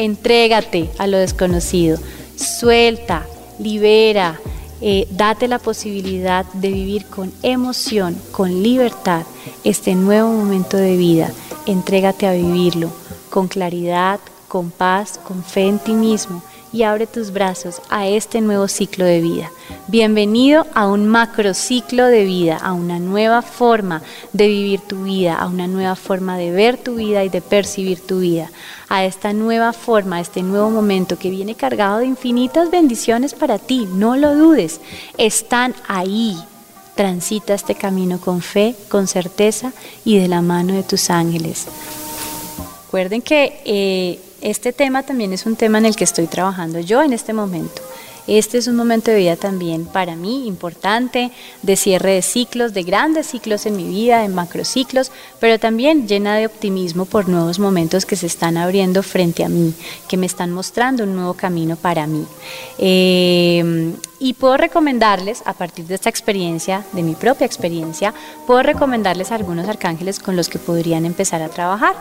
entrégate 0.00 0.88
a 0.98 1.06
lo 1.06 1.18
desconocido, 1.18 1.98
suelta, 2.36 3.26
libera, 3.58 4.40
eh, 4.80 5.06
date 5.10 5.46
la 5.46 5.58
posibilidad 5.58 6.46
de 6.54 6.70
vivir 6.70 7.04
con 7.04 7.30
emoción, 7.42 8.16
con 8.32 8.62
libertad, 8.62 9.24
este 9.62 9.94
nuevo 9.94 10.32
momento 10.32 10.78
de 10.78 10.96
vida. 10.96 11.30
Entrégate 11.66 12.26
a 12.26 12.32
vivirlo 12.32 12.90
con 13.28 13.46
claridad, 13.46 14.20
con 14.48 14.70
paz, 14.70 15.20
con 15.22 15.44
fe 15.44 15.68
en 15.68 15.78
ti 15.78 15.92
mismo 15.92 16.42
y 16.72 16.84
abre 16.84 17.06
tus 17.06 17.32
brazos 17.32 17.80
a 17.88 18.06
este 18.06 18.40
nuevo 18.40 18.68
ciclo 18.68 19.04
de 19.04 19.20
vida. 19.20 19.50
Bienvenido 19.88 20.66
a 20.74 20.86
un 20.86 21.06
macrociclo 21.06 22.06
de 22.06 22.24
vida, 22.24 22.56
a 22.56 22.72
una 22.72 22.98
nueva 22.98 23.42
forma 23.42 24.02
de 24.32 24.46
vivir 24.46 24.80
tu 24.80 25.04
vida, 25.04 25.34
a 25.34 25.46
una 25.48 25.66
nueva 25.66 25.96
forma 25.96 26.38
de 26.38 26.52
ver 26.52 26.76
tu 26.76 26.94
vida 26.96 27.24
y 27.24 27.28
de 27.28 27.40
percibir 27.40 28.00
tu 28.00 28.20
vida, 28.20 28.50
a 28.88 29.04
esta 29.04 29.32
nueva 29.32 29.72
forma, 29.72 30.16
a 30.16 30.20
este 30.20 30.42
nuevo 30.42 30.70
momento 30.70 31.18
que 31.18 31.30
viene 31.30 31.54
cargado 31.54 31.98
de 31.98 32.06
infinitas 32.06 32.70
bendiciones 32.70 33.34
para 33.34 33.58
ti, 33.58 33.88
no 33.92 34.16
lo 34.16 34.34
dudes, 34.34 34.80
están 35.18 35.74
ahí. 35.88 36.36
Transita 36.94 37.54
este 37.54 37.74
camino 37.74 38.20
con 38.20 38.42
fe, 38.42 38.74
con 38.90 39.06
certeza 39.06 39.72
y 40.04 40.18
de 40.18 40.28
la 40.28 40.42
mano 40.42 40.74
de 40.74 40.82
tus 40.82 41.08
ángeles. 41.08 41.66
Recuerden 42.84 43.22
que 43.22 43.62
eh, 43.64 44.20
este 44.40 44.72
tema 44.72 45.02
también 45.02 45.32
es 45.32 45.46
un 45.46 45.56
tema 45.56 45.78
en 45.78 45.86
el 45.86 45.96
que 45.96 46.04
estoy 46.04 46.26
trabajando 46.26 46.80
yo 46.80 47.02
en 47.02 47.12
este 47.12 47.32
momento. 47.32 47.82
Este 48.30 48.58
es 48.58 48.68
un 48.68 48.76
momento 48.76 49.10
de 49.10 49.16
vida 49.16 49.34
también 49.34 49.86
para 49.86 50.14
mí 50.14 50.46
importante, 50.46 51.32
de 51.62 51.74
cierre 51.74 52.12
de 52.12 52.22
ciclos, 52.22 52.72
de 52.72 52.84
grandes 52.84 53.26
ciclos 53.26 53.66
en 53.66 53.76
mi 53.76 53.82
vida, 53.82 54.22
de 54.22 54.28
macrociclos, 54.28 55.10
pero 55.40 55.58
también 55.58 56.06
llena 56.06 56.36
de 56.36 56.46
optimismo 56.46 57.06
por 57.06 57.28
nuevos 57.28 57.58
momentos 57.58 58.06
que 58.06 58.14
se 58.14 58.26
están 58.26 58.56
abriendo 58.56 59.02
frente 59.02 59.42
a 59.42 59.48
mí, 59.48 59.74
que 60.08 60.16
me 60.16 60.26
están 60.26 60.52
mostrando 60.52 61.02
un 61.02 61.16
nuevo 61.16 61.34
camino 61.34 61.74
para 61.74 62.06
mí. 62.06 62.24
Eh, 62.78 63.94
y 64.20 64.34
puedo 64.34 64.56
recomendarles, 64.56 65.42
a 65.44 65.54
partir 65.54 65.86
de 65.86 65.96
esta 65.96 66.08
experiencia, 66.08 66.84
de 66.92 67.02
mi 67.02 67.14
propia 67.16 67.46
experiencia, 67.46 68.14
puedo 68.46 68.62
recomendarles 68.62 69.32
algunos 69.32 69.66
arcángeles 69.66 70.20
con 70.20 70.36
los 70.36 70.48
que 70.48 70.60
podrían 70.60 71.04
empezar 71.04 71.42
a 71.42 71.48
trabajar. 71.48 71.96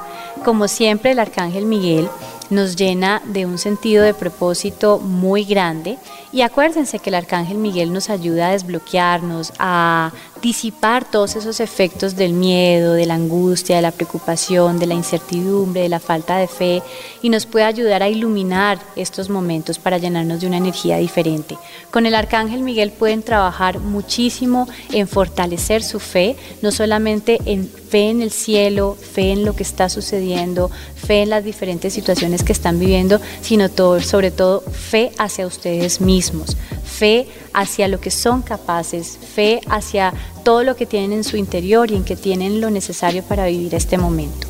Como 0.45 0.67
siempre, 0.67 1.11
el 1.11 1.19
arcángel 1.19 1.65
Miguel 1.65 2.07
nos 2.49 2.75
llena 2.75 3.21
de 3.25 3.45
un 3.45 3.57
sentido 3.57 4.03
de 4.03 4.13
propósito 4.13 4.99
muy 4.99 5.43
grande. 5.43 5.97
Y 6.31 6.41
acuérdense 6.41 6.99
que 6.99 7.09
el 7.09 7.15
arcángel 7.15 7.57
Miguel 7.57 7.91
nos 7.91 8.09
ayuda 8.09 8.47
a 8.47 8.51
desbloquearnos, 8.51 9.53
a 9.57 10.11
disipar 10.41 11.09
todos 11.09 11.35
esos 11.35 11.59
efectos 11.59 12.15
del 12.15 12.33
miedo, 12.33 12.93
de 12.93 13.05
la 13.05 13.15
angustia, 13.15 13.75
de 13.75 13.81
la 13.81 13.91
preocupación, 13.91 14.79
de 14.79 14.87
la 14.87 14.93
incertidumbre, 14.93 15.81
de 15.81 15.89
la 15.89 15.99
falta 15.99 16.37
de 16.37 16.47
fe 16.47 16.81
y 17.21 17.29
nos 17.29 17.45
puede 17.45 17.65
ayudar 17.65 18.03
a 18.03 18.09
iluminar 18.09 18.79
estos 18.95 19.29
momentos 19.29 19.79
para 19.79 19.97
llenarnos 19.97 20.41
de 20.41 20.47
una 20.47 20.57
energía 20.57 20.97
diferente. 20.97 21.57
Con 21.91 22.05
el 22.05 22.15
arcángel 22.15 22.61
Miguel 22.61 22.91
pueden 22.91 23.23
trabajar 23.23 23.79
muchísimo 23.79 24.67
en 24.91 25.07
fortalecer 25.07 25.83
su 25.83 25.99
fe, 25.99 26.35
no 26.61 26.71
solamente 26.71 27.39
en 27.45 27.67
fe 27.67 28.09
en 28.09 28.21
el 28.21 28.31
cielo, 28.31 28.95
fe 28.95 29.31
en 29.31 29.45
lo 29.45 29.55
que 29.55 29.63
está 29.63 29.89
sucediendo, 29.89 30.69
fe 30.95 31.23
en 31.23 31.29
las 31.29 31.43
diferentes 31.43 31.93
situaciones 31.93 32.43
que 32.43 32.53
están 32.53 32.79
viviendo, 32.79 33.19
sino 33.41 33.69
todo, 33.69 33.99
sobre 34.01 34.31
todo 34.31 34.61
fe 34.61 35.11
hacia 35.17 35.47
ustedes 35.47 35.99
mismos, 35.99 36.55
fe 36.85 37.27
hacia 37.53 37.87
lo 37.87 37.99
que 37.99 38.11
son 38.11 38.41
capaces, 38.41 39.17
fe 39.17 39.61
hacia 39.69 40.13
todo 40.43 40.63
lo 40.63 40.75
que 40.75 40.85
tienen 40.85 41.13
en 41.13 41.23
su 41.23 41.37
interior 41.37 41.91
y 41.91 41.95
en 41.95 42.03
que 42.03 42.15
tienen 42.15 42.61
lo 42.61 42.69
necesario 42.69 43.23
para 43.23 43.45
vivir 43.45 43.75
este 43.75 43.97
momento. 43.97 44.47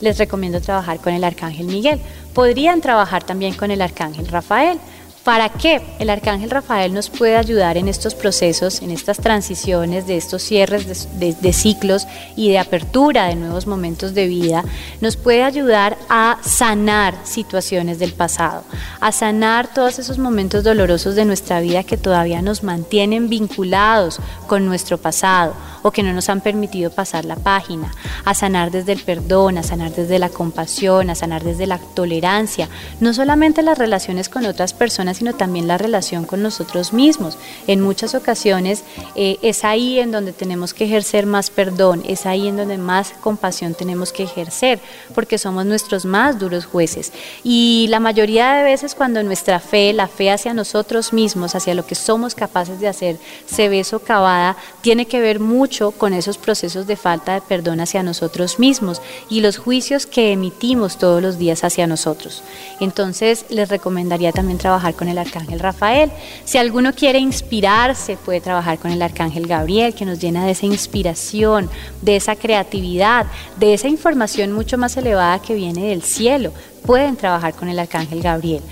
Les 0.00 0.18
recomiendo 0.18 0.60
trabajar 0.60 0.98
con 0.98 1.14
el 1.14 1.24
Arcángel 1.24 1.66
Miguel. 1.66 2.00
Podrían 2.34 2.80
trabajar 2.80 3.24
también 3.24 3.54
con 3.54 3.70
el 3.70 3.80
Arcángel 3.80 4.26
Rafael. 4.28 4.78
¿Para 5.26 5.48
qué? 5.48 5.82
El 5.98 6.08
arcángel 6.08 6.50
Rafael 6.50 6.94
nos 6.94 7.10
puede 7.10 7.36
ayudar 7.36 7.76
en 7.76 7.88
estos 7.88 8.14
procesos, 8.14 8.80
en 8.80 8.92
estas 8.92 9.16
transiciones, 9.16 10.06
de 10.06 10.16
estos 10.16 10.40
cierres 10.40 10.86
de, 11.18 11.52
ciclos 11.52 12.06
y 12.36 12.50
de 12.50 12.60
apertura 12.60 13.26
de 13.26 13.34
nuevos 13.34 13.66
momentos 13.66 14.14
de 14.14 14.28
vida, 14.28 14.64
nos 15.00 15.16
puede 15.16 15.42
ayudar 15.42 15.98
a 16.08 16.38
sanar 16.42 17.16
situaciones 17.24 17.98
del 17.98 18.12
pasado, 18.12 18.62
a 19.00 19.10
sanar 19.10 19.66
todos 19.66 19.98
esos 19.98 20.18
momentos 20.18 20.62
dolorosos 20.62 21.16
de 21.16 21.24
nuestra 21.24 21.58
vida 21.58 21.82
que 21.82 21.96
todavía 21.96 22.40
nos 22.40 22.62
mantienen 22.62 23.28
vinculados 23.28 24.20
con 24.46 24.64
nuestro 24.64 24.96
pasado 24.96 25.56
o 25.82 25.92
que 25.92 26.02
no 26.02 26.12
nos 26.12 26.28
han 26.28 26.40
permitido 26.40 26.90
pasar 26.90 27.24
la 27.24 27.36
página, 27.36 27.92
a 28.24 28.34
sanar 28.34 28.72
desde 28.72 28.92
el 28.92 29.00
perdón, 29.00 29.56
a 29.56 29.62
sanar 29.62 29.92
desde 29.92 30.18
la 30.18 30.28
compasión, 30.28 31.10
a 31.10 31.14
sanar 31.14 31.44
desde 31.44 31.66
la 31.66 31.78
tolerancia, 31.78 32.68
no 33.00 33.14
solamente 33.14 33.62
las 33.62 33.78
relaciones 33.78 34.28
con 34.28 34.46
otras 34.46 34.72
personas, 34.72 35.15
sino 35.16 35.34
también 35.34 35.66
la 35.66 35.78
relación 35.78 36.24
con 36.24 36.42
nosotros 36.42 36.92
mismos. 36.92 37.38
En 37.66 37.80
muchas 37.80 38.14
ocasiones 38.14 38.84
eh, 39.14 39.38
es 39.42 39.64
ahí 39.64 39.98
en 39.98 40.12
donde 40.12 40.32
tenemos 40.32 40.74
que 40.74 40.84
ejercer 40.84 41.26
más 41.26 41.50
perdón, 41.50 42.02
es 42.06 42.26
ahí 42.26 42.48
en 42.48 42.56
donde 42.56 42.78
más 42.78 43.12
compasión 43.20 43.74
tenemos 43.74 44.12
que 44.12 44.22
ejercer, 44.22 44.80
porque 45.14 45.38
somos 45.38 45.66
nuestros 45.66 46.04
más 46.04 46.38
duros 46.38 46.66
jueces. 46.66 47.12
Y 47.42 47.86
la 47.88 48.00
mayoría 48.00 48.54
de 48.54 48.64
veces 48.64 48.94
cuando 48.94 49.22
nuestra 49.22 49.60
fe, 49.60 49.92
la 49.92 50.08
fe 50.08 50.30
hacia 50.30 50.54
nosotros 50.54 51.12
mismos, 51.12 51.54
hacia 51.54 51.74
lo 51.74 51.86
que 51.86 51.94
somos 51.94 52.34
capaces 52.34 52.80
de 52.80 52.88
hacer, 52.88 53.16
se 53.46 53.68
ve 53.68 53.82
socavada, 53.84 54.56
tiene 54.80 55.06
que 55.06 55.20
ver 55.20 55.40
mucho 55.40 55.90
con 55.92 56.12
esos 56.12 56.38
procesos 56.38 56.86
de 56.86 56.96
falta 56.96 57.34
de 57.34 57.40
perdón 57.40 57.80
hacia 57.80 58.02
nosotros 58.02 58.58
mismos 58.58 59.00
y 59.28 59.40
los 59.40 59.58
juicios 59.58 60.06
que 60.06 60.32
emitimos 60.32 60.98
todos 60.98 61.22
los 61.22 61.38
días 61.38 61.64
hacia 61.64 61.86
nosotros. 61.86 62.42
Entonces 62.80 63.46
les 63.48 63.68
recomendaría 63.68 64.32
también 64.32 64.58
trabajar 64.58 64.94
con 64.94 65.05
el 65.08 65.18
arcángel 65.18 65.60
Rafael. 65.60 66.10
Si 66.44 66.58
alguno 66.58 66.92
quiere 66.92 67.18
inspirarse, 67.18 68.16
puede 68.16 68.40
trabajar 68.40 68.78
con 68.78 68.90
el 68.90 69.02
arcángel 69.02 69.46
Gabriel, 69.46 69.94
que 69.94 70.04
nos 70.04 70.18
llena 70.18 70.44
de 70.44 70.52
esa 70.52 70.66
inspiración, 70.66 71.70
de 72.02 72.16
esa 72.16 72.36
creatividad, 72.36 73.26
de 73.58 73.74
esa 73.74 73.88
información 73.88 74.52
mucho 74.52 74.78
más 74.78 74.96
elevada 74.96 75.40
que 75.40 75.54
viene 75.54 75.86
del 75.86 76.02
cielo. 76.02 76.52
Pueden 76.84 77.16
trabajar 77.16 77.54
con 77.54 77.68
el 77.68 77.78
arcángel 77.78 78.22
Gabriel. 78.22 78.62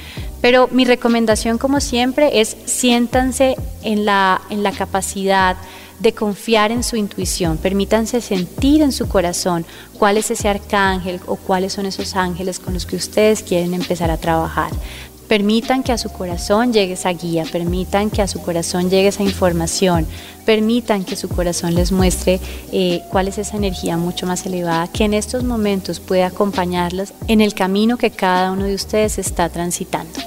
Pero 0.41 0.69
mi 0.71 0.85
recomendación, 0.85 1.59
como 1.59 1.81
siempre, 1.81 2.41
es 2.41 2.57
siéntanse 2.67 3.57
en 3.83 4.05
la, 4.05 4.43
en 4.51 4.63
la 4.63 4.73
capacidad 4.73 5.57
de 6.01 6.13
confiar 6.13 6.73
en 6.73 6.83
su 6.83 6.97
intuición, 6.97 7.57
permítanse 7.57 8.21
sentir 8.21 8.83
en 8.83 8.93
su 8.93 9.09
corazón 9.09 9.65
cuál 9.99 10.17
es 10.17 10.31
ese 10.31 10.49
arcángel 10.49 11.21
o 11.27 11.37
cuáles 11.37 11.73
son 11.73 11.87
esos 11.87 12.17
ángeles 12.17 12.59
con 12.59 12.75
los 12.75 12.85
que 12.85 12.97
ustedes 12.97 13.43
quieren 13.43 13.75
empezar 13.75 14.11
a 14.11 14.17
trabajar. 14.17 14.71
Permitan 15.29 15.83
que 15.83 15.93
a 15.93 15.99
su 15.99 16.11
corazón 16.11 16.73
llegue 16.73 16.95
esa 16.95 17.11
guía, 17.11 17.45
permitan 17.51 18.11
que 18.11 18.23
a 18.23 18.29
su 18.29 18.43
corazón 18.43 18.91
llegue 18.91 19.09
esa 19.09 19.23
información, 19.23 20.07
permitan 20.45 21.05
que 21.05 21.17
su 21.17 21.29
corazón 21.29 21.75
les 21.75 21.93
muestre 21.93 22.41
eh, 22.73 23.03
cuál 23.11 23.29
es 23.29 23.39
esa 23.39 23.57
energía 23.57 23.97
mucho 23.97 24.27
más 24.27 24.45
elevada 24.45 24.89
que 24.89 25.05
en 25.05 25.15
estos 25.15 25.43
momentos 25.45 26.01
puede 26.01 26.25
acompañarlos 26.25 27.13
en 27.29 27.41
el 27.41 27.55
camino 27.55 27.97
que 27.97 28.11
cada 28.11 28.53
uno 28.53 28.65
de 28.65 28.75
ustedes 28.75 29.19
está 29.19 29.49
transitando. 29.49 30.21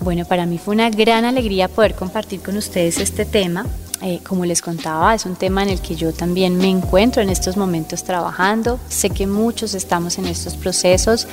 Bueno, 0.00 0.24
para 0.24 0.46
mí 0.46 0.56
fue 0.56 0.74
una 0.74 0.88
gran 0.88 1.26
alegría 1.26 1.68
poder 1.68 1.94
compartir 1.94 2.40
con 2.40 2.56
ustedes 2.56 2.98
este 2.98 3.26
tema. 3.26 3.66
Eh, 4.02 4.20
como 4.26 4.46
les 4.46 4.62
contaba, 4.62 5.14
es 5.14 5.26
un 5.26 5.36
tema 5.36 5.62
en 5.62 5.68
el 5.68 5.80
que 5.82 5.94
yo 5.94 6.14
también 6.14 6.56
me 6.56 6.68
encuentro 6.68 7.20
en 7.20 7.28
estos 7.28 7.58
momentos 7.58 8.02
trabajando. 8.02 8.80
Sé 8.88 9.10
que 9.10 9.26
muchos 9.26 9.74
estamos 9.74 10.16
en 10.16 10.26
estos 10.26 10.54
procesos. 10.54 11.28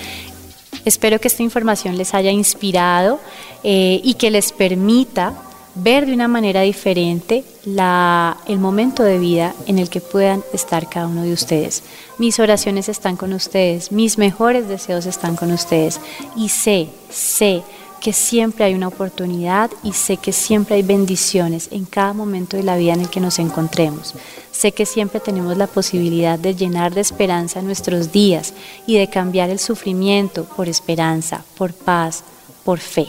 Espero 0.87 1.19
que 1.19 1.27
esta 1.27 1.43
información 1.43 1.97
les 1.97 2.13
haya 2.13 2.31
inspirado 2.31 3.19
eh, 3.61 3.99
y 4.05 4.13
que 4.13 4.31
les 4.31 4.53
permita 4.53 5.33
ver 5.75 6.05
de 6.05 6.13
una 6.13 6.29
manera 6.29 6.61
diferente 6.61 7.43
el 7.65 8.59
momento 8.59 9.03
de 9.03 9.19
vida 9.19 9.53
en 9.67 9.79
el 9.79 9.89
que 9.89 9.99
puedan 9.99 10.45
estar 10.53 10.87
cada 10.89 11.07
uno 11.07 11.23
de 11.23 11.33
ustedes. 11.33 11.83
Mis 12.17 12.39
oraciones 12.39 12.87
están 12.87 13.17
con 13.17 13.33
ustedes, 13.33 13.91
mis 13.91 14.17
mejores 14.17 14.69
deseos 14.69 15.05
están 15.07 15.35
con 15.35 15.51
ustedes 15.51 15.99
y 16.37 16.47
sé, 16.47 16.87
sé 17.09 17.63
que 18.01 18.13
siempre 18.13 18.65
hay 18.65 18.73
una 18.73 18.87
oportunidad 18.87 19.71
y 19.83 19.93
sé 19.93 20.17
que 20.17 20.31
siempre 20.31 20.75
hay 20.75 20.83
bendiciones 20.83 21.69
en 21.71 21.85
cada 21.85 22.13
momento 22.13 22.57
de 22.57 22.63
la 22.63 22.77
vida 22.77 22.93
en 22.93 23.01
el 23.01 23.09
que 23.09 23.19
nos 23.19 23.39
encontremos. 23.39 24.13
Sé 24.51 24.71
que 24.71 24.85
siempre 24.85 25.19
tenemos 25.19 25.57
la 25.57 25.67
posibilidad 25.67 26.39
de 26.39 26.55
llenar 26.55 26.93
de 26.93 27.01
esperanza 27.01 27.61
nuestros 27.61 28.11
días 28.11 28.53
y 28.85 28.97
de 28.97 29.09
cambiar 29.09 29.49
el 29.49 29.59
sufrimiento 29.59 30.45
por 30.45 30.67
esperanza, 30.67 31.43
por 31.57 31.73
paz, 31.73 32.23
por 32.63 32.79
fe. 32.79 33.07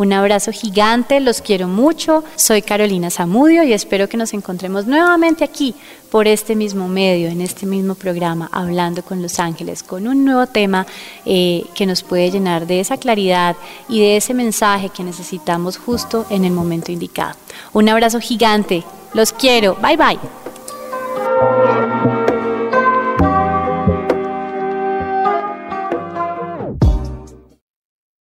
Un 0.00 0.14
abrazo 0.14 0.50
gigante, 0.50 1.20
los 1.20 1.42
quiero 1.42 1.68
mucho. 1.68 2.24
Soy 2.34 2.62
Carolina 2.62 3.10
Zamudio 3.10 3.64
y 3.64 3.74
espero 3.74 4.08
que 4.08 4.16
nos 4.16 4.32
encontremos 4.32 4.86
nuevamente 4.86 5.44
aquí 5.44 5.74
por 6.10 6.26
este 6.26 6.56
mismo 6.56 6.88
medio, 6.88 7.28
en 7.28 7.42
este 7.42 7.66
mismo 7.66 7.94
programa, 7.94 8.48
hablando 8.50 9.02
con 9.02 9.20
los 9.20 9.38
ángeles, 9.38 9.82
con 9.82 10.08
un 10.08 10.24
nuevo 10.24 10.46
tema 10.46 10.86
eh, 11.26 11.66
que 11.74 11.84
nos 11.84 12.02
puede 12.02 12.30
llenar 12.30 12.66
de 12.66 12.80
esa 12.80 12.96
claridad 12.96 13.56
y 13.90 14.00
de 14.00 14.16
ese 14.16 14.32
mensaje 14.32 14.88
que 14.88 15.04
necesitamos 15.04 15.76
justo 15.76 16.24
en 16.30 16.46
el 16.46 16.52
momento 16.52 16.90
indicado. 16.90 17.34
Un 17.74 17.90
abrazo 17.90 18.20
gigante, 18.20 18.82
los 19.12 19.34
quiero, 19.34 19.76
bye 19.82 19.98
bye. 19.98 21.79